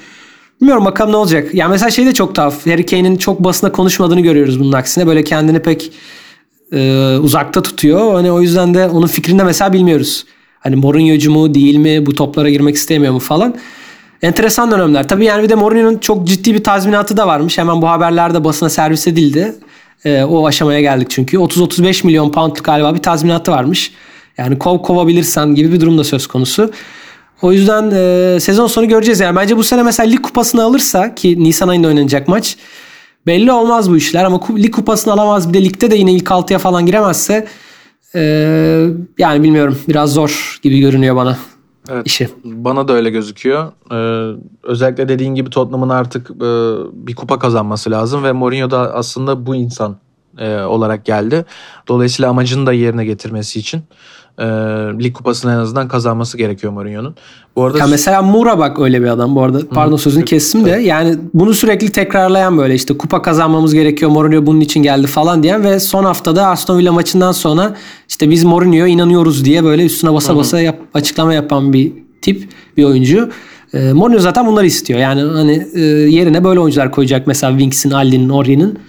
Bilmiyorum 0.61 0.85
bakalım 0.85 1.11
ne 1.11 1.17
olacak. 1.17 1.53
Yani 1.53 1.71
mesela 1.71 1.89
şey 1.89 2.05
de 2.05 2.13
çok 2.13 2.35
tuhaf. 2.35 2.67
Harry 2.67 2.85
Kane'in 2.85 3.17
çok 3.17 3.43
basına 3.43 3.71
konuşmadığını 3.71 4.21
görüyoruz 4.21 4.59
bunun 4.59 4.71
aksine. 4.71 5.07
Böyle 5.07 5.23
kendini 5.23 5.59
pek 5.59 5.91
e, 6.73 7.15
uzakta 7.21 7.61
tutuyor. 7.61 8.13
Hani 8.13 8.31
o 8.31 8.41
yüzden 8.41 8.73
de 8.73 8.87
onun 8.87 9.07
fikrini 9.07 9.39
de 9.39 9.43
mesela 9.43 9.73
bilmiyoruz. 9.73 10.25
Hani 10.59 10.75
Mourinho'cu 10.75 11.31
mu 11.31 11.53
değil 11.53 11.75
mi 11.75 12.05
bu 12.05 12.15
toplara 12.15 12.49
girmek 12.49 12.75
istemiyor 12.75 13.13
mu 13.13 13.19
falan. 13.19 13.55
Enteresan 14.21 14.71
dönemler. 14.71 15.07
Tabii 15.07 15.25
yani 15.25 15.43
bir 15.43 15.49
de 15.49 15.55
Mourinho'nun 15.55 15.97
çok 15.97 16.27
ciddi 16.27 16.53
bir 16.53 16.63
tazminatı 16.63 17.17
da 17.17 17.27
varmış. 17.27 17.57
Hemen 17.57 17.81
bu 17.81 17.89
haberlerde 17.89 18.43
basına 18.43 18.69
servis 18.69 19.07
edildi. 19.07 19.55
E, 20.05 20.23
o 20.23 20.47
aşamaya 20.47 20.81
geldik 20.81 21.07
çünkü. 21.09 21.37
30-35 21.37 22.05
milyon 22.05 22.31
poundluk 22.31 22.63
galiba 22.65 22.95
bir 22.95 23.01
tazminatı 23.01 23.51
varmış. 23.51 23.91
Yani 24.37 24.59
kov 24.59 24.81
kovabilirsen 24.81 25.55
gibi 25.55 25.73
bir 25.73 25.81
durum 25.81 25.97
da 25.97 26.03
söz 26.03 26.27
konusu. 26.27 26.71
O 27.41 27.51
yüzden 27.51 27.91
e, 27.91 28.39
sezon 28.39 28.67
sonu 28.67 28.87
göreceğiz. 28.87 29.19
Yani 29.19 29.35
bence 29.35 29.57
bu 29.57 29.63
sene 29.63 29.83
mesela 29.83 30.09
lig 30.09 30.21
kupasını 30.21 30.63
alırsa 30.63 31.15
ki 31.15 31.43
Nisan 31.43 31.67
ayında 31.67 31.87
oynanacak 31.87 32.27
maç 32.27 32.57
Belli 33.27 33.51
olmaz 33.51 33.91
bu 33.91 33.97
işler 33.97 34.23
ama 34.23 34.39
lig 34.57 34.75
kupasını 34.75 35.13
alamaz 35.13 35.49
bir 35.49 35.53
de 35.53 35.63
ligde 35.63 35.91
de 35.91 35.95
yine 35.95 36.13
ilk 36.13 36.31
altıya 36.31 36.59
falan 36.59 36.85
giremezse 36.85 37.47
e, 38.15 38.21
yani 39.17 39.43
bilmiyorum 39.43 39.79
biraz 39.87 40.13
zor 40.13 40.59
gibi 40.63 40.79
görünüyor 40.79 41.15
bana 41.15 41.37
evet, 41.89 42.07
işi. 42.07 42.29
Bana 42.43 42.87
da 42.87 42.93
öyle 42.93 43.09
gözüküyor. 43.09 43.71
Ee, 43.91 44.37
özellikle 44.63 45.09
dediğin 45.09 45.35
gibi 45.35 45.49
Tottenham'ın 45.49 45.89
artık 45.89 46.31
e, 46.31 46.45
bir 46.93 47.15
kupa 47.15 47.39
kazanması 47.39 47.91
lazım 47.91 48.23
ve 48.23 48.31
Mourinho 48.31 48.71
da 48.71 48.93
aslında 48.93 49.45
bu 49.45 49.55
insan 49.55 49.97
e, 50.37 50.59
olarak 50.59 51.05
geldi. 51.05 51.45
Dolayısıyla 51.87 52.29
amacını 52.29 52.65
da 52.65 52.73
yerine 52.73 53.05
getirmesi 53.05 53.59
için 53.59 53.81
e, 54.39 54.45
lig 55.03 55.13
kupasını 55.13 55.51
en 55.51 55.57
azından 55.57 55.87
kazanması 55.87 56.37
gerekiyor 56.37 56.73
Mourinho'nun. 56.73 57.15
Bu 57.55 57.63
arada 57.63 57.77
ya 57.77 57.87
mesela 57.87 58.21
Mura 58.21 58.59
bak 58.59 58.79
öyle 58.79 59.01
bir 59.01 59.07
adam 59.07 59.35
bu 59.35 59.43
arada. 59.43 59.59
Pardon 59.69 59.97
Hı, 59.97 60.01
sözünü 60.01 60.25
kestim 60.25 60.65
de. 60.65 60.69
Yani 60.69 61.15
bunu 61.33 61.53
sürekli 61.53 61.91
tekrarlayan 61.91 62.57
böyle 62.57 62.75
işte 62.75 62.97
kupa 62.97 63.21
kazanmamız 63.21 63.73
gerekiyor. 63.73 64.11
Mourinho 64.11 64.45
bunun 64.45 64.61
için 64.61 64.83
geldi 64.83 65.07
falan 65.07 65.43
diyen 65.43 65.63
ve 65.63 65.79
son 65.79 66.03
haftada 66.03 66.47
Aston 66.47 66.77
Villa 66.77 66.91
maçından 66.91 67.31
sonra 67.31 67.75
işte 68.09 68.29
biz 68.29 68.43
Mourinho'ya 68.43 68.87
inanıyoruz 68.87 69.45
diye 69.45 69.63
böyle 69.63 69.85
üstüne 69.85 70.13
basa 70.13 70.35
basa 70.35 70.61
yap, 70.61 70.79
açıklama 70.93 71.33
yapan 71.33 71.73
bir 71.73 71.93
tip, 72.21 72.49
bir 72.77 72.83
oyuncu. 72.83 73.29
E, 73.73 73.93
Mourinho 73.93 74.19
zaten 74.19 74.47
bunları 74.47 74.65
istiyor. 74.65 74.99
Yani 74.99 75.21
hani 75.21 75.67
e, 75.73 75.81
yerine 75.81 76.43
böyle 76.43 76.59
oyuncular 76.59 76.91
koyacak 76.91 77.27
mesela 77.27 77.51
Winks'in, 77.51 77.91
Alli'nin, 77.91 78.29
Ori'nin 78.29 78.79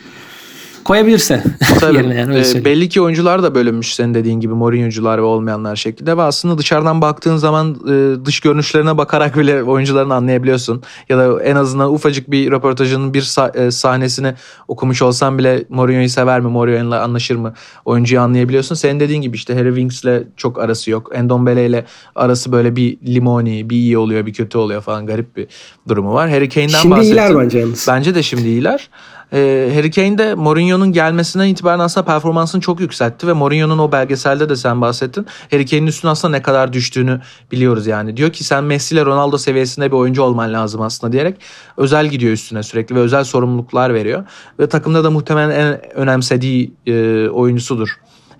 koyabilirse 0.88 1.42
yerine 1.83 2.14
yani 2.14 2.35
öyle 2.35 2.59
e, 2.59 2.64
belli 2.64 2.88
ki 2.88 3.01
oyuncular 3.01 3.42
da 3.42 3.55
bölünmüş 3.55 3.94
senin 3.94 4.14
dediğin 4.14 4.40
gibi 4.40 4.55
Mourinho'cular 4.55 5.18
ve 5.18 5.22
olmayanlar 5.22 5.77
şeklinde 5.77 6.16
ve 6.16 6.22
aslında 6.22 6.59
dışarıdan 6.59 7.01
baktığın 7.01 7.37
zaman 7.37 7.77
e, 7.88 8.24
dış 8.24 8.40
görünüşlerine 8.40 8.98
bakarak 8.98 9.38
bile 9.38 9.62
oyuncularını 9.72 10.14
anlayabiliyorsun. 10.14 10.83
Ya 11.09 11.18
da 11.18 11.42
en 11.42 11.57
azından 11.57 11.92
ufacık 11.92 12.31
bir 12.31 12.51
röportajının 12.51 13.14
bir 13.14 13.37
e, 13.55 13.70
sahnesini 13.70 14.35
okumuş 14.68 15.03
olsan 15.03 15.38
bile 15.38 15.64
Mourinho'yu 15.68 16.09
sever 16.09 16.40
mi, 16.40 16.48
Mourinho'yla 16.48 17.03
anlaşır 17.03 17.37
mı 17.37 17.55
oyuncuyu 17.85 18.20
anlayabiliyorsun. 18.20 18.74
Senin 18.74 19.01
dediğin 19.01 19.22
gibi 19.22 19.37
işte 19.37 19.55
Harry 19.55 19.68
Winks'le 19.68 20.37
çok 20.37 20.59
arası 20.59 20.90
yok. 20.90 21.11
Endombele 21.14 21.66
ile 21.66 21.85
arası 22.14 22.53
böyle 22.53 22.77
bir 22.77 22.98
limoni, 23.07 23.70
bir 23.70 23.77
iyi 23.77 23.98
oluyor, 23.98 24.27
bir 24.27 24.33
kötü 24.33 24.59
oluyor 24.59 24.83
falan 24.83 25.07
garip 25.07 25.37
bir 25.37 25.46
durumu 25.88 26.14
var. 26.14 26.31
Harry 26.31 26.48
Kane'den 26.48 26.68
şimdi 26.68 26.94
bahsettim. 26.94 27.16
Şimdi 27.16 27.29
iyiler 27.29 27.44
bence 27.44 27.59
yalnız. 27.59 27.87
Bence 27.88 28.14
de 28.14 28.22
şimdi 28.22 28.48
iyiler. 28.48 28.88
E, 29.33 29.73
Harry 29.75 29.91
Kane 29.91 30.19
de 30.19 30.35
Mourinho'nun 30.35 30.93
gelmesinden 30.93 31.47
itibaren 31.47 31.79
aslında 31.79 32.07
performansını 32.07 32.61
çok 32.61 32.81
yükseltti 32.81 33.27
ve 33.27 33.33
Mourinho'nun 33.33 33.79
o 33.79 33.93
belgeselde 33.93 34.49
de 34.49 34.57
sen 34.57 34.81
bahsettin. 34.81 35.27
Harry 35.51 35.67
Kane'in 35.67 35.87
üstüne 35.87 36.11
aslında 36.11 36.37
ne 36.37 36.43
kadar 36.43 36.73
düştüğünü 36.73 37.21
biliyoruz 37.53 37.87
yani. 37.87 38.17
Diyor 38.17 38.33
ki 38.33 38.45
sen 38.45 38.64
Messi 38.64 38.95
ile 38.95 39.05
Ronaldo 39.05 39.38
seviyesinde 39.38 39.87
bir 39.87 39.97
oyuncu 39.97 40.23
olman 40.23 40.53
lazım 40.53 40.81
aslında 40.81 41.12
diyerek 41.12 41.37
özel 41.77 42.07
gidiyor 42.07 42.33
üstüne 42.33 42.62
sürekli 42.62 42.95
ve 42.95 43.01
özel 43.01 43.25
sorumluluklar 43.25 43.95
veriyor. 43.95 44.25
Ve 44.61 44.69
takımda 44.69 45.05
da 45.05 45.11
muhtemelen 45.11 45.51
en 45.51 45.97
önemsediği 45.97 46.75
e, 46.87 47.29
oyuncusudur. 47.29 47.88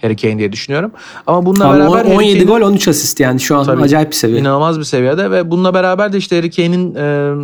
Harry 0.03 0.17
Kane 0.17 0.39
diye 0.39 0.53
düşünüyorum. 0.53 0.91
Ama 1.27 1.47
bununla 1.47 1.69
Abi 1.69 1.79
beraber 1.79 2.05
17 2.05 2.45
gol 2.45 2.61
13 2.61 2.89
asist 2.89 3.21
yani 3.21 3.41
şu 3.41 3.57
an 3.57 3.65
tabii, 3.65 3.83
acayip 3.83 4.11
bir 4.11 4.17
seviye. 4.17 4.41
İnanılmaz 4.41 4.79
bir 4.79 4.85
seviyede 4.85 5.31
ve 5.31 5.51
bununla 5.51 5.75
beraber 5.75 6.13
de 6.13 6.19
işte 6.19 6.37
Harry 6.37 6.51
Kane'in 6.51 6.95
e, 6.95 7.35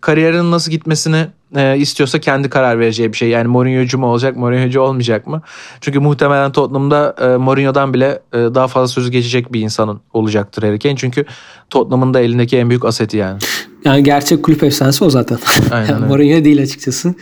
kariyerinin 0.00 0.50
nasıl 0.50 0.70
gitmesini 0.70 1.26
e, 1.56 1.78
istiyorsa 1.78 2.18
kendi 2.18 2.48
karar 2.48 2.78
vereceği 2.78 3.12
bir 3.12 3.16
şey. 3.16 3.28
Yani 3.28 3.48
Mourinho'cu 3.48 3.98
mu 3.98 4.06
olacak, 4.06 4.36
Mourinho'cu 4.36 4.80
olmayacak 4.80 5.26
mı? 5.26 5.42
Çünkü 5.80 5.98
muhtemelen 5.98 6.52
Tottenham'da 6.52 7.14
e, 7.20 7.36
Mourinho'dan 7.36 7.94
bile 7.94 8.22
e, 8.32 8.38
daha 8.38 8.68
fazla 8.68 8.88
sözü 8.88 9.10
geçecek 9.10 9.52
bir 9.52 9.60
insanın 9.60 10.00
olacaktır 10.12 10.62
Harry 10.62 10.78
Kane. 10.78 10.96
Çünkü 10.96 11.24
Tottenham'ın 11.70 12.14
da 12.14 12.20
elindeki 12.20 12.56
en 12.56 12.68
büyük 12.68 12.84
aseti 12.84 13.16
yani. 13.16 13.38
Yani 13.84 14.04
gerçek 14.04 14.42
kulüp 14.42 14.62
efsanesi 14.62 15.04
o 15.04 15.10
zaten. 15.10 15.38
Aynen 15.70 15.88
yani 15.92 16.06
Mourinho 16.06 16.44
değil 16.44 16.62
açıkçası. 16.62 17.14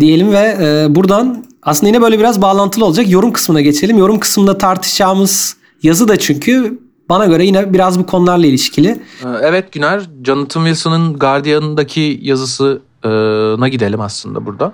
Diyelim 0.00 0.32
ve 0.32 0.56
e, 0.60 0.94
buradan 0.94 1.44
aslında 1.66 1.88
yine 1.88 2.02
böyle 2.02 2.18
biraz 2.18 2.42
bağlantılı 2.42 2.84
olacak. 2.84 3.10
Yorum 3.10 3.32
kısmına 3.32 3.60
geçelim. 3.60 3.98
Yorum 3.98 4.20
kısmında 4.20 4.58
tartışacağımız 4.58 5.56
yazı 5.82 6.08
da 6.08 6.18
çünkü 6.18 6.78
bana 7.08 7.26
göre 7.26 7.46
yine 7.46 7.72
biraz 7.72 7.98
bu 7.98 8.06
konularla 8.06 8.46
ilişkili. 8.46 8.88
Ee, 9.24 9.28
evet 9.42 9.72
Güner, 9.72 10.02
Jonathan 10.24 10.64
Wilson'ın 10.64 11.18
Guardian'daki 11.18 12.18
yazısına 12.22 13.68
gidelim 13.68 14.00
aslında 14.00 14.46
burada. 14.46 14.72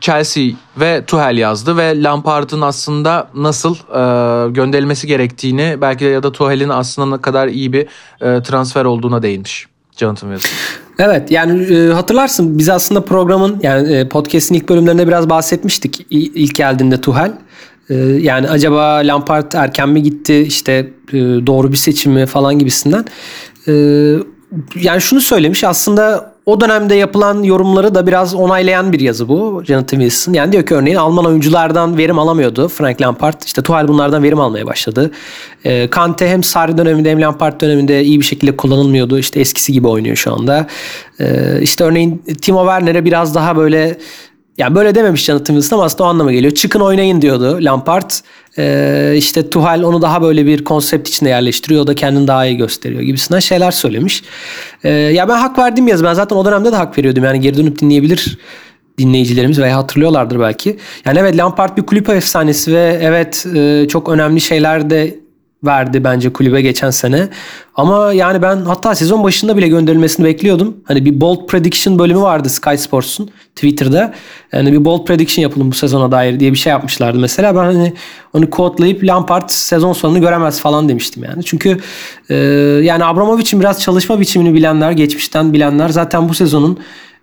Chelsea 0.00 0.44
ve 0.76 1.04
Tuchel 1.06 1.38
yazdı 1.38 1.76
ve 1.76 2.02
Lampard'ın 2.02 2.60
aslında 2.60 3.28
nasıl 3.34 3.74
e, 3.74 4.50
gönderilmesi 4.50 5.06
gerektiğini 5.06 5.78
belki 5.80 6.04
de 6.04 6.08
ya 6.08 6.22
da 6.22 6.32
Tuchel'in 6.32 6.68
aslında 6.68 7.16
ne 7.16 7.22
kadar 7.22 7.48
iyi 7.48 7.72
bir 7.72 7.86
e, 8.20 8.42
transfer 8.42 8.84
olduğuna 8.84 9.22
değinmiş 9.22 9.66
Jonathan 9.96 10.34
Wilson. 10.34 10.80
Evet 11.02 11.30
yani 11.30 11.74
e, 11.74 11.92
hatırlarsın 11.92 12.58
biz 12.58 12.68
aslında 12.68 13.04
programın 13.04 13.60
yani 13.62 13.92
e, 13.92 14.08
podcast'in 14.08 14.54
ilk 14.54 14.68
bölümlerinde 14.68 15.08
biraz 15.08 15.30
bahsetmiştik 15.30 16.06
ilk 16.10 16.54
geldiğinde 16.54 17.00
Tuhel. 17.00 17.32
E, 17.88 17.94
yani 17.96 18.48
acaba 18.48 18.96
Lampard 19.04 19.52
erken 19.52 19.88
mi 19.88 20.02
gitti 20.02 20.38
işte 20.38 20.72
e, 21.12 21.18
doğru 21.18 21.72
bir 21.72 21.76
seçim 21.76 22.12
mi 22.12 22.26
falan 22.26 22.58
gibisinden. 22.58 23.04
E, 23.68 23.72
yani 24.82 25.00
şunu 25.00 25.20
söylemiş 25.20 25.64
aslında 25.64 26.34
o 26.50 26.60
dönemde 26.60 26.94
yapılan 26.94 27.42
yorumları 27.42 27.94
da 27.94 28.06
biraz 28.06 28.34
onaylayan 28.34 28.92
bir 28.92 29.00
yazı 29.00 29.28
bu 29.28 29.62
Jonathan 29.66 29.98
Wilson. 29.98 30.32
Yani 30.32 30.52
diyor 30.52 30.66
ki 30.66 30.74
örneğin 30.74 30.96
Alman 30.96 31.26
oyunculardan 31.26 31.98
verim 31.98 32.18
alamıyordu 32.18 32.68
Frank 32.68 33.02
Lampard. 33.02 33.42
İşte 33.46 33.62
Tuchel 33.62 33.88
bunlardan 33.88 34.22
verim 34.22 34.40
almaya 34.40 34.66
başladı. 34.66 35.10
E, 35.64 35.90
Kante 35.90 36.28
hem 36.28 36.42
Sarri 36.42 36.78
döneminde 36.78 37.10
hem 37.10 37.20
Lampard 37.20 37.60
döneminde 37.60 38.04
iyi 38.04 38.20
bir 38.20 38.24
şekilde 38.24 38.56
kullanılmıyordu. 38.56 39.18
İşte 39.18 39.40
eskisi 39.40 39.72
gibi 39.72 39.88
oynuyor 39.88 40.16
şu 40.16 40.32
anda. 40.34 40.66
E, 41.20 41.58
işte 41.62 41.84
örneğin 41.84 42.22
Timo 42.42 42.60
Werner'e 42.60 43.04
biraz 43.04 43.34
daha 43.34 43.56
böyle 43.56 43.98
yani 44.60 44.74
böyle 44.74 44.94
dememiş 44.94 45.24
Jonathan 45.24 45.54
Wilson 45.54 45.76
ama 45.76 45.84
aslında 45.84 46.04
o 46.04 46.06
anlama 46.06 46.32
geliyor. 46.32 46.54
Çıkın 46.54 46.80
oynayın 46.80 47.22
diyordu 47.22 47.58
Lampard. 47.60 48.10
Ee, 48.58 49.14
işte 49.16 49.50
Tuhal 49.50 49.82
onu 49.82 50.02
daha 50.02 50.22
böyle 50.22 50.46
bir 50.46 50.64
konsept 50.64 51.08
içinde 51.08 51.30
yerleştiriyor. 51.30 51.82
O 51.82 51.86
da 51.86 51.94
kendini 51.94 52.28
daha 52.28 52.46
iyi 52.46 52.56
gösteriyor 52.56 53.02
gibisinden 53.02 53.40
şeyler 53.40 53.70
söylemiş. 53.70 54.22
Ee, 54.84 54.88
ya 54.90 55.28
ben 55.28 55.38
hak 55.38 55.58
verdim 55.58 55.88
yaz. 55.88 56.04
Ben 56.04 56.14
zaten 56.14 56.36
o 56.36 56.44
dönemde 56.44 56.72
de 56.72 56.76
hak 56.76 56.98
veriyordum. 56.98 57.24
Yani 57.24 57.40
geri 57.40 57.56
dönüp 57.56 57.78
dinleyebilir 57.78 58.38
dinleyicilerimiz 58.98 59.58
veya 59.58 59.76
hatırlıyorlardır 59.76 60.40
belki. 60.40 60.76
Yani 61.04 61.18
evet 61.18 61.36
Lampard 61.36 61.76
bir 61.76 61.82
kulüp 61.82 62.08
efsanesi 62.08 62.74
ve 62.74 62.98
evet 63.02 63.46
e, 63.54 63.88
çok 63.88 64.08
önemli 64.08 64.40
şeyler 64.40 64.90
de 64.90 65.16
verdi 65.64 66.04
bence 66.04 66.32
kulübe 66.32 66.60
geçen 66.60 66.90
sene. 66.90 67.28
Ama 67.74 68.12
yani 68.12 68.42
ben 68.42 68.56
hatta 68.56 68.94
sezon 68.94 69.24
başında 69.24 69.56
bile 69.56 69.68
gönderilmesini 69.68 70.26
bekliyordum. 70.26 70.76
Hani 70.84 71.04
bir 71.04 71.20
bold 71.20 71.46
prediction 71.46 71.98
bölümü 71.98 72.20
vardı 72.20 72.48
Sky 72.48 72.76
Sports'un 72.76 73.30
Twitter'da. 73.54 74.14
Yani 74.52 74.72
bir 74.72 74.84
bold 74.84 75.06
prediction 75.06 75.42
yapalım 75.42 75.70
bu 75.70 75.74
sezona 75.74 76.12
dair 76.12 76.40
diye 76.40 76.52
bir 76.52 76.56
şey 76.56 76.70
yapmışlardı 76.70 77.18
mesela. 77.18 77.54
Ben 77.54 77.64
hani 77.64 77.92
onu 78.32 78.50
kodlayıp 78.50 79.04
Lampard 79.04 79.48
sezon 79.48 79.92
sonunu 79.92 80.20
göremez 80.20 80.60
falan 80.60 80.88
demiştim 80.88 81.24
yani. 81.24 81.44
Çünkü 81.44 81.78
e, 82.28 82.34
yani 82.82 83.04
Abramovich'in 83.04 83.60
biraz 83.60 83.82
çalışma 83.82 84.20
biçimini 84.20 84.54
bilenler, 84.54 84.90
geçmişten 84.90 85.52
bilenler 85.52 85.88
zaten 85.88 86.28
bu 86.28 86.34
sezonun 86.34 86.78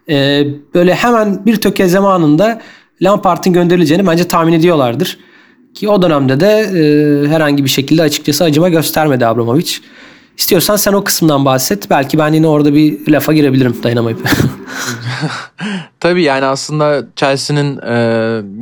e, 0.10 0.48
böyle 0.74 0.96
hemen 0.96 1.46
bir 1.46 1.56
tökezleme 1.56 2.08
anında 2.08 2.62
Lampard'ın 3.02 3.54
gönderileceğini 3.54 4.08
bence 4.08 4.28
tahmin 4.28 4.54
ediyorlardır. 4.54 5.18
Ki 5.78 5.90
o 5.90 6.02
dönemde 6.02 6.40
de 6.40 6.48
e, 6.48 7.28
herhangi 7.28 7.64
bir 7.64 7.70
şekilde 7.70 8.02
açıkçası 8.02 8.44
acıma 8.44 8.70
göstermedi 8.70 9.26
Abramovich. 9.26 9.74
İstiyorsan 10.38 10.76
sen 10.76 10.94
o 10.94 11.04
kısımdan 11.04 11.46
bahset. 11.46 11.90
Belki 11.90 12.18
ben 12.18 12.34
yine 12.34 12.48
orada 12.48 12.74
bir 12.74 13.12
lafa 13.12 13.34
girebilirim 13.34 13.84
dayanamayıp. 13.84 14.20
Tabii 16.00 16.24
yani 16.24 16.46
aslında 16.46 17.06
Chelsea'nin 17.16 17.78
e, 17.78 17.96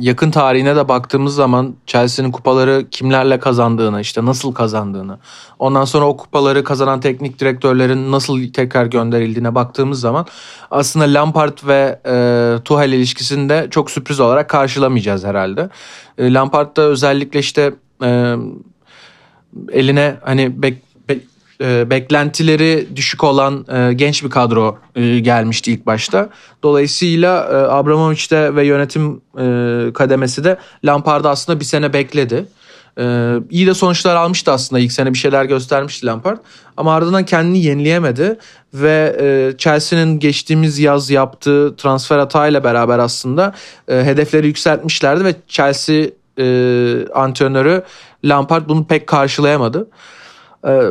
yakın 0.00 0.30
tarihine 0.30 0.76
de 0.76 0.88
baktığımız 0.88 1.34
zaman 1.34 1.74
Chelsea'nin 1.86 2.32
kupaları 2.32 2.86
kimlerle 2.90 3.40
kazandığını, 3.40 4.00
işte 4.00 4.24
nasıl 4.24 4.54
kazandığını, 4.54 5.18
ondan 5.58 5.84
sonra 5.84 6.04
o 6.04 6.16
kupaları 6.16 6.64
kazanan 6.64 7.00
teknik 7.00 7.38
direktörlerin 7.40 8.12
nasıl 8.12 8.52
tekrar 8.52 8.86
gönderildiğine 8.86 9.54
baktığımız 9.54 10.00
zaman 10.00 10.26
aslında 10.70 11.04
Lampard 11.04 11.58
ve 11.66 12.00
e, 12.06 12.64
Tuchel 12.64 12.92
ilişkisini 12.92 13.70
çok 13.70 13.90
sürpriz 13.90 14.20
olarak 14.20 14.50
karşılamayacağız 14.50 15.24
herhalde. 15.24 15.68
E, 16.18 16.32
Lampard 16.32 16.76
da 16.76 16.82
özellikle 16.82 17.38
işte 17.38 17.74
e, 18.02 18.34
eline 19.72 20.16
hani 20.24 20.62
bek, 20.62 20.85
e, 21.60 21.90
beklentileri 21.90 22.88
düşük 22.96 23.24
olan 23.24 23.66
e, 23.72 23.92
genç 23.92 24.24
bir 24.24 24.30
kadro 24.30 24.78
e, 24.94 25.18
gelmişti 25.18 25.72
ilk 25.72 25.86
başta. 25.86 26.28
Dolayısıyla 26.62 27.44
e, 27.44 27.54
Abramovich 27.54 28.30
de 28.30 28.56
ve 28.56 28.66
yönetim 28.66 29.20
e, 29.38 29.92
kademesi 29.92 30.44
de 30.44 30.56
Lampard'ı 30.84 31.28
aslında 31.28 31.60
bir 31.60 31.64
sene 31.64 31.92
bekledi. 31.92 32.46
E, 32.98 33.34
iyi 33.50 33.66
de 33.66 33.74
sonuçlar 33.74 34.16
almıştı 34.16 34.52
aslında 34.52 34.80
ilk 34.80 34.92
sene 34.92 35.12
bir 35.12 35.18
şeyler 35.18 35.44
göstermişti 35.44 36.06
Lampard. 36.06 36.38
Ama 36.76 36.94
ardından 36.94 37.24
kendini 37.24 37.62
yenileyemedi 37.62 38.38
ve 38.74 39.16
e, 39.20 39.56
Chelsea'nin 39.58 40.18
geçtiğimiz 40.18 40.78
yaz 40.78 41.10
yaptığı 41.10 41.76
transfer 41.76 42.18
hatayla 42.18 42.64
beraber 42.64 42.98
aslında 42.98 43.54
e, 43.88 44.04
hedefleri 44.04 44.46
yükseltmişlerdi 44.46 45.24
ve 45.24 45.34
Chelsea 45.48 46.06
e, 46.38 47.08
antrenörü 47.14 47.82
Lampard 48.24 48.68
bunu 48.68 48.86
pek 48.86 49.06
karşılayamadı. 49.06 49.88
Ee, 50.66 50.82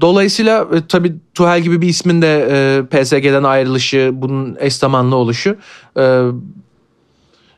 dolayısıyla 0.00 0.68
e, 0.74 0.86
tabii 0.88 1.14
Tuhel 1.34 1.60
gibi 1.60 1.80
bir 1.80 1.88
ismin 1.88 2.22
de 2.22 2.48
e, 2.50 2.82
PSG'den 2.86 3.42
ayrılışı, 3.42 4.10
bunun 4.12 4.56
eş 4.60 4.74
zamanlı 4.74 5.16
oluşu 5.16 5.56
e, 5.98 6.22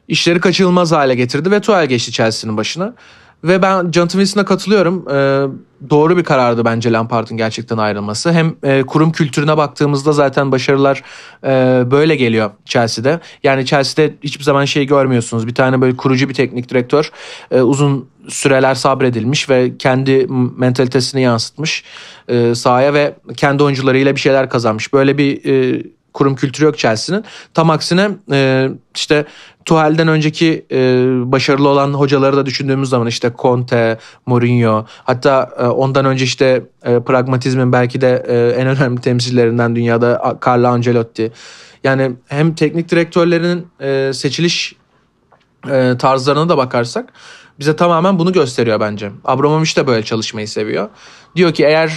işleri 0.08 0.40
kaçınılmaz 0.40 0.92
hale 0.92 1.14
getirdi 1.14 1.50
ve 1.50 1.60
Tuhel 1.60 1.86
geçti 1.86 2.12
Chelsea'nin 2.12 2.56
başına. 2.56 2.94
Ve 3.44 3.62
ben 3.62 3.74
Jonathan 3.92 4.08
Wilson'a 4.08 4.44
katılıyorum. 4.44 5.04
Ee, 5.10 5.46
doğru 5.90 6.16
bir 6.16 6.24
karardı 6.24 6.64
bence 6.64 6.92
Lampard'ın 6.92 7.36
gerçekten 7.36 7.76
ayrılması. 7.78 8.32
Hem 8.32 8.54
e, 8.62 8.82
kurum 8.82 9.12
kültürüne 9.12 9.56
baktığımızda 9.56 10.12
zaten 10.12 10.52
başarılar 10.52 11.02
e, 11.44 11.82
böyle 11.90 12.16
geliyor 12.16 12.50
Chelsea'de. 12.64 13.20
Yani 13.42 13.66
Chelsea'de 13.66 14.14
hiçbir 14.22 14.44
zaman 14.44 14.64
şey 14.64 14.86
görmüyorsunuz. 14.86 15.46
Bir 15.46 15.54
tane 15.54 15.80
böyle 15.80 15.96
kurucu 15.96 16.28
bir 16.28 16.34
teknik 16.34 16.68
direktör 16.68 17.10
e, 17.50 17.60
uzun 17.60 18.08
süreler 18.28 18.74
sabredilmiş 18.74 19.50
ve 19.50 19.78
kendi 19.78 20.26
mentalitesini 20.56 21.22
yansıtmış 21.22 21.84
e, 22.28 22.54
sahaya 22.54 22.94
ve 22.94 23.14
kendi 23.36 23.62
oyuncularıyla 23.62 24.14
bir 24.14 24.20
şeyler 24.20 24.50
kazanmış. 24.50 24.92
Böyle 24.92 25.18
bir 25.18 25.44
e, 25.44 25.82
kurum 26.14 26.36
kültürü 26.36 26.64
yok 26.64 26.78
Chelsea'nin. 26.78 27.24
Tam 27.54 27.70
aksine 27.70 28.10
e, 28.32 28.68
işte 28.94 29.24
Tuhel'den 29.64 30.08
önceki 30.08 30.66
e, 30.72 30.78
başarılı 31.32 31.68
olan 31.68 31.94
hocaları 31.94 32.36
da 32.36 32.46
düşündüğümüz 32.46 32.88
zaman 32.88 33.06
işte 33.06 33.32
Conte, 33.38 33.98
Mourinho 34.26 34.86
hatta 35.04 35.50
e, 35.58 35.64
ondan 35.64 36.04
önce 36.04 36.24
işte 36.24 36.62
e, 36.84 37.00
pragmatizmin 37.00 37.72
belki 37.72 38.00
de 38.00 38.24
e, 38.28 38.60
en 38.60 38.66
önemli 38.66 39.00
temsillerinden 39.00 39.76
dünyada 39.76 40.38
Carlo 40.46 40.68
Ancelotti. 40.68 41.32
Yani 41.84 42.12
hem 42.26 42.54
teknik 42.54 42.90
direktörlerinin 42.90 43.66
e, 43.80 44.12
seçiliş 44.12 44.74
e, 45.70 45.94
tarzlarına 45.98 46.48
da 46.48 46.56
bakarsak 46.56 47.12
bize 47.58 47.76
tamamen 47.76 48.18
bunu 48.18 48.32
gösteriyor 48.32 48.80
bence. 48.80 49.10
Abramovich 49.24 49.76
de 49.76 49.86
böyle 49.86 50.04
çalışmayı 50.04 50.48
seviyor. 50.48 50.88
Diyor 51.36 51.52
ki 51.52 51.64
eğer 51.64 51.88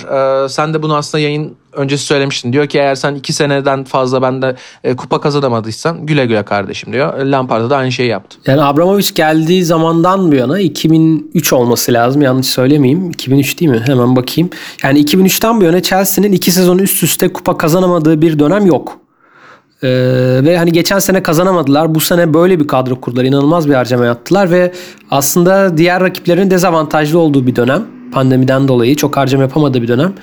e, 0.46 0.50
sen 0.50 0.74
de 0.74 0.84
bunu 0.84 0.96
aslında 0.96 1.22
yayın 1.22 1.56
öncesi 1.74 2.04
söylemiştin. 2.04 2.54
Diyor 2.54 2.68
ki 2.68 2.78
eğer 2.78 2.96
sen 2.96 3.16
iki 3.16 3.34
seneden 3.34 3.84
fazla 3.84 4.22
bende 4.22 4.56
e, 4.84 4.96
kupa 4.96 5.22
kazanamadıysan 5.22 6.06
güle 6.06 6.26
güle 6.26 6.46
kardeşim 6.46 6.94
diyor. 6.94 7.26
Lampard'a 7.26 7.70
da 7.70 7.78
aynı 7.78 7.92
şeyi 7.92 8.10
yaptı. 8.10 8.38
Yani 8.46 8.62
Abramovich 8.62 9.16
geldiği 9.16 9.66
zamandan 9.66 10.32
bu 10.32 10.36
yana 10.36 10.60
2003 10.60 11.54
olması 11.54 11.94
lazım 11.94 12.22
yanlış 12.22 12.48
söylemeyeyim. 12.48 13.10
2003 13.10 13.60
değil 13.60 13.72
mi? 13.72 13.84
Hemen 13.86 14.16
bakayım. 14.16 14.50
Yani 14.84 15.04
2003'ten 15.04 15.62
bu 15.62 15.64
yana 15.64 15.82
Chelsea'nin 15.82 16.32
iki 16.32 16.52
sezon 16.52 16.78
üst 16.78 17.04
üste 17.04 17.34
kupa 17.34 17.58
kazanamadığı 17.58 18.22
bir 18.22 18.40
dönem 18.40 18.66
yok. 18.66 19.00
Ee, 19.84 19.90
ve 20.44 20.58
hani 20.58 20.72
geçen 20.72 21.00
sene 21.00 21.24
kazanamadılar. 21.24 21.96
Bu 21.96 22.00
sene 22.00 22.34
böyle 22.34 22.60
bir 22.60 22.68
kadro 22.68 23.02
kurdular. 23.02 23.24
İnanılmaz 23.24 23.70
bir 23.70 23.74
harcama 23.74 24.06
yaptılar 24.06 24.52
ve 24.52 24.72
aslında 25.12 25.78
diğer 25.78 26.02
rakiplerin 26.02 26.52
dezavantajlı 26.52 27.20
olduğu 27.20 27.48
bir 27.48 27.56
dönem 27.56 27.99
pandemiden 28.12 28.68
dolayı 28.68 28.96
çok 28.96 29.18
harcama 29.18 29.44
yapamadığı 29.44 29.82
bir 29.82 29.88
dönem. 29.88 30.14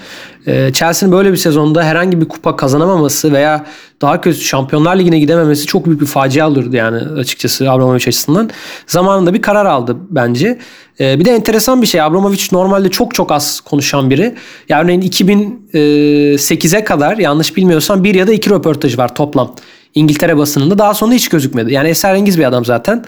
Ee, 0.47 0.73
Chelsea'nin 0.73 1.13
böyle 1.13 1.33
bir 1.33 1.37
sezonda 1.37 1.85
herhangi 1.85 2.21
bir 2.21 2.29
kupa 2.29 2.57
kazanamaması 2.57 3.33
veya 3.33 3.67
daha 4.01 4.21
kötü 4.21 4.41
Şampiyonlar 4.41 4.97
Ligi'ne 4.97 5.19
gidememesi 5.19 5.67
çok 5.67 5.87
büyük 5.87 6.01
bir 6.01 6.07
facia 6.07 6.49
olurdu 6.49 6.77
yani 6.77 6.97
açıkçası 6.97 7.71
Abramovich 7.71 8.09
açısından. 8.09 8.51
Zamanında 8.87 9.35
bir 9.35 9.43
karar 9.43 9.67
aldı 9.67 9.97
bence. 10.11 10.59
Ee, 11.01 11.19
bir 11.21 11.25
de 11.25 11.31
enteresan 11.31 11.83
bir 11.83 11.87
şey 11.87 12.01
Abramovich 12.01 12.53
normalde 12.53 12.89
çok 12.89 13.15
çok 13.15 13.33
az 13.33 13.61
konuşan 13.61 14.11
biri. 14.11 14.35
Yani 14.69 14.85
örneğin 14.85 15.03
2008'e 15.03 16.85
kadar 16.85 17.19
yanlış 17.19 17.57
bilmiyorsam 17.57 18.05
bir 18.05 18.15
ya 18.15 18.27
da 18.27 18.33
iki 18.33 18.51
röportaj 18.51 18.99
var 18.99 19.15
toplam. 19.15 19.55
İngiltere 19.95 20.37
basınında 20.37 20.79
daha 20.79 20.95
sonra 20.95 21.15
hiç 21.15 21.29
gözükmedi. 21.29 21.73
Yani 21.73 21.89
esrarengiz 21.89 22.39
bir 22.39 22.45
adam 22.45 22.65
zaten. 22.65 23.05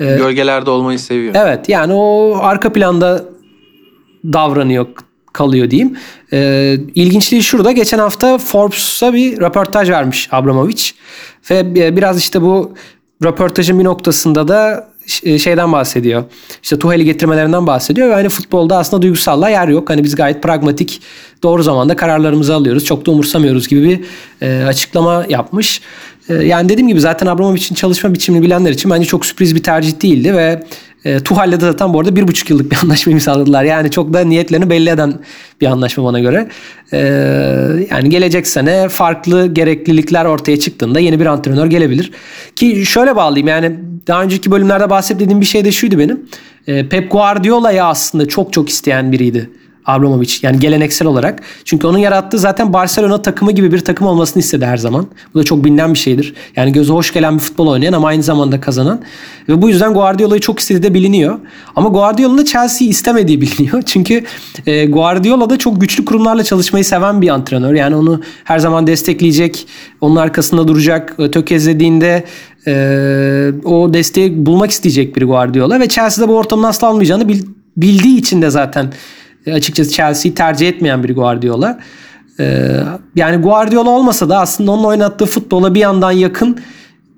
Ee, 0.00 0.04
Gölgelerde 0.04 0.70
olmayı 0.70 0.98
seviyor. 0.98 1.34
Evet 1.36 1.68
yani 1.68 1.92
o 1.92 2.38
arka 2.42 2.72
planda 2.72 3.24
davranıyor 4.24 4.86
kalıyor 5.32 5.70
diyeyim. 5.70 5.96
Ee, 6.32 6.76
ilginçliği 6.94 7.42
şurada. 7.42 7.72
Geçen 7.72 7.98
hafta 7.98 8.38
Forbes'a 8.38 9.12
bir 9.12 9.40
röportaj 9.40 9.90
vermiş 9.90 10.28
Abramovich. 10.32 10.90
Ve 11.50 11.96
biraz 11.96 12.18
işte 12.18 12.42
bu 12.42 12.74
röportajın 13.24 13.78
bir 13.78 13.84
noktasında 13.84 14.48
da 14.48 14.90
e, 15.22 15.38
şeyden 15.38 15.72
bahsediyor. 15.72 16.24
İşte 16.62 16.78
Tuhel'i 16.78 17.04
getirmelerinden 17.04 17.66
bahsediyor 17.66 18.08
ve 18.08 18.14
hani 18.14 18.28
futbolda 18.28 18.78
aslında 18.78 19.02
duygusallığa 19.02 19.48
yer 19.48 19.68
yok. 19.68 19.90
Hani 19.90 20.04
biz 20.04 20.14
gayet 20.14 20.42
pragmatik 20.42 21.02
doğru 21.42 21.62
zamanda 21.62 21.96
kararlarımızı 21.96 22.54
alıyoruz. 22.54 22.84
Çok 22.84 23.06
da 23.06 23.10
umursamıyoruz 23.10 23.68
gibi 23.68 23.82
bir 23.82 24.00
e, 24.46 24.64
açıklama 24.64 25.24
yapmış. 25.28 25.80
E, 26.30 26.34
yani 26.34 26.68
dediğim 26.68 26.88
gibi 26.88 27.00
zaten 27.00 27.26
Abramovich'in 27.26 27.74
çalışma 27.74 28.14
biçimini 28.14 28.42
bilenler 28.42 28.70
için 28.70 28.90
bence 28.90 29.06
çok 29.06 29.26
sürpriz 29.26 29.54
bir 29.54 29.62
tercih 29.62 30.02
değildi 30.02 30.34
ve 30.34 30.62
e, 31.04 31.20
Tuhal'le 31.20 31.52
de 31.52 31.60
zaten 31.60 31.94
bu 31.94 32.00
arada 32.00 32.16
bir 32.16 32.28
buçuk 32.28 32.50
yıllık 32.50 32.72
bir 32.72 32.76
anlaşma 32.82 33.12
imzaladılar. 33.12 33.64
Yani 33.64 33.90
çok 33.90 34.12
da 34.12 34.20
niyetlerini 34.20 34.70
belli 34.70 34.90
eden 34.90 35.14
bir 35.60 35.66
anlaşma 35.66 36.04
bana 36.04 36.20
göre. 36.20 36.48
E, 36.92 36.98
yani 37.90 38.10
gelecek 38.10 38.46
sene 38.46 38.88
farklı 38.88 39.46
gereklilikler 39.46 40.24
ortaya 40.24 40.60
çıktığında 40.60 41.00
yeni 41.00 41.20
bir 41.20 41.26
antrenör 41.26 41.66
gelebilir. 41.66 42.12
Ki 42.56 42.86
şöyle 42.86 43.16
bağlayayım 43.16 43.48
yani 43.48 43.76
daha 44.06 44.22
önceki 44.22 44.50
bölümlerde 44.50 44.90
bahsettiğim 44.90 45.40
bir 45.40 45.46
şey 45.46 45.64
de 45.64 45.72
şuydu 45.72 45.98
benim. 45.98 46.20
E, 46.66 46.88
Pep 46.88 47.10
Guardiola'yı 47.12 47.84
aslında 47.84 48.28
çok 48.28 48.52
çok 48.52 48.68
isteyen 48.68 49.12
biriydi. 49.12 49.50
Abramovich 49.86 50.44
yani 50.44 50.58
geleneksel 50.58 51.08
olarak. 51.08 51.42
Çünkü 51.64 51.86
onun 51.86 51.98
yarattığı 51.98 52.38
zaten 52.38 52.72
Barcelona 52.72 53.22
takımı 53.22 53.52
gibi 53.52 53.72
bir 53.72 53.78
takım 53.78 54.06
olmasını 54.06 54.40
istedi 54.40 54.66
her 54.66 54.76
zaman. 54.76 55.06
Bu 55.34 55.38
da 55.38 55.44
çok 55.44 55.64
bilinen 55.64 55.94
bir 55.94 55.98
şeydir. 55.98 56.34
Yani 56.56 56.72
göze 56.72 56.92
hoş 56.92 57.12
gelen 57.12 57.34
bir 57.34 57.40
futbol 57.40 57.66
oynayan 57.66 57.92
ama 57.92 58.08
aynı 58.08 58.22
zamanda 58.22 58.60
kazanan. 58.60 59.00
Ve 59.48 59.62
bu 59.62 59.68
yüzden 59.68 59.94
Guardiola'yı 59.94 60.40
çok 60.40 60.60
istediği 60.60 60.82
de 60.82 60.94
biliniyor. 60.94 61.38
Ama 61.76 61.88
Guardiola'nın 61.88 62.38
da 62.38 62.44
Chelsea'yi 62.44 62.90
istemediği 62.90 63.40
biliniyor. 63.40 63.82
Çünkü 63.86 64.24
e, 64.66 64.86
Guardiola 64.86 65.50
da 65.50 65.58
çok 65.58 65.80
güçlü 65.80 66.04
kurumlarla 66.04 66.44
çalışmayı 66.44 66.84
seven 66.84 67.22
bir 67.22 67.28
antrenör. 67.28 67.74
Yani 67.74 67.96
onu 67.96 68.20
her 68.44 68.58
zaman 68.58 68.86
destekleyecek, 68.86 69.66
onun 70.00 70.16
arkasında 70.16 70.68
duracak, 70.68 71.16
tökezlediğinde 71.32 72.24
e, 72.66 72.72
o 73.64 73.94
desteği 73.94 74.46
bulmak 74.46 74.70
isteyecek 74.70 75.16
bir 75.16 75.22
Guardiola. 75.22 75.80
Ve 75.80 75.88
Chelsea'de 75.88 76.28
bu 76.28 76.36
ortamın 76.36 76.62
asla 76.62 76.88
almayacağını 76.88 77.28
bildiği 77.76 78.18
için 78.18 78.42
de 78.42 78.50
zaten 78.50 78.92
e, 79.46 79.52
açıkçası 79.52 79.90
Chelsea'yi 79.90 80.34
tercih 80.34 80.68
etmeyen 80.68 81.04
bir 81.04 81.14
Guardiola. 81.14 81.78
Ee, 82.40 82.80
yani 83.16 83.36
Guardiola 83.36 83.90
olmasa 83.90 84.28
da 84.28 84.40
aslında 84.40 84.70
onun 84.70 84.84
oynattığı 84.84 85.26
futbola 85.26 85.74
bir 85.74 85.80
yandan 85.80 86.10
yakın 86.10 86.58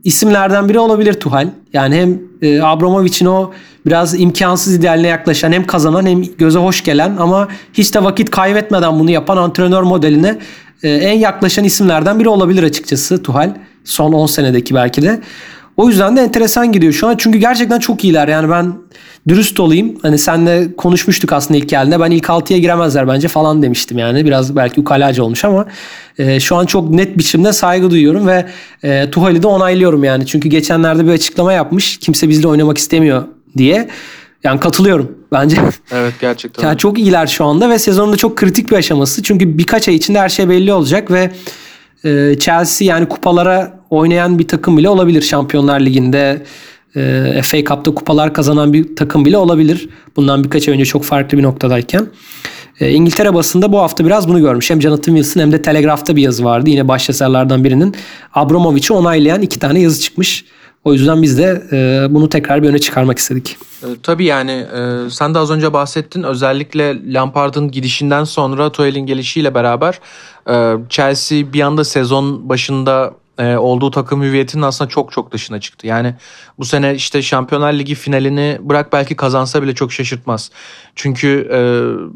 isimlerden 0.04 0.68
biri 0.68 0.78
olabilir 0.78 1.12
Tuhal. 1.14 1.48
Yani 1.72 1.96
hem 1.96 2.20
e, 2.42 2.62
Abramovich'in 2.62 3.26
o 3.26 3.52
biraz 3.86 4.20
imkansız 4.20 4.74
idealine 4.74 5.08
yaklaşan 5.08 5.52
hem 5.52 5.66
kazanan 5.66 6.06
hem 6.06 6.22
göze 6.38 6.58
hoş 6.58 6.84
gelen 6.84 7.16
ama 7.16 7.48
hiç 7.72 7.94
de 7.94 8.04
vakit 8.04 8.30
kaybetmeden 8.30 8.98
bunu 8.98 9.10
yapan 9.10 9.36
antrenör 9.36 9.82
modeline 9.82 10.38
e, 10.82 10.90
en 10.90 11.18
yaklaşan 11.18 11.64
isimlerden 11.64 12.20
biri 12.20 12.28
olabilir 12.28 12.62
açıkçası 12.62 13.22
Tuhal. 13.22 13.54
Son 13.84 14.12
10 14.12 14.26
senedeki 14.26 14.74
belki 14.74 15.02
de. 15.02 15.20
O 15.76 15.88
yüzden 15.88 16.16
de 16.16 16.20
enteresan 16.20 16.72
gidiyor 16.72 16.92
şu 16.92 17.08
an. 17.08 17.16
Çünkü 17.18 17.38
gerçekten 17.38 17.78
çok 17.78 18.04
iyiler. 18.04 18.28
Yani 18.28 18.50
ben 18.50 18.74
dürüst 19.28 19.60
olayım. 19.60 19.98
Hani 20.02 20.18
senle 20.18 20.76
konuşmuştuk 20.76 21.32
aslında 21.32 21.58
ilk 21.58 21.68
geldiğinde. 21.68 22.00
Ben 22.00 22.10
ilk 22.10 22.24
6'ya 22.24 22.58
giremezler 22.58 23.08
bence 23.08 23.28
falan 23.28 23.62
demiştim 23.62 23.98
yani. 23.98 24.24
Biraz 24.24 24.56
belki 24.56 24.80
ukalaca 24.80 25.22
olmuş 25.22 25.44
ama 25.44 25.66
e, 26.18 26.40
şu 26.40 26.56
an 26.56 26.66
çok 26.66 26.90
net 26.90 27.18
biçimde 27.18 27.52
saygı 27.52 27.90
duyuyorum 27.90 28.26
ve 28.26 28.46
e, 28.82 29.10
Tuhal'i 29.10 29.42
de 29.42 29.46
onaylıyorum 29.46 30.04
yani. 30.04 30.26
Çünkü 30.26 30.48
geçenlerde 30.48 31.06
bir 31.06 31.12
açıklama 31.12 31.52
yapmış. 31.52 31.98
Kimse 31.98 32.28
bizle 32.28 32.48
oynamak 32.48 32.78
istemiyor 32.78 33.24
diye. 33.56 33.88
Yani 34.44 34.60
katılıyorum 34.60 35.18
bence. 35.32 35.56
Evet 35.92 36.14
gerçekten. 36.20 36.62
yani 36.68 36.78
çok 36.78 36.98
iyiler 36.98 37.26
şu 37.26 37.44
anda 37.44 37.70
ve 37.70 37.78
sezonun 37.78 38.12
da 38.12 38.16
çok 38.16 38.36
kritik 38.36 38.70
bir 38.70 38.76
aşaması. 38.76 39.22
Çünkü 39.22 39.58
birkaç 39.58 39.88
ay 39.88 39.94
içinde 39.94 40.20
her 40.20 40.28
şey 40.28 40.48
belli 40.48 40.72
olacak 40.72 41.10
ve 41.10 41.30
e, 42.04 42.38
Chelsea 42.38 42.88
yani 42.88 43.08
kupalara 43.08 43.81
oynayan 43.92 44.38
bir 44.38 44.48
takım 44.48 44.76
bile 44.76 44.88
olabilir 44.88 45.22
Şampiyonlar 45.22 45.80
Ligi'nde. 45.80 46.42
E, 46.96 47.42
FA 47.42 47.64
Cup'ta 47.64 47.94
kupalar 47.94 48.34
kazanan 48.34 48.72
bir 48.72 48.96
takım 48.96 49.24
bile 49.24 49.38
olabilir. 49.38 49.88
Bundan 50.16 50.44
birkaç 50.44 50.68
ay 50.68 50.74
önce 50.74 50.84
çok 50.84 51.04
farklı 51.04 51.38
bir 51.38 51.42
noktadayken. 51.42 52.06
E, 52.80 52.90
İngiltere 52.90 53.34
basında 53.34 53.72
bu 53.72 53.78
hafta 53.78 54.06
biraz 54.06 54.28
bunu 54.28 54.40
görmüş. 54.40 54.70
Hem 54.70 54.82
Jonathan 54.82 55.14
Wilson 55.14 55.40
hem 55.40 55.52
de 55.52 55.62
Telegraph'ta 55.62 56.16
bir 56.16 56.22
yazı 56.22 56.44
vardı. 56.44 56.70
Yine 56.70 56.88
başyazarlardan 56.88 57.64
birinin 57.64 57.94
Abramovich'i 58.34 58.92
onaylayan 58.92 59.42
iki 59.42 59.58
tane 59.58 59.80
yazı 59.80 60.00
çıkmış. 60.00 60.44
O 60.84 60.92
yüzden 60.92 61.22
biz 61.22 61.38
de 61.38 61.62
e, 61.72 62.06
bunu 62.14 62.28
tekrar 62.28 62.62
bir 62.62 62.68
öne 62.68 62.78
çıkarmak 62.78 63.18
istedik. 63.18 63.56
E, 63.82 63.86
tabii 64.02 64.24
yani 64.24 64.50
e, 64.50 65.10
sen 65.10 65.34
de 65.34 65.38
az 65.38 65.50
önce 65.50 65.72
bahsettin. 65.72 66.22
Özellikle 66.22 67.12
Lampard'ın 67.12 67.70
gidişinden 67.70 68.24
sonra 68.24 68.72
Tuchel'in 68.72 69.06
gelişiyle 69.06 69.54
beraber 69.54 70.00
e, 70.50 70.74
Chelsea 70.88 71.52
bir 71.52 71.60
anda 71.60 71.84
sezon 71.84 72.48
başında 72.48 73.14
e, 73.42 73.56
olduğu 73.56 73.90
takım 73.90 74.22
hüviyetinin 74.22 74.62
aslında 74.62 74.90
çok 74.90 75.12
çok 75.12 75.32
dışına 75.32 75.60
çıktı. 75.60 75.86
Yani 75.86 76.14
bu 76.58 76.64
sene 76.64 76.94
işte 76.94 77.22
Şampiyonlar 77.22 77.72
Ligi 77.72 77.94
finalini 77.94 78.58
bırak 78.60 78.92
belki 78.92 79.16
kazansa 79.16 79.62
bile 79.62 79.74
çok 79.74 79.92
şaşırtmaz. 79.92 80.50
Çünkü 80.94 81.48
e, 81.52 81.58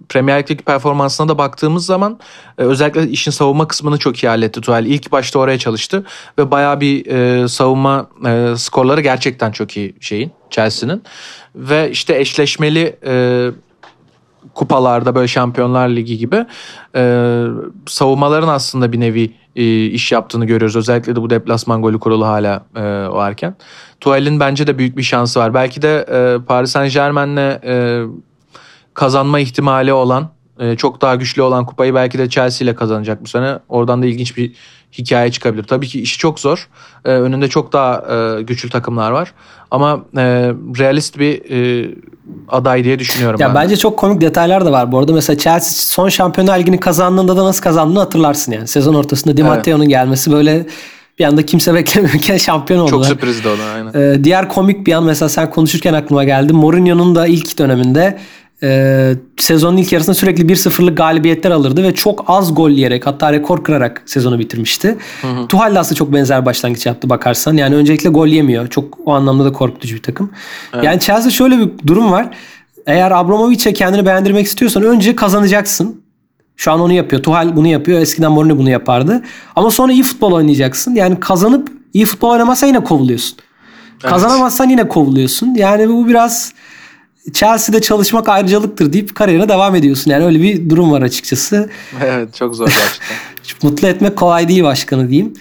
Premier 0.08 0.38
Lig'deki 0.38 0.64
performansına 0.64 1.28
da 1.28 1.38
baktığımız 1.38 1.86
zaman 1.86 2.18
e, 2.58 2.62
özellikle 2.62 3.08
işin 3.08 3.30
savunma 3.30 3.68
kısmını 3.68 3.98
çok 3.98 4.24
iyi 4.24 4.28
halletti 4.28 4.60
Tuchel. 4.60 4.86
İlk 4.86 5.12
başta 5.12 5.38
oraya 5.38 5.58
çalıştı 5.58 6.04
ve 6.38 6.50
baya 6.50 6.80
bir 6.80 7.06
e, 7.06 7.48
savunma 7.48 8.08
e, 8.26 8.56
skorları 8.56 9.00
gerçekten 9.00 9.52
çok 9.52 9.76
iyi 9.76 9.94
şeyin 10.00 10.32
Chelsea'nin. 10.50 11.02
Ve 11.54 11.90
işte 11.90 12.18
eşleşmeli 12.18 12.96
e, 13.06 13.50
kupalarda 14.56 15.14
böyle 15.14 15.28
Şampiyonlar 15.28 15.88
Ligi 15.88 16.18
gibi 16.18 16.46
e, 16.96 17.44
savunmaların 17.86 18.48
aslında 18.48 18.92
bir 18.92 19.00
nevi 19.00 19.32
e, 19.56 19.86
iş 19.86 20.12
yaptığını 20.12 20.44
görüyoruz. 20.44 20.76
Özellikle 20.76 21.16
de 21.16 21.22
bu 21.22 21.30
deplasman 21.30 21.82
golü 21.82 21.98
kurulu 21.98 22.26
hala 22.26 22.64
e, 22.76 22.82
varken. 23.08 23.54
Tuhel'in 24.00 24.40
bence 24.40 24.66
de 24.66 24.78
büyük 24.78 24.96
bir 24.96 25.02
şansı 25.02 25.40
var. 25.40 25.54
Belki 25.54 25.82
de 25.82 26.06
e, 26.12 26.46
Paris 26.46 26.70
Saint 26.70 26.92
Germain'le 26.92 27.60
e, 27.64 28.04
kazanma 28.94 29.40
ihtimali 29.40 29.92
olan 29.92 30.28
e, 30.60 30.76
çok 30.76 31.00
daha 31.00 31.14
güçlü 31.14 31.42
olan 31.42 31.66
kupayı 31.66 31.94
belki 31.94 32.18
de 32.18 32.28
Chelsea 32.28 32.64
ile 32.64 32.74
kazanacak 32.74 33.24
bu 33.24 33.28
sene. 33.28 33.58
Oradan 33.68 34.02
da 34.02 34.06
ilginç 34.06 34.36
bir 34.36 34.52
hikaye 34.98 35.30
çıkabilir. 35.30 35.62
Tabii 35.62 35.86
ki 35.88 36.00
işi 36.00 36.18
çok 36.18 36.40
zor. 36.40 36.68
E, 37.04 37.10
önünde 37.10 37.48
çok 37.48 37.72
daha 37.72 38.04
e, 38.38 38.42
güçlü 38.42 38.70
takımlar 38.70 39.10
var. 39.10 39.32
Ama 39.70 40.04
e, 40.16 40.22
realist 40.78 41.18
bir 41.18 41.50
e, 41.50 41.90
aday 42.48 42.84
diye 42.84 42.98
düşünüyorum 42.98 43.40
ya 43.40 43.48
ben. 43.48 43.54
Bence 43.54 43.76
çok 43.76 43.98
komik 43.98 44.20
detaylar 44.20 44.64
da 44.64 44.72
var. 44.72 44.92
Bu 44.92 44.98
arada 44.98 45.12
mesela 45.12 45.38
Chelsea 45.38 45.70
son 45.72 46.08
Şampiyonlar 46.08 46.58
Ligi'ni 46.58 46.80
kazandığında 46.80 47.36
da 47.36 47.44
nasıl 47.44 47.62
kazandığını 47.62 47.98
hatırlarsın 47.98 48.52
yani. 48.52 48.68
Sezon 48.68 48.94
ortasında 48.94 49.36
Di 49.36 49.42
Matteo'nun 49.42 49.82
evet. 49.82 49.90
gelmesi 49.90 50.32
böyle 50.32 50.66
bir 51.18 51.24
anda 51.24 51.46
kimse 51.46 51.74
beklemiyorken 51.74 52.36
şampiyon 52.46 52.80
oldular. 52.80 52.90
Çok 52.90 53.06
sürprizdi 53.06 53.48
o 53.48 53.58
da 53.58 53.62
aynen. 53.74 54.14
Ee, 54.14 54.24
diğer 54.24 54.48
komik 54.48 54.86
bir 54.86 54.92
an 54.92 55.04
mesela 55.04 55.28
sen 55.28 55.50
konuşurken 55.50 55.94
aklıma 55.94 56.24
geldi. 56.24 56.52
Mourinho'nun 56.52 57.14
da 57.14 57.26
ilk 57.26 57.58
döneminde 57.58 58.18
e, 58.62 59.12
sezonun 59.36 59.76
ilk 59.76 59.92
yarısında 59.92 60.14
sürekli 60.14 60.44
1-0'lık 60.44 60.96
galibiyetler 60.96 61.50
alırdı 61.50 61.82
ve 61.82 61.94
çok 61.94 62.24
az 62.26 62.54
gol 62.54 62.70
yiyerek 62.70 63.06
hatta 63.06 63.32
rekor 63.32 63.64
kırarak 63.64 64.02
sezonu 64.06 64.38
bitirmişti. 64.38 64.96
Hı 65.22 65.28
hı. 65.28 65.48
Tuhal 65.48 65.74
de 65.74 65.78
aslında 65.78 65.94
çok 65.94 66.12
benzer 66.12 66.46
başlangıç 66.46 66.86
yaptı 66.86 67.10
bakarsan. 67.10 67.56
Yani 67.56 67.74
öncelikle 67.74 68.10
gol 68.10 68.26
yemiyor. 68.26 68.68
Çok 68.68 68.98
o 69.04 69.12
anlamda 69.14 69.44
da 69.44 69.52
korkutucu 69.52 69.96
bir 69.96 70.02
takım. 70.02 70.30
Evet. 70.74 70.84
Yani 70.84 71.00
Chelsea 71.00 71.30
şöyle 71.30 71.58
bir 71.58 71.68
durum 71.86 72.12
var. 72.12 72.30
Eğer 72.86 73.10
Abramovich'e 73.10 73.72
kendini 73.72 74.06
beğendirmek 74.06 74.46
istiyorsan 74.46 74.82
önce 74.82 75.16
kazanacaksın. 75.16 76.02
Şu 76.56 76.72
an 76.72 76.80
onu 76.80 76.92
yapıyor. 76.92 77.22
Tuhal 77.22 77.56
bunu 77.56 77.66
yapıyor. 77.66 78.00
Eskiden 78.00 78.32
Mourinho 78.32 78.58
bunu 78.58 78.70
yapardı. 78.70 79.22
Ama 79.56 79.70
sonra 79.70 79.92
iyi 79.92 80.02
futbol 80.02 80.32
oynayacaksın. 80.32 80.94
Yani 80.94 81.20
kazanıp 81.20 81.68
iyi 81.94 82.04
futbol 82.04 82.30
oynamazsan 82.30 82.66
yine 82.66 82.84
kovuluyorsun. 82.84 83.38
Evet. 83.92 84.10
Kazanamazsan 84.12 84.68
yine 84.68 84.88
kovuluyorsun. 84.88 85.54
Yani 85.54 85.88
bu 85.88 86.08
biraz 86.08 86.52
Chelsea'de 87.32 87.80
çalışmak 87.80 88.28
ayrıcalıktır 88.28 88.92
deyip 88.92 89.14
kariyerine 89.14 89.48
devam 89.48 89.74
ediyorsun. 89.74 90.10
Yani 90.10 90.24
öyle 90.24 90.42
bir 90.42 90.70
durum 90.70 90.92
var 90.92 91.02
açıkçası. 91.02 91.70
Evet 92.04 92.34
çok 92.34 92.54
zor 92.54 92.66
gerçekten. 92.66 93.16
Mutlu 93.62 93.88
etmek 93.88 94.16
kolay 94.16 94.48
değil 94.48 94.62
başkanı 94.62 95.08
diyeyim. 95.08 95.32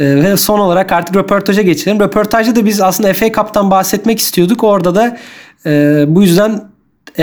Ee, 0.00 0.04
ve 0.04 0.36
son 0.36 0.58
olarak 0.58 0.92
artık 0.92 1.16
röportaja 1.16 1.62
geçelim. 1.62 2.00
Röportajda 2.00 2.56
da 2.56 2.66
biz 2.66 2.80
aslında 2.80 3.12
FA 3.12 3.32
Cup'tan 3.32 3.70
bahsetmek 3.70 4.18
istiyorduk. 4.18 4.64
Orada 4.64 4.94
da 4.94 5.18
e, 5.66 6.04
bu 6.08 6.22
yüzden 6.22 6.64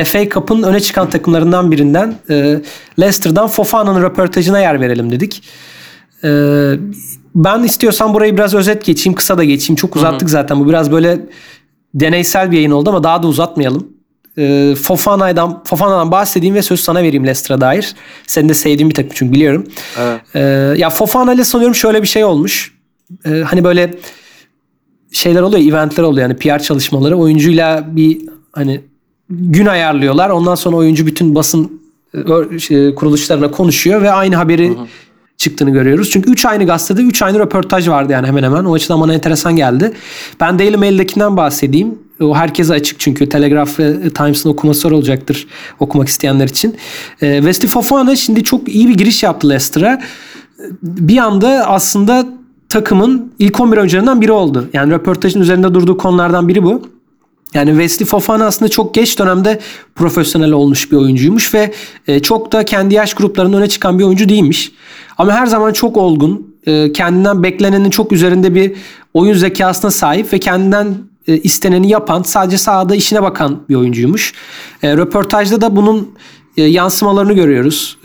FA 0.06 0.30
Cup'ın 0.30 0.64
öne 0.64 0.80
çıkan 0.80 1.10
takımlarından 1.10 1.72
birinden 1.72 2.16
e, 2.30 2.62
Leicester'dan 3.00 3.48
Fofana'nın 3.48 4.02
röportajına 4.02 4.60
yer 4.60 4.82
verelim 4.82 5.12
dedik. 5.12 5.44
E, 6.24 6.30
ben 7.36 7.64
istiyorsan 7.64 8.14
burayı 8.14 8.38
biraz 8.38 8.54
özet 8.54 8.86
geçeyim, 8.86 9.16
kısa 9.16 9.38
da 9.38 9.44
geçeyim. 9.44 9.76
Çok 9.76 9.96
uzattık 9.96 10.22
Hı-hı. 10.22 10.30
zaten. 10.30 10.60
Bu 10.60 10.70
biraz 10.70 10.92
böyle 10.92 11.20
deneysel 11.94 12.52
bir 12.52 12.56
yayın 12.56 12.72
oldu 12.72 12.90
ama 12.90 13.04
daha 13.04 13.24
da 13.24 13.28
uzatmayalım. 13.28 13.95
E, 14.38 14.76
Fofana'dan, 14.76 15.64
Fofana'dan 15.64 16.12
bahsedeyim 16.12 16.56
ve 16.56 16.62
söz 16.62 16.80
sana 16.80 17.04
vereyim 17.04 17.24
Leicester'a 17.24 17.62
dair. 17.62 17.96
Senin 18.28 18.50
de 18.50 18.54
sevdiğin 18.54 18.90
bir 18.90 18.96
takım 18.96 19.12
çünkü 19.14 19.34
biliyorum. 19.34 19.68
Evet. 20.00 20.22
E, 20.36 20.40
ya 20.78 20.90
Fofana 20.90 21.34
ile 21.34 21.44
sanıyorum 21.44 21.76
şöyle 21.76 22.02
bir 22.02 22.08
şey 22.08 22.24
olmuş. 22.24 22.74
E, 23.26 23.30
hani 23.30 23.64
böyle 23.64 23.94
şeyler 25.12 25.42
oluyor, 25.42 25.70
eventler 25.70 26.04
oluyor 26.04 26.30
yani 26.30 26.38
PR 26.38 26.60
çalışmaları. 26.60 27.16
Oyuncuyla 27.16 27.86
bir 27.88 28.22
hani 28.52 28.82
gün 29.30 29.66
ayarlıyorlar. 29.66 30.30
Ondan 30.30 30.56
sonra 30.56 30.76
oyuncu 30.76 31.06
bütün 31.06 31.36
basın 31.36 31.82
şey, 32.60 32.96
kuruluşlarına 32.96 33.52
konuşuyor 33.52 34.02
ve 34.02 34.12
aynı 34.12 34.36
haberi 34.36 34.70
hı 34.70 34.74
hı. 34.74 34.88
çıktığını 35.38 35.70
görüyoruz. 35.70 36.10
Çünkü 36.12 36.32
3 36.32 36.46
aynı 36.46 36.66
gazetede 36.66 37.02
3 37.02 37.22
aynı 37.22 37.40
röportaj 37.40 37.90
vardı 37.90 38.14
yani 38.14 38.28
hemen 38.28 38.44
hemen. 38.44 38.66
O 38.66 38.74
açıdan 38.74 39.02
bana 39.02 39.14
enteresan 39.14 39.56
geldi. 39.56 39.94
Ben 40.40 40.60
Daily 40.60 40.78
Mail'dekinden 40.78 41.38
bahsedeyim. 41.38 42.00
O 42.22 42.36
herkese 42.36 42.74
açık 42.74 43.00
çünkü 43.00 43.30
Telegraph 43.30 43.80
ve 43.80 44.10
Times'ın 44.10 44.50
okuması 44.50 44.80
zor 44.80 44.92
olacaktır 44.92 45.48
okumak 45.80 46.08
isteyenler 46.08 46.48
için. 46.48 46.76
E, 47.22 47.36
Wesley 47.36 47.70
Fofana 47.70 48.16
şimdi 48.16 48.44
çok 48.44 48.70
iyi 48.70 48.90
bir 48.90 48.94
giriş 48.94 49.24
yaptı 49.24 49.50
Leicester'a. 49.50 50.02
Bir 50.82 51.18
anda 51.18 51.50
aslında 51.68 52.28
takımın 52.70 53.34
ilk 53.40 53.60
11 53.60 53.78
oyuncularından 53.78 54.22
biri 54.22 54.32
oldu. 54.32 54.70
Yani 54.74 54.92
röportajın 54.92 55.42
üzerinde 55.42 55.74
durduğu 55.74 55.98
konulardan 55.98 56.48
biri 56.48 56.64
bu. 56.64 56.82
Yani 57.54 57.70
Wesley 57.70 58.08
Fofana 58.08 58.46
aslında 58.46 58.70
çok 58.70 58.94
geç 58.94 59.20
dönemde 59.20 59.60
profesyonel 59.96 60.52
olmuş 60.52 60.92
bir 60.92 60.98
oyuncuymuş 60.98 61.54
ve 61.54 61.72
e, 62.08 62.20
çok 62.20 62.52
da 62.52 62.66
kendi 62.66 62.94
yaş 62.96 63.14
gruplarında 63.14 63.58
öne 63.58 63.70
çıkan 63.70 64.00
bir 64.00 64.04
oyuncu 64.04 64.30
değilmiş. 64.30 64.72
Ama 65.18 65.34
her 65.34 65.46
zaman 65.46 65.74
çok 65.74 65.98
olgun, 65.98 66.56
e, 66.68 66.92
kendinden 66.92 67.44
beklenenin 67.44 67.90
çok 67.90 68.12
üzerinde 68.12 68.56
bir 68.56 68.74
oyun 69.14 69.34
zekasına 69.34 69.92
sahip 69.92 70.34
ve 70.34 70.40
kendinden 70.40 70.96
e, 71.28 71.38
isteneni 71.38 71.90
yapan, 71.90 72.24
sadece 72.24 72.58
sahada 72.58 72.96
işine 72.96 73.24
bakan 73.24 73.64
bir 73.70 73.76
oyuncuymuş. 73.76 74.34
Röportajda 74.84 75.62
da 75.62 75.76
bunun 75.76 76.12
yansımalarını 76.58 77.34
görüyoruz. 77.34 77.98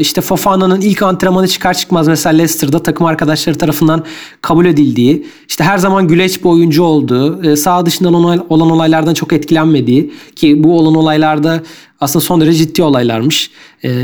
İşte 0.00 0.20
Fofana'nın 0.20 0.80
ilk 0.80 1.02
antrenmanı 1.02 1.48
çıkar 1.48 1.74
çıkmaz 1.74 2.08
mesela 2.08 2.36
Leicester'da 2.36 2.82
takım 2.82 3.06
arkadaşları 3.06 3.58
tarafından 3.58 4.04
kabul 4.42 4.66
edildiği, 4.66 5.26
işte 5.48 5.64
her 5.64 5.78
zaman 5.78 6.08
güleç 6.08 6.40
bir 6.40 6.48
oyuncu 6.48 6.82
olduğu, 6.82 7.56
sağ 7.56 7.86
dışından 7.86 8.14
olan 8.14 8.46
olaylardan 8.48 9.14
çok 9.14 9.32
etkilenmediği 9.32 10.12
ki 10.36 10.64
bu 10.64 10.78
olan 10.78 10.94
olaylarda 10.94 11.62
aslında 12.00 12.24
son 12.24 12.40
derece 12.40 12.58
ciddi 12.58 12.82
olaylarmış. 12.82 13.50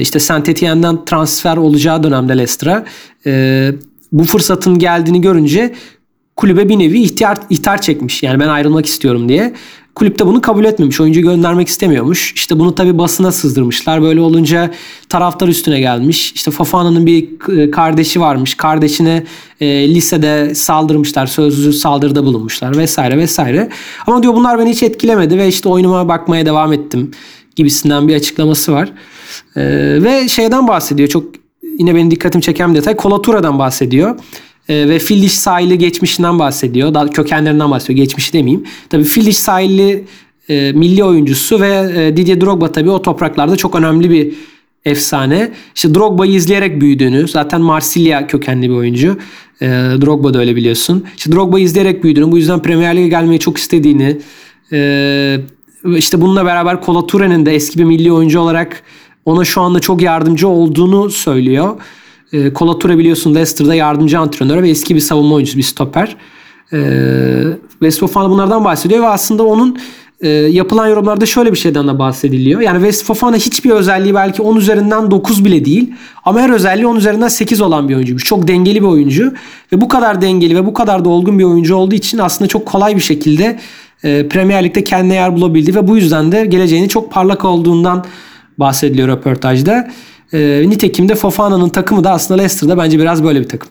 İşte 0.01 0.19
Saint 0.19 0.49
Etienne'den 0.49 1.05
transfer 1.05 1.57
olacağı 1.57 2.03
dönemde 2.03 2.33
Leicester'a 2.33 2.85
bu 4.13 4.25
fırsatın 4.25 4.79
geldiğini 4.79 5.21
görünce 5.21 5.75
kulübe 6.37 6.69
bir 6.69 6.79
nevi 6.79 7.03
ihtiyar, 7.03 7.39
ihtar 7.51 7.81
çekmiş. 7.81 8.23
Yani 8.23 8.41
ben 8.41 8.49
ayrılmak 8.49 8.87
istiyorum 8.87 9.29
diye. 9.29 9.55
Kulüp 9.95 10.19
de 10.19 10.27
bunu 10.27 10.41
kabul 10.41 10.65
etmemiş. 10.65 11.01
Oyuncu 11.01 11.21
göndermek 11.21 11.69
istemiyormuş. 11.69 12.33
İşte 12.33 12.59
bunu 12.59 12.75
tabii 12.75 12.99
basına 12.99 13.33
sızdırmışlar. 13.33 14.03
Böyle 14.03 14.21
olunca 14.21 14.71
taraftar 15.09 15.49
üstüne 15.49 15.81
gelmiş. 15.81 16.33
İşte 16.33 16.51
Fofana'nın 16.51 17.07
bir 17.07 17.39
kardeşi 17.71 18.21
varmış. 18.21 18.55
Kardeşine 18.55 19.25
e, 19.61 19.95
lisede 19.95 20.55
saldırmışlar. 20.55 21.27
Sözlü 21.27 21.73
saldırıda 21.73 22.25
bulunmuşlar 22.25 22.77
vesaire 22.77 23.19
vesaire. 23.19 23.69
Ama 24.07 24.23
diyor 24.23 24.35
bunlar 24.35 24.59
beni 24.59 24.71
hiç 24.71 24.83
etkilemedi 24.83 25.39
ve 25.39 25.49
işte 25.49 25.69
oyunuma 25.69 26.09
bakmaya 26.09 26.47
devam 26.47 26.73
ettim 26.73 27.11
gibisinden 27.57 28.09
bir 28.09 28.15
açıklaması 28.15 28.73
var. 28.73 28.93
E, 29.57 29.63
ve 30.03 30.29
şeyden 30.29 30.69
bahsediyor. 30.69 31.09
Çok 31.09 31.25
yine 31.79 31.95
benim 31.95 32.11
dikkatimi 32.11 32.43
çeken 32.43 32.71
bir 32.71 32.79
detay. 32.79 32.97
Kolatura'dan 32.97 33.59
bahsediyor 33.59 34.17
e, 34.69 34.89
ve 34.89 34.99
Filiş 34.99 35.33
sahili 35.33 35.79
geçmişinden 35.79 36.39
bahsediyor. 36.39 36.95
Daha 36.95 37.11
kökenlerinden 37.11 37.71
bahsediyor. 37.71 37.99
Geçmişi 37.99 38.33
demeyeyim. 38.33 38.65
Tabii 38.91 39.05
Filiş 39.05 39.37
sahili 39.37 40.05
e, 40.49 40.73
milli 40.73 41.05
oyuncusu 41.05 41.61
ve 41.61 41.93
e, 41.97 42.17
Didier 42.17 42.41
Drogba 42.41 42.73
tabii 42.73 42.91
o 42.91 43.03
topraklarda 43.03 43.57
çok 43.57 43.75
önemli 43.75 44.11
bir 44.11 44.35
efsane. 44.85 45.53
İşte 45.75 45.95
Drogba'yı 45.95 46.33
izleyerek 46.33 46.81
büyüdüğünü, 46.81 47.29
zaten 47.29 47.61
Marsilya 47.61 48.27
kökenli 48.27 48.71
bir 48.71 48.75
oyuncu. 48.75 49.19
E, 49.61 49.67
Drogba 50.03 50.35
da 50.35 50.39
öyle 50.39 50.57
biliyorsun. 50.57 51.05
İşte 51.17 51.33
Drogba'yı 51.33 51.65
izleyerek 51.65 52.05
büyüdüğünü, 52.05 52.33
bu 52.33 52.39
yüzden 52.39 52.63
Premier 52.63 52.97
Lig'e 52.97 53.09
gelmeyi 53.09 53.41
çok 53.41 53.59
istediğini, 53.59 54.19
e, 54.73 55.39
işte 55.97 56.21
bununla 56.21 56.45
beraber 56.45 56.81
Kola 56.81 57.07
Toure'nin 57.07 57.47
de 57.47 57.55
eski 57.55 57.79
bir 57.79 57.85
milli 57.85 58.13
oyuncu 58.13 58.41
olarak 58.41 58.83
ona 59.25 59.45
şu 59.45 59.61
anda 59.61 59.81
çok 59.81 60.03
yardımcı 60.03 60.49
olduğunu 60.49 61.11
söylüyor. 61.11 61.77
E, 62.35 62.53
Kola 62.53 62.79
Toure 62.79 62.99
biliyorsun 62.99 63.35
Leicester'da 63.35 63.75
yardımcı 63.75 64.19
antrenör 64.19 64.63
ve 64.63 64.71
eski 64.71 64.95
bir 64.95 65.01
savunma 65.01 65.35
oyuncusu, 65.35 65.59
bir 65.59 65.63
stoper. 65.63 66.17
E, 66.73 66.79
West 67.71 68.01
Fofana 68.01 68.31
bunlardan 68.31 68.65
bahsediyor 68.65 69.03
ve 69.03 69.07
aslında 69.07 69.43
onun 69.43 69.79
e, 70.21 70.29
yapılan 70.29 70.89
yorumlarda 70.89 71.27
şöyle 71.27 71.53
bir 71.53 71.57
şeyden 71.57 71.89
de 71.89 71.99
bahsediliyor. 71.99 72.61
Yani 72.61 72.77
West 72.77 73.05
Fofana 73.05 73.37
hiçbir 73.37 73.71
özelliği 73.71 74.15
belki 74.15 74.43
10 74.43 74.57
üzerinden 74.57 75.11
9 75.11 75.45
bile 75.45 75.65
değil. 75.65 75.95
Ama 76.25 76.41
her 76.41 76.51
özelliği 76.51 76.87
10 76.87 76.97
üzerinden 76.97 77.29
8 77.29 77.61
olan 77.61 77.89
bir 77.89 77.95
oyuncuymuş. 77.95 78.25
Çok 78.25 78.49
dengeli 78.49 78.83
bir 78.83 78.87
oyuncu. 78.87 79.35
Ve 79.73 79.81
bu 79.81 79.89
kadar 79.89 80.23
dengeli 80.23 80.57
ve 80.57 80.67
bu 80.67 80.75
kadar 80.75 81.05
da 81.05 81.09
olgun 81.09 81.39
bir 81.39 81.45
oyuncu 81.45 81.77
olduğu 81.77 81.95
için 81.95 82.19
aslında 82.19 82.49
çok 82.49 82.67
kolay 82.67 82.97
bir 82.97 83.01
şekilde 83.01 83.59
e, 84.05 84.29
Premier 84.29 84.65
Lig'de 84.65 84.85
kendine 84.85 85.15
yer 85.15 85.37
bulabildi. 85.37 85.75
Ve 85.75 85.89
bu 85.89 85.97
yüzden 85.97 86.33
de 86.33 86.47
geleceğini 86.47 86.89
çok 86.89 87.13
parlak 87.13 87.45
olduğundan 87.45 88.05
bahsediliyor 88.59 89.09
röportajda. 89.09 89.91
E, 90.35 90.65
nitekim 90.69 91.09
de 91.09 91.15
Fofana'nın 91.15 91.69
takımı 91.69 92.05
da 92.05 92.11
aslında 92.11 92.41
Leicester'da 92.41 92.79
bence 92.79 92.99
biraz 92.99 93.25
böyle 93.25 93.41
bir 93.41 93.49
takım. 93.49 93.69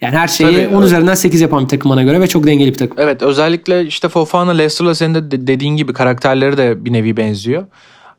Yani 0.00 0.16
her 0.16 0.28
şeyi 0.28 0.56
Tabii, 0.56 0.68
10 0.68 0.72
evet. 0.72 0.86
üzerinden 0.86 1.14
8 1.14 1.40
yapan 1.40 1.64
bir 1.64 1.68
takım 1.68 1.90
bana 1.90 2.02
göre 2.02 2.20
ve 2.20 2.26
çok 2.26 2.46
dengeli 2.46 2.72
bir 2.72 2.78
takım. 2.78 2.96
Evet 3.00 3.22
özellikle 3.22 3.86
işte 3.86 4.08
Fofana 4.08 4.50
Leicester'la 4.50 4.94
senin 4.94 5.14
de 5.14 5.46
dediğin 5.46 5.76
gibi 5.76 5.92
karakterleri 5.92 6.56
de 6.56 6.84
bir 6.84 6.92
nevi 6.92 7.16
benziyor. 7.16 7.66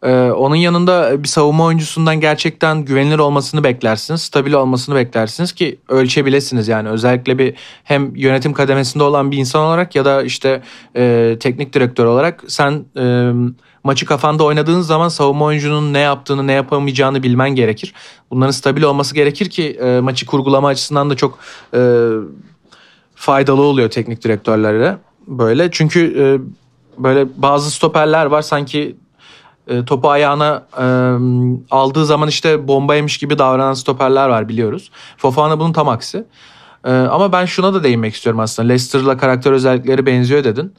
Ee, 0.03 0.11
onun 0.11 0.55
yanında 0.55 1.23
bir 1.23 1.27
savunma 1.27 1.65
oyuncusundan 1.65 2.19
gerçekten 2.19 2.85
güvenilir 2.85 3.19
olmasını 3.19 3.63
beklersiniz. 3.63 4.21
Stabil 4.21 4.53
olmasını 4.53 4.95
beklersiniz 4.95 5.51
ki 5.51 5.79
ölçebilesiniz 5.89 6.67
yani. 6.67 6.89
Özellikle 6.89 7.37
bir 7.37 7.53
hem 7.83 8.15
yönetim 8.15 8.53
kademesinde 8.53 9.03
olan 9.03 9.31
bir 9.31 9.37
insan 9.37 9.65
olarak 9.65 9.95
ya 9.95 10.05
da 10.05 10.23
işte 10.23 10.61
e, 10.95 11.35
teknik 11.39 11.73
direktör 11.73 12.05
olarak 12.05 12.43
sen 12.47 12.85
e, 12.97 13.31
maçı 13.87 14.05
kafanda 14.05 14.43
oynadığın 14.43 14.81
zaman 14.81 15.09
savunma 15.09 15.45
oyuncunun 15.45 15.93
ne 15.93 15.99
yaptığını 15.99 16.47
ne 16.47 16.51
yapamayacağını 16.51 17.23
bilmen 17.23 17.49
gerekir. 17.49 17.93
Bunların 18.31 18.51
stabil 18.51 18.83
olması 18.83 19.15
gerekir 19.15 19.49
ki 19.49 19.79
e, 19.81 19.99
maçı 19.99 20.25
kurgulama 20.25 20.67
açısından 20.67 21.09
da 21.09 21.15
çok 21.15 21.39
e, 21.73 21.79
faydalı 23.15 23.61
oluyor 23.61 23.89
teknik 23.89 24.23
direktörlere 24.23 24.97
böyle. 25.27 25.71
Çünkü 25.71 25.99
e, 26.19 26.25
böyle 27.03 27.27
bazı 27.37 27.71
stoperler 27.71 28.25
var 28.25 28.41
sanki 28.41 28.95
e, 29.67 29.85
topu 29.85 30.09
ayağına 30.09 30.63
e, 30.77 30.85
aldığı 31.71 32.05
zaman 32.05 32.29
işte 32.29 32.67
bombaymış 32.67 33.17
gibi 33.17 33.37
davranan 33.37 33.73
stoperler 33.73 34.29
var 34.29 34.49
biliyoruz. 34.49 34.91
Fofana 35.17 35.59
bunun 35.59 35.73
tam 35.73 35.89
aksi. 35.89 36.25
E, 36.85 36.91
ama 36.91 37.31
ben 37.31 37.45
şuna 37.45 37.73
da 37.73 37.83
değinmek 37.83 38.15
istiyorum 38.15 38.39
aslında. 38.39 38.67
Leicester'la 38.67 39.17
karakter 39.17 39.51
özellikleri 39.51 40.05
benziyor 40.05 40.43
dedin. 40.43 40.73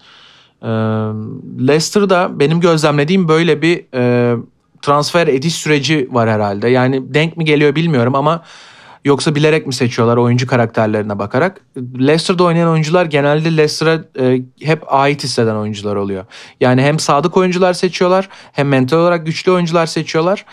Leicester'da 1.66 2.40
benim 2.40 2.60
gözlemlediğim 2.60 3.28
böyle 3.28 3.62
bir 3.62 3.84
e, 3.94 4.36
transfer 4.82 5.26
ediş 5.26 5.54
süreci 5.54 6.08
var 6.10 6.30
herhalde. 6.30 6.68
Yani 6.68 7.14
denk 7.14 7.36
mi 7.36 7.44
geliyor 7.44 7.74
bilmiyorum 7.74 8.14
ama 8.14 8.42
Yoksa 9.04 9.34
bilerek 9.34 9.66
mi 9.66 9.74
seçiyorlar 9.74 10.16
oyuncu 10.16 10.46
karakterlerine 10.46 11.18
bakarak? 11.18 11.60
Leicester'da 11.76 12.44
oynayan 12.44 12.68
oyuncular 12.68 13.06
genelde 13.06 13.56
Leicester'a 13.56 14.04
e, 14.20 14.42
hep 14.62 14.92
ait 14.92 15.24
hisseden 15.24 15.54
oyuncular 15.54 15.96
oluyor. 15.96 16.24
Yani 16.60 16.82
hem 16.82 16.98
sadık 16.98 17.36
oyuncular 17.36 17.72
seçiyorlar 17.72 18.28
hem 18.52 18.68
mental 18.68 18.96
olarak 18.96 19.26
güçlü 19.26 19.52
oyuncular 19.52 19.86
seçiyorlar. 19.86 20.44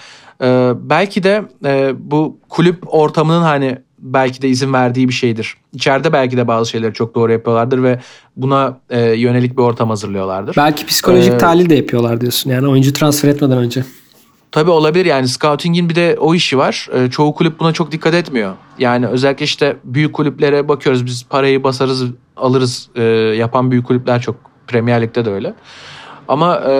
E, 0.41 0.71
belki 0.77 1.23
de 1.23 1.45
e, 1.65 1.93
bu 1.97 2.39
kulüp 2.49 2.93
ortamının 2.93 3.41
hani 3.41 3.77
belki 4.13 4.41
de 4.41 4.49
izin 4.49 4.73
verdiği 4.73 5.07
bir 5.07 5.13
şeydir. 5.13 5.57
İçeride 5.73 6.13
belki 6.13 6.37
de 6.37 6.47
bazı 6.47 6.69
şeyleri 6.69 6.93
çok 6.93 7.15
doğru 7.15 7.31
yapıyorlardır 7.31 7.83
ve 7.83 7.99
buna 8.35 8.79
e, 8.89 9.01
yönelik 9.01 9.57
bir 9.57 9.63
ortam 9.63 9.89
hazırlıyorlardır. 9.89 10.55
Belki 10.57 10.85
psikolojik 10.85 11.33
ee, 11.33 11.37
tahlil 11.37 11.69
de 11.69 11.75
yapıyorlar 11.75 12.21
diyorsun. 12.21 12.49
Yani 12.49 12.67
oyuncu 12.67 12.93
transfer 12.93 13.29
etmeden 13.29 13.57
önce. 13.57 13.83
Tabii 14.51 14.71
olabilir 14.71 15.05
yani 15.05 15.27
scouting'in 15.27 15.89
bir 15.89 15.95
de 15.95 16.17
o 16.19 16.35
işi 16.35 16.57
var. 16.57 16.89
E, 16.93 17.09
çoğu 17.09 17.35
kulüp 17.35 17.59
buna 17.59 17.73
çok 17.73 17.91
dikkat 17.91 18.13
etmiyor. 18.13 18.53
Yani 18.79 19.07
özellikle 19.07 19.45
işte 19.45 19.77
büyük 19.83 20.13
kulüplere 20.13 20.67
bakıyoruz 20.67 21.05
biz 21.05 21.25
parayı 21.29 21.63
basarız 21.63 22.03
alırız 22.37 22.89
e, 22.95 23.03
yapan 23.37 23.71
büyük 23.71 23.87
kulüpler 23.87 24.21
çok. 24.21 24.35
Premier 24.67 25.01
Lig'de 25.01 25.25
de 25.25 25.29
öyle. 25.29 25.53
Ama 26.27 26.61
e, 26.69 26.73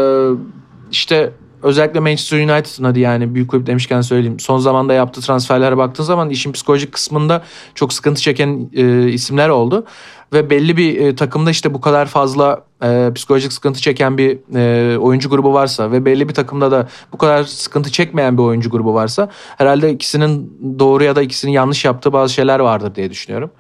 işte 0.92 1.32
özellikle 1.66 2.00
Manchester 2.00 2.38
United'ın 2.38 2.84
hadi 2.84 3.00
yani 3.00 3.36
büyük 3.36 3.52
kulüp 3.52 3.68
demişken 3.68 4.02
söyleyeyim. 4.02 4.40
Son 4.40 4.58
zamanda 4.58 4.94
yaptığı 4.94 5.22
transferlere 5.22 5.78
baktığın 5.78 6.04
zaman 6.04 6.30
işin 6.30 6.52
psikolojik 6.52 6.92
kısmında 6.92 7.44
çok 7.76 7.94
sıkıntı 7.94 8.22
çeken 8.22 8.70
e, 8.74 9.10
isimler 9.10 9.50
oldu. 9.50 9.86
Ve 10.34 10.50
belli 10.50 10.78
bir 10.78 11.00
e, 11.00 11.16
takımda 11.16 11.52
işte 11.52 11.74
bu 11.74 11.82
kadar 11.82 12.06
fazla 12.06 12.64
e, 12.84 13.12
psikolojik 13.16 13.54
sıkıntı 13.54 13.82
çeken 13.82 14.18
bir 14.18 14.38
e, 14.56 14.98
oyuncu 14.98 15.30
grubu 15.30 15.54
varsa 15.54 15.92
ve 15.92 16.06
belli 16.06 16.30
bir 16.30 16.34
takımda 16.34 16.72
da 16.72 16.88
bu 17.14 17.18
kadar 17.18 17.44
sıkıntı 17.44 17.92
çekmeyen 17.92 18.38
bir 18.38 18.44
oyuncu 18.44 18.70
grubu 18.70 18.94
varsa 18.94 19.30
herhalde 19.58 19.92
ikisinin 19.92 20.60
doğru 20.80 21.04
ya 21.04 21.16
da 21.16 21.22
ikisinin 21.22 21.52
yanlış 21.52 21.86
yaptığı 21.86 22.14
bazı 22.14 22.34
şeyler 22.34 22.60
vardır 22.60 22.96
diye 22.96 23.12
düşünüyorum. 23.12 23.52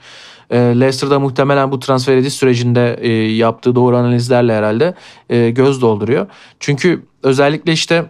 E, 0.50 0.58
Leicester'da 0.58 1.20
muhtemelen 1.20 1.72
bu 1.72 1.80
transfer 1.80 2.18
ediş 2.18 2.34
sürecinde 2.34 2.98
e, 3.02 3.10
yaptığı 3.32 3.76
doğru 3.76 3.98
analizlerle 3.98 4.54
herhalde 4.54 4.94
e, 5.30 5.50
göz 5.50 5.82
dolduruyor. 5.82 6.28
Çünkü 6.60 7.06
özellikle 7.24 7.74
işte 7.74 8.06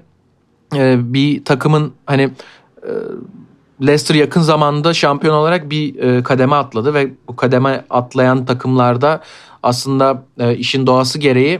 e, 0.75 1.13
bir 1.13 1.45
takımın 1.45 1.93
hani 2.05 2.29
Leicester 3.81 4.15
yakın 4.15 4.41
zamanda 4.41 4.93
şampiyon 4.93 5.36
olarak 5.36 5.69
bir 5.69 6.23
kademe 6.23 6.55
atladı 6.55 6.93
ve 6.93 7.11
bu 7.27 7.36
kademe 7.36 7.86
atlayan 7.89 8.45
takımlarda 8.45 9.21
aslında 9.63 10.23
işin 10.57 10.88
doğası 10.88 11.19
gereği 11.19 11.59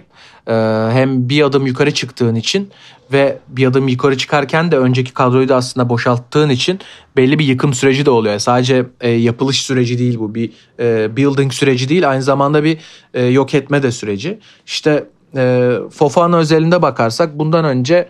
hem 0.92 1.30
bir 1.30 1.42
adım 1.42 1.66
yukarı 1.68 1.94
çıktığın 1.94 2.36
için 2.36 2.70
ve 3.12 3.38
bir 3.48 3.68
adım 3.68 3.88
yukarı 3.88 4.18
çıkarken 4.18 4.72
de 4.72 4.78
önceki 4.78 5.14
kadroyu 5.14 5.50
da 5.50 5.56
aslında 5.56 5.90
boşalttığın 5.90 6.50
için 6.50 6.80
belli 7.18 7.40
bir 7.40 7.46
yıkım 7.46 7.74
süreci 7.74 8.06
de 8.06 8.10
oluyor. 8.10 8.40
Sadece 8.40 8.86
e, 9.02 9.10
yapılış 9.10 9.62
süreci 9.62 10.00
değil 10.00 10.20
bu 10.20 10.36
bir 10.36 10.52
e, 10.80 11.18
building 11.18 11.54
süreci 11.54 11.90
değil 11.90 12.10
aynı 12.10 12.24
zamanda 12.24 12.64
bir 12.64 12.78
e, 13.14 13.26
yok 13.26 13.54
etme 13.54 13.84
de 13.84 13.92
süreci. 13.92 14.40
İşte 14.66 15.08
e, 15.36 15.74
Fofana 15.92 16.38
özelinde 16.38 16.82
bakarsak 16.82 17.40
bundan 17.40 17.66
önce 17.66 18.08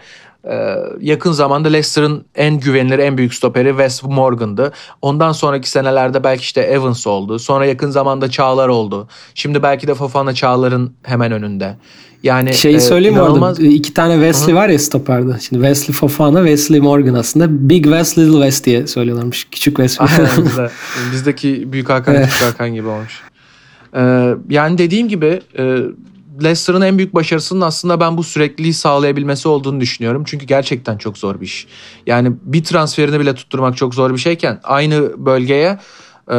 Ee, 0.47 0.75
yakın 1.01 1.31
zamanda 1.31 1.69
Leicester'ın 1.69 2.25
en 2.35 2.59
güvenilir, 2.59 2.99
en 2.99 3.17
büyük 3.17 3.33
stoperi 3.33 3.69
Wes 3.69 4.03
Morgan'dı. 4.03 4.73
Ondan 5.01 5.31
sonraki 5.31 5.69
senelerde 5.69 6.23
belki 6.23 6.41
işte 6.41 6.61
Evans 6.61 7.07
oldu. 7.07 7.39
Sonra 7.39 7.65
yakın 7.65 7.89
zamanda 7.89 8.31
Çağlar 8.31 8.67
oldu. 8.67 9.07
Şimdi 9.35 9.63
belki 9.63 9.87
de 9.87 9.93
Fofana 9.95 10.33
Çağlar'ın 10.33 10.93
hemen 11.03 11.31
önünde. 11.31 11.77
Yani 12.25 12.53
Şeyi 12.53 12.75
e, 12.75 12.79
söyleyeyim 12.79 13.15
mi 13.15 13.21
inanılmaz... 13.21 13.59
orada? 13.59 13.69
İki 13.69 13.93
tane 13.93 14.13
Wesley 14.13 14.55
var 14.55 14.69
ya 14.69 14.79
stoperde. 14.79 15.39
Şimdi 15.39 15.63
Wesley 15.63 15.95
Fofana, 15.95 16.39
Wesley 16.39 16.79
Morgan 16.79 17.13
aslında. 17.13 17.69
Big 17.69 17.83
West, 17.83 18.17
Little 18.17 18.33
West 18.33 18.65
diye 18.65 18.87
söylüyorlarmış. 18.87 19.47
Küçük 19.51 19.75
Wesley. 19.77 20.07
Aynen 20.11 20.43
güzel. 20.43 20.69
Bizdeki 21.11 21.71
Büyük 21.71 21.89
Hakan, 21.89 22.15
Evet. 22.15 22.29
Küçük 22.29 22.41
Hakan 22.41 22.73
gibi 22.73 22.87
olmuş. 22.87 23.21
Ee, 23.95 24.33
yani 24.49 24.77
dediğim 24.77 25.07
gibi 25.07 25.41
e, 25.57 25.63
Leicester'ın 26.43 26.81
en 26.81 26.97
büyük 26.97 27.13
başarısının 27.13 27.61
aslında 27.61 27.99
ben 27.99 28.17
bu 28.17 28.23
sürekliliği 28.23 28.73
sağlayabilmesi 28.73 29.47
olduğunu 29.47 29.81
düşünüyorum. 29.81 30.23
Çünkü 30.25 30.45
gerçekten 30.45 30.97
çok 30.97 31.17
zor 31.17 31.41
bir 31.41 31.45
iş. 31.45 31.67
Yani 32.07 32.31
bir 32.43 32.63
transferini 32.63 33.19
bile 33.19 33.35
tutturmak 33.35 33.77
çok 33.77 33.95
zor 33.95 34.13
bir 34.13 34.17
şeyken 34.17 34.59
aynı 34.63 35.25
bölgeye 35.25 35.79
e, 36.29 36.35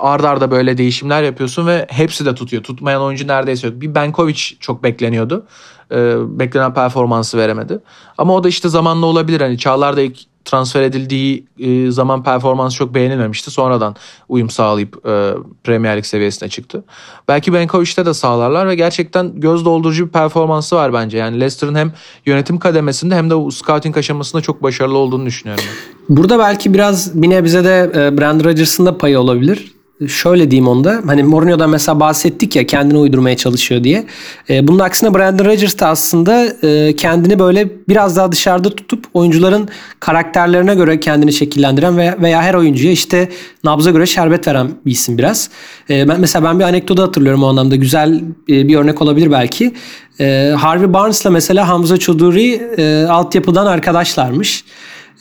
ard 0.00 0.24
arda 0.24 0.50
böyle 0.50 0.78
değişimler 0.78 1.22
yapıyorsun 1.22 1.66
ve 1.66 1.86
hepsi 1.90 2.26
de 2.26 2.34
tutuyor. 2.34 2.62
Tutmayan 2.62 3.02
oyuncu 3.02 3.26
neredeyse 3.26 3.66
yok. 3.66 3.80
Bir 3.80 3.94
Benkovic 3.94 4.40
çok 4.60 4.82
bekleniyordu. 4.82 5.46
E, 5.92 6.16
beklenen 6.38 6.74
performansı 6.74 7.38
veremedi. 7.38 7.78
Ama 8.18 8.34
o 8.34 8.44
da 8.44 8.48
işte 8.48 8.68
zamanla 8.68 9.06
olabilir. 9.06 9.40
Hani 9.40 9.58
Çağlar 9.58 9.96
da 9.96 10.00
ilk 10.00 10.18
transfer 10.44 10.82
edildiği 10.82 11.46
e, 11.58 11.90
zaman 11.90 12.22
performansı 12.22 12.76
çok 12.76 12.94
beğenilmemişti. 12.94 13.50
Sonradan 13.50 13.96
uyum 14.28 14.50
sağlayıp 14.50 15.06
e, 15.06 15.34
Premier 15.64 15.96
Lig 15.96 16.04
seviyesine 16.04 16.48
çıktı. 16.48 16.84
Belki 17.28 17.52
Benkovic'te 17.52 18.06
de 18.06 18.14
sağlarlar 18.14 18.68
ve 18.68 18.74
gerçekten 18.74 19.40
göz 19.40 19.64
doldurucu 19.64 20.06
bir 20.06 20.12
performansı 20.12 20.76
var 20.76 20.92
bence. 20.92 21.18
Yani 21.18 21.40
Leicester'ın 21.40 21.74
hem 21.74 21.92
yönetim 22.26 22.58
kademesinde 22.58 23.14
hem 23.14 23.30
de 23.30 23.50
scouting 23.50 23.96
aşamasında 23.96 24.42
çok 24.42 24.62
başarılı 24.62 24.98
olduğunu 24.98 25.26
düşünüyorum. 25.26 25.64
Burada 26.08 26.38
belki 26.38 26.74
biraz 26.74 27.22
bir 27.22 27.30
nebze 27.30 27.64
de 27.64 27.92
e, 27.94 28.18
Brandon 28.18 28.44
Rodgers'ın 28.44 28.86
da 28.86 28.98
payı 28.98 29.20
olabilir. 29.20 29.79
Şöyle 30.08 30.50
diyeyim 30.50 30.68
onda. 30.68 31.02
Hani 31.06 31.22
Mourinho'dan 31.22 31.70
mesela 31.70 32.00
bahsettik 32.00 32.56
ya 32.56 32.66
kendini 32.66 32.98
uydurmaya 32.98 33.36
çalışıyor 33.36 33.84
diye. 33.84 34.04
E, 34.50 34.68
bunun 34.68 34.78
aksine 34.78 35.14
Brandon 35.14 35.44
Rodgers 35.44 35.78
da 35.78 35.88
aslında 35.88 36.46
e, 36.62 36.96
kendini 36.96 37.38
böyle 37.38 37.68
biraz 37.88 38.16
daha 38.16 38.32
dışarıda 38.32 38.70
tutup 38.70 39.04
oyuncuların 39.14 39.68
karakterlerine 40.00 40.74
göre 40.74 41.00
kendini 41.00 41.32
şekillendiren 41.32 41.96
veya, 41.96 42.16
veya 42.22 42.42
her 42.42 42.54
oyuncuya 42.54 42.92
işte 42.92 43.28
nabza 43.64 43.90
göre 43.90 44.06
şerbet 44.06 44.48
veren 44.48 44.70
bir 44.86 44.90
isim 44.90 45.18
biraz. 45.18 45.50
E, 45.90 46.08
ben 46.08 46.20
mesela 46.20 46.44
ben 46.44 46.58
bir 46.58 46.64
anekdotu 46.64 47.02
hatırlıyorum 47.02 47.42
o 47.42 47.46
anlamda. 47.46 47.76
Güzel 47.76 48.20
e, 48.48 48.68
bir 48.68 48.76
örnek 48.76 49.02
olabilir 49.02 49.30
belki. 49.30 49.74
E, 50.20 50.54
Harvey 50.58 50.92
Barnes'la 50.92 51.30
mesela 51.30 51.68
Hamza 51.68 51.96
Çoduri 51.96 52.52
e, 52.78 53.06
altyapıdan 53.06 53.66
arkadaşlarmış. 53.66 54.64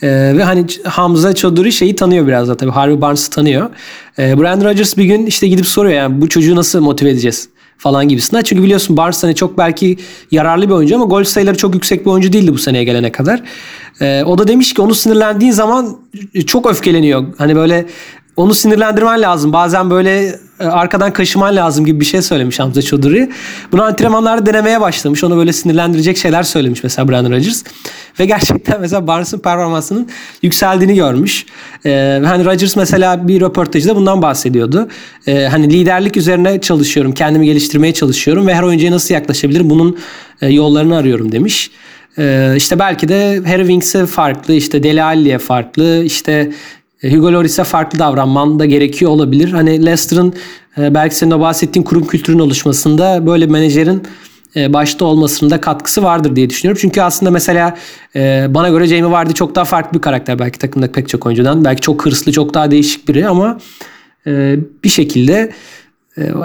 Ee, 0.01 0.07
ve 0.37 0.43
hani 0.43 0.65
Hamza 0.83 1.35
Çoduri 1.35 1.71
şeyi 1.71 1.95
tanıyor 1.95 2.27
biraz 2.27 2.47
da 2.47 2.57
tabii. 2.57 2.71
Harvey 2.71 3.01
Barnes'ı 3.01 3.31
tanıyor. 3.31 3.69
Ee, 4.19 4.39
Brandon 4.39 4.65
Rodgers 4.65 4.97
bir 4.97 5.05
gün 5.05 5.25
işte 5.25 5.47
gidip 5.47 5.67
soruyor 5.67 5.95
yani 5.95 6.21
bu 6.21 6.29
çocuğu 6.29 6.55
nasıl 6.55 6.81
motive 6.81 7.09
edeceğiz 7.09 7.49
falan 7.77 8.07
gibisinden. 8.07 8.43
Çünkü 8.43 8.63
biliyorsun 8.63 8.97
Barnes 8.97 9.23
hani 9.23 9.35
çok 9.35 9.57
belki 9.57 9.97
yararlı 10.31 10.69
bir 10.69 10.73
oyuncu 10.73 10.95
ama 10.95 11.05
gol 11.05 11.23
sayıları 11.23 11.57
çok 11.57 11.73
yüksek 11.73 12.05
bir 12.05 12.11
oyuncu 12.11 12.33
değildi 12.33 12.53
bu 12.53 12.57
seneye 12.57 12.83
gelene 12.83 13.11
kadar. 13.11 13.41
Ee, 14.01 14.23
o 14.25 14.37
da 14.37 14.47
demiş 14.47 14.73
ki 14.73 14.81
onu 14.81 14.95
sinirlendiğin 14.95 15.51
zaman 15.51 15.97
çok 16.45 16.69
öfkeleniyor. 16.69 17.25
Hani 17.37 17.55
böyle 17.55 17.85
onu 18.39 18.53
sinirlendirmen 18.53 19.21
lazım. 19.21 19.53
Bazen 19.53 19.89
böyle 19.89 20.35
e, 20.59 20.63
arkadan 20.63 21.13
kaşıman 21.13 21.55
lazım 21.55 21.85
gibi 21.85 21.99
bir 21.99 22.05
şey 22.05 22.21
söylemiş 22.21 22.59
Hamza 22.59 22.81
Çoduri. 22.81 23.29
Bunu 23.71 23.83
antrenmanlarda 23.83 24.45
denemeye 24.45 24.81
başlamış. 24.81 25.23
Onu 25.23 25.37
böyle 25.37 25.53
sinirlendirecek 25.53 26.17
şeyler 26.17 26.43
söylemiş 26.43 26.83
mesela 26.83 27.09
Brandon 27.09 27.31
Rodgers. 27.31 27.63
Ve 28.19 28.25
gerçekten 28.25 28.81
mesela 28.81 29.07
Barnes'ın 29.07 29.39
performansının 29.39 30.09
yükseldiğini 30.41 30.95
görmüş. 30.95 31.45
Ee, 31.85 32.21
hani 32.25 32.45
Rodgers 32.45 32.75
mesela 32.75 33.27
bir 33.27 33.41
röportajda 33.41 33.95
bundan 33.95 34.21
bahsediyordu. 34.21 34.87
Ee, 35.27 35.47
hani 35.51 35.73
liderlik 35.73 36.17
üzerine 36.17 36.61
çalışıyorum. 36.61 37.13
Kendimi 37.13 37.45
geliştirmeye 37.45 37.93
çalışıyorum 37.93 38.47
ve 38.47 38.55
her 38.55 38.63
oyuncuya 38.63 38.91
nasıl 38.91 39.13
yaklaşabilirim 39.13 39.69
bunun 39.69 39.97
e, 40.41 40.47
yollarını 40.47 40.97
arıyorum 40.97 41.31
demiş. 41.31 41.71
Ee, 42.17 42.53
işte 42.57 42.79
belki 42.79 43.09
de 43.09 43.41
Harry 43.45 43.61
Winks'e 43.61 44.05
farklı, 44.05 44.53
işte 44.53 44.83
Dele 44.83 45.03
Alli'ye 45.03 45.37
farklı, 45.37 46.03
işte 46.03 46.51
Hugo 47.01 47.33
Lloris'e 47.33 47.63
farklı 47.63 47.99
davranman 47.99 48.59
da 48.59 48.65
gerekiyor 48.65 49.11
olabilir. 49.11 49.51
Hani 49.51 49.85
Leicester'ın 49.85 50.33
e, 50.77 50.93
belki 50.93 51.15
senin 51.15 51.31
o 51.31 51.39
bahsettiğin 51.39 51.83
kurum 51.83 52.07
kültürün 52.07 52.39
oluşmasında 52.39 53.25
böyle 53.25 53.47
menajerin 53.47 54.03
e, 54.55 54.73
başta 54.73 55.05
olmasının 55.05 55.51
da 55.51 55.61
katkısı 55.61 56.03
vardır 56.03 56.35
diye 56.35 56.49
düşünüyorum. 56.49 56.79
Çünkü 56.81 57.01
aslında 57.01 57.31
mesela 57.31 57.77
e, 58.15 58.47
bana 58.49 58.69
göre 58.69 58.87
Jamie 58.87 59.11
Vardy 59.11 59.33
çok 59.33 59.55
daha 59.55 59.65
farklı 59.65 59.97
bir 59.97 60.01
karakter 60.01 60.39
belki 60.39 60.59
takımda 60.59 60.91
pek 60.91 61.09
çok 61.09 61.25
oyuncudan. 61.25 61.65
Belki 61.65 61.81
çok 61.81 62.05
hırslı, 62.05 62.31
çok 62.31 62.53
daha 62.53 62.71
değişik 62.71 63.07
biri 63.07 63.27
ama 63.27 63.59
e, 64.27 64.55
bir 64.83 64.89
şekilde 64.89 65.33
e, 65.33 65.51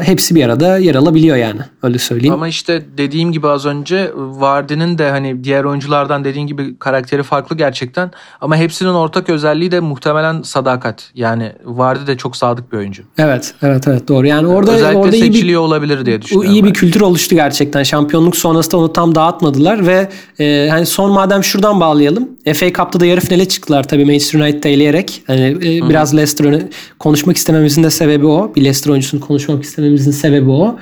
hepsi 0.03 0.35
bir 0.35 0.45
arada 0.45 0.79
yer 0.79 0.95
alabiliyor 0.95 1.37
yani. 1.37 1.61
Öyle 1.83 1.99
söyleyeyim. 1.99 2.35
Ama 2.35 2.49
işte 2.49 2.83
dediğim 2.99 3.33
gibi 3.33 3.49
az 3.49 3.67
önce 3.67 4.11
Vardy'nin 4.15 4.99
de 4.99 5.11
hani 5.11 5.45
diğer 5.45 5.65
oyunculardan 5.65 6.25
dediğin 6.25 6.47
gibi 6.47 6.79
karakteri 6.79 7.23
farklı 7.23 7.57
gerçekten. 7.57 8.11
Ama 8.41 8.57
hepsinin 8.57 8.91
ortak 8.91 9.29
özelliği 9.29 9.71
de 9.71 9.81
muhtemelen 9.81 10.43
sadakat. 10.43 11.11
Yani 11.15 11.53
Vardy 11.65 12.07
de 12.07 12.17
çok 12.17 12.37
sadık 12.37 12.73
bir 12.73 12.77
oyuncu. 12.77 13.03
Evet, 13.19 13.55
evet, 13.63 13.89
evet 13.89 14.09
doğru. 14.09 14.27
Yani 14.27 14.47
orada 14.47 14.73
Özellikle 14.73 14.99
orada 14.99 15.17
iyi 15.17 15.33
bir 15.33 15.55
olabilir 15.55 16.07
diye 16.07 16.23
düşünüyorum. 16.23 16.53
iyi 16.53 16.63
ben. 16.63 16.71
bir 16.71 16.75
kültür 16.75 17.01
oluştu 17.01 17.35
gerçekten. 17.35 17.83
Şampiyonluk 17.83 18.37
sonrasında 18.37 18.77
onu 18.77 18.93
tam 18.93 19.15
dağıtmadılar 19.15 19.87
ve 19.87 20.09
e, 20.41 20.69
hani 20.71 20.87
son 20.87 21.13
madem 21.13 21.45
şuradan 21.45 21.81
bağlayalım. 21.81 22.29
FA 22.55 22.73
Cup'ta 22.73 23.01
da 23.01 23.07
yarı 23.07 23.21
finale 23.21 23.49
çıktılar 23.49 23.89
tabii 23.89 24.05
Manchester 24.05 24.41
United'ı 24.41 24.69
eleyerek. 24.69 25.23
Hani 25.27 25.41
e, 25.41 25.89
biraz 25.89 26.15
Leicester 26.15 26.63
konuşmak 26.99 27.37
istememizin 27.37 27.83
de 27.83 27.91
sebebi 27.91 28.27
o. 28.27 28.53
Bir 28.57 28.61
Leicester 28.61 28.91
oyuncusunu 28.91 29.21
konuşmak 29.21 29.54
istememizin 29.63 30.11
sebebi 30.11 30.51
o. 30.51 30.79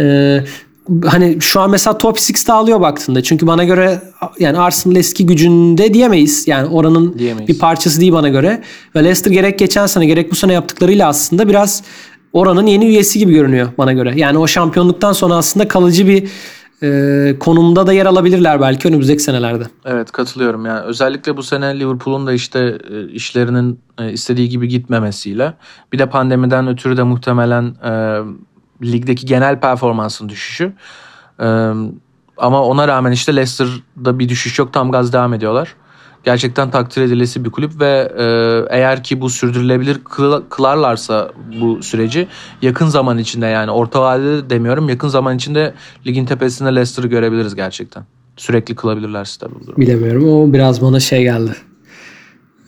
E, 0.00 0.38
hani 1.04 1.36
şu 1.40 1.60
an 1.60 1.70
mesela 1.70 1.98
top 1.98 2.16
6'de 2.18 2.52
alıyor 2.52 2.80
baktığında. 2.80 3.22
Çünkü 3.22 3.46
bana 3.46 3.64
göre 3.64 4.00
yani 4.38 4.58
Arsenal 4.58 4.96
eski 4.96 5.26
gücünde 5.26 5.94
diyemeyiz. 5.94 6.48
Yani 6.48 6.68
oranın 6.68 7.18
Diyemeyiz. 7.18 7.48
bir 7.48 7.58
parçası 7.58 8.00
değil 8.00 8.12
bana 8.12 8.28
göre. 8.28 8.62
Ve 8.94 9.04
Leicester 9.04 9.30
gerek 9.30 9.58
geçen 9.58 9.86
sene 9.86 10.06
gerek 10.06 10.30
bu 10.30 10.34
sene 10.34 10.52
yaptıklarıyla 10.52 11.08
aslında 11.08 11.48
biraz 11.48 11.82
oranın 12.32 12.66
yeni 12.66 12.86
üyesi 12.86 13.18
gibi 13.18 13.32
görünüyor 13.34 13.68
bana 13.78 13.92
göre. 13.92 14.12
Yani 14.16 14.38
o 14.38 14.46
şampiyonluktan 14.46 15.12
sonra 15.12 15.34
aslında 15.34 15.68
kalıcı 15.68 16.08
bir 16.08 16.28
e, 16.82 17.36
konumda 17.40 17.86
da 17.86 17.92
yer 17.92 18.06
alabilirler 18.06 18.60
belki 18.60 18.88
önümüzdeki 18.88 19.22
senelerde. 19.22 19.64
Evet 19.84 20.12
katılıyorum 20.12 20.66
yani 20.66 20.80
özellikle 20.80 21.36
bu 21.36 21.42
sene 21.42 21.80
Liverpool'un 21.80 22.26
da 22.26 22.32
işte 22.32 22.78
e, 22.90 23.08
işlerinin 23.08 23.80
e, 23.98 24.12
istediği 24.12 24.48
gibi 24.48 24.68
gitmemesiyle 24.68 25.54
bir 25.92 25.98
de 25.98 26.06
pandemiden 26.06 26.68
ötürü 26.68 26.96
de 26.96 27.02
muhtemelen 27.02 27.74
e, 27.84 28.20
ligdeki 28.82 29.26
genel 29.26 29.60
performansın 29.60 30.28
düşüşü. 30.28 30.72
E, 31.40 31.46
ama 32.36 32.62
ona 32.62 32.88
rağmen 32.88 33.12
işte 33.12 33.36
Leicester'da 33.36 34.18
bir 34.18 34.28
düşüş 34.28 34.58
yok 34.58 34.72
tam 34.72 34.90
gaz 34.90 35.12
devam 35.12 35.34
ediyorlar. 35.34 35.74
Gerçekten 36.26 36.70
takdir 36.70 37.02
edilesi 37.02 37.44
bir 37.44 37.50
kulüp 37.50 37.80
ve 37.80 38.12
e, 38.18 38.24
eğer 38.76 39.02
ki 39.02 39.20
bu 39.20 39.30
sürdürülebilir 39.30 39.94
kıl- 39.94 40.42
kılarlarsa 40.50 41.30
bu 41.60 41.82
süreci 41.82 42.28
yakın 42.62 42.86
zaman 42.86 43.18
içinde 43.18 43.46
yani 43.46 43.70
orta 43.70 44.02
vadede 44.02 44.50
demiyorum 44.50 44.88
yakın 44.88 45.08
zaman 45.08 45.36
içinde 45.36 45.74
ligin 46.06 46.26
tepesinde 46.26 46.74
Leicester'ı 46.74 47.06
görebiliriz 47.06 47.54
gerçekten. 47.54 48.04
Sürekli 48.36 48.74
kılabilirlerse 48.74 49.40
tabii. 49.40 49.80
Bilemiyorum 49.80 50.28
o 50.28 50.52
biraz 50.52 50.82
bana 50.82 51.00
şey 51.00 51.22
geldi. 51.22 51.50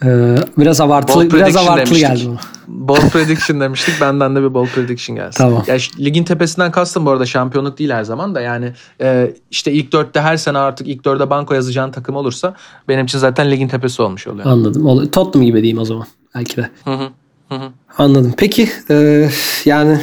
Ee, 0.04 0.36
biraz 0.58 0.80
abartılı 0.80 1.24
Bold 1.24 1.32
biraz 1.32 1.56
abartılı 1.56 1.98
geldi 1.98 2.22
bana. 2.28 2.38
Bold 2.68 3.10
prediction 3.10 3.60
demiştik. 3.60 4.00
Benden 4.00 4.36
de 4.36 4.42
bir 4.42 4.54
bold 4.54 4.66
prediction 4.66 5.16
gelsin. 5.16 5.38
Tamam. 5.38 5.64
Ya 5.66 5.76
ligin 5.98 6.24
tepesinden 6.24 6.70
kastım 6.72 7.06
bu 7.06 7.10
arada 7.10 7.26
şampiyonluk 7.26 7.78
değil 7.78 7.90
her 7.90 8.04
zaman 8.04 8.34
da 8.34 8.40
yani 8.40 8.72
e, 9.00 9.34
işte 9.50 9.72
ilk 9.72 9.92
dörtte 9.92 10.20
her 10.20 10.36
sene 10.36 10.58
artık 10.58 10.88
ilk 10.88 11.04
dörde 11.04 11.30
banko 11.30 11.54
yazacağın 11.54 11.90
takım 11.90 12.16
olursa 12.16 12.54
benim 12.88 13.04
için 13.04 13.18
zaten 13.18 13.50
ligin 13.50 13.68
tepesi 13.68 14.02
olmuş 14.02 14.26
oluyor. 14.26 14.46
Anladım. 14.46 14.86
Ol- 14.86 15.06
Tottenham 15.06 15.46
gibi 15.46 15.62
diyeyim 15.62 15.78
o 15.78 15.84
zaman 15.84 16.06
belki 16.34 16.56
de. 16.56 16.70
Hı 16.84 16.90
hı. 16.94 17.08
Hı 17.48 17.54
hı. 17.54 17.68
Anladım. 17.98 18.34
Peki 18.36 18.68
e, 18.90 19.28
yani 19.64 20.00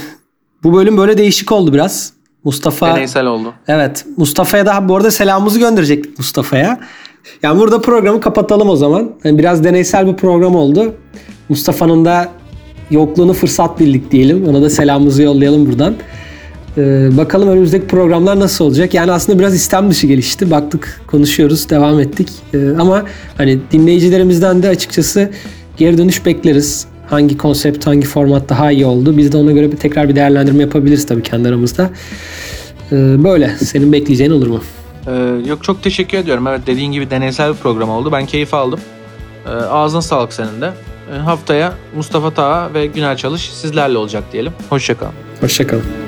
bu 0.63 0.73
bölüm 0.73 0.97
böyle 0.97 1.17
değişik 1.17 1.51
oldu 1.51 1.73
biraz. 1.73 2.13
Mustafa 2.43 2.87
Deneysel 2.87 3.25
oldu. 3.25 3.53
Evet. 3.67 4.05
Mustafa'ya 4.17 4.65
da 4.65 4.89
bu 4.89 4.95
arada 4.95 5.11
selamımızı 5.11 5.59
gönderecektik 5.59 6.19
Mustafa'ya. 6.19 6.79
Yani 7.43 7.59
burada 7.59 7.81
programı 7.81 8.21
kapatalım 8.21 8.69
o 8.69 8.75
zaman. 8.75 9.11
Yani 9.23 9.39
biraz 9.39 9.63
deneysel 9.63 10.07
bir 10.07 10.15
program 10.15 10.55
oldu. 10.55 10.93
Mustafa'nın 11.49 12.05
da 12.05 12.29
yokluğunu 12.91 13.33
fırsat 13.33 13.79
bildik 13.79 14.11
diyelim. 14.11 14.47
Ona 14.47 14.61
da 14.61 14.69
selamımızı 14.69 15.23
yollayalım 15.23 15.65
buradan. 15.65 15.95
Ee, 16.77 17.09
bakalım 17.17 17.49
önümüzdeki 17.49 17.87
programlar 17.87 18.39
nasıl 18.39 18.65
olacak? 18.65 18.93
Yani 18.93 19.11
aslında 19.11 19.39
biraz 19.39 19.55
istem 19.55 19.89
dışı 19.89 20.07
gelişti. 20.07 20.51
Baktık, 20.51 21.01
konuşuyoruz, 21.07 21.69
devam 21.69 21.99
ettik. 21.99 22.29
Ee, 22.53 22.69
ama 22.79 23.03
hani 23.37 23.59
dinleyicilerimizden 23.71 24.63
de 24.63 24.69
açıkçası 24.69 25.29
geri 25.77 25.97
dönüş 25.97 26.25
bekleriz. 26.25 26.85
Hangi 27.07 27.37
konsept, 27.37 27.87
hangi 27.87 28.07
format 28.07 28.49
daha 28.49 28.71
iyi 28.71 28.85
oldu? 28.85 29.17
Biz 29.17 29.31
de 29.31 29.37
ona 29.37 29.51
göre 29.51 29.71
bir 29.71 29.77
tekrar 29.77 30.09
bir 30.09 30.15
değerlendirme 30.15 30.63
yapabiliriz 30.63 31.05
tabii 31.05 31.23
kendi 31.23 31.47
aramızda. 31.49 31.89
Ee, 32.91 33.23
böyle. 33.23 33.51
Senin 33.57 33.91
bekleyeceğin 33.91 34.31
olur 34.31 34.47
mu? 34.47 34.61
Ee, 35.07 35.11
yok 35.45 35.63
çok 35.63 35.83
teşekkür 35.83 36.17
ediyorum. 36.17 36.47
Evet 36.47 36.61
dediğin 36.67 36.91
gibi 36.91 37.09
deneysel 37.09 37.53
bir 37.53 37.57
program 37.57 37.89
oldu. 37.89 38.11
Ben 38.11 38.25
keyif 38.25 38.53
aldım. 38.53 38.79
Ee, 39.45 39.49
ağzına 39.49 40.01
sağlık 40.01 40.33
senin 40.33 40.61
de. 40.61 40.71
Ee, 41.13 41.17
haftaya 41.17 41.73
Mustafa 41.95 42.31
Taha 42.33 42.73
ve 42.73 42.85
Güner 42.85 43.17
Çalış 43.17 43.53
sizlerle 43.53 43.97
olacak 43.97 44.23
diyelim. 44.31 44.53
Hoşçakalın. 44.69 45.13
Hoşçakalın. 45.41 46.04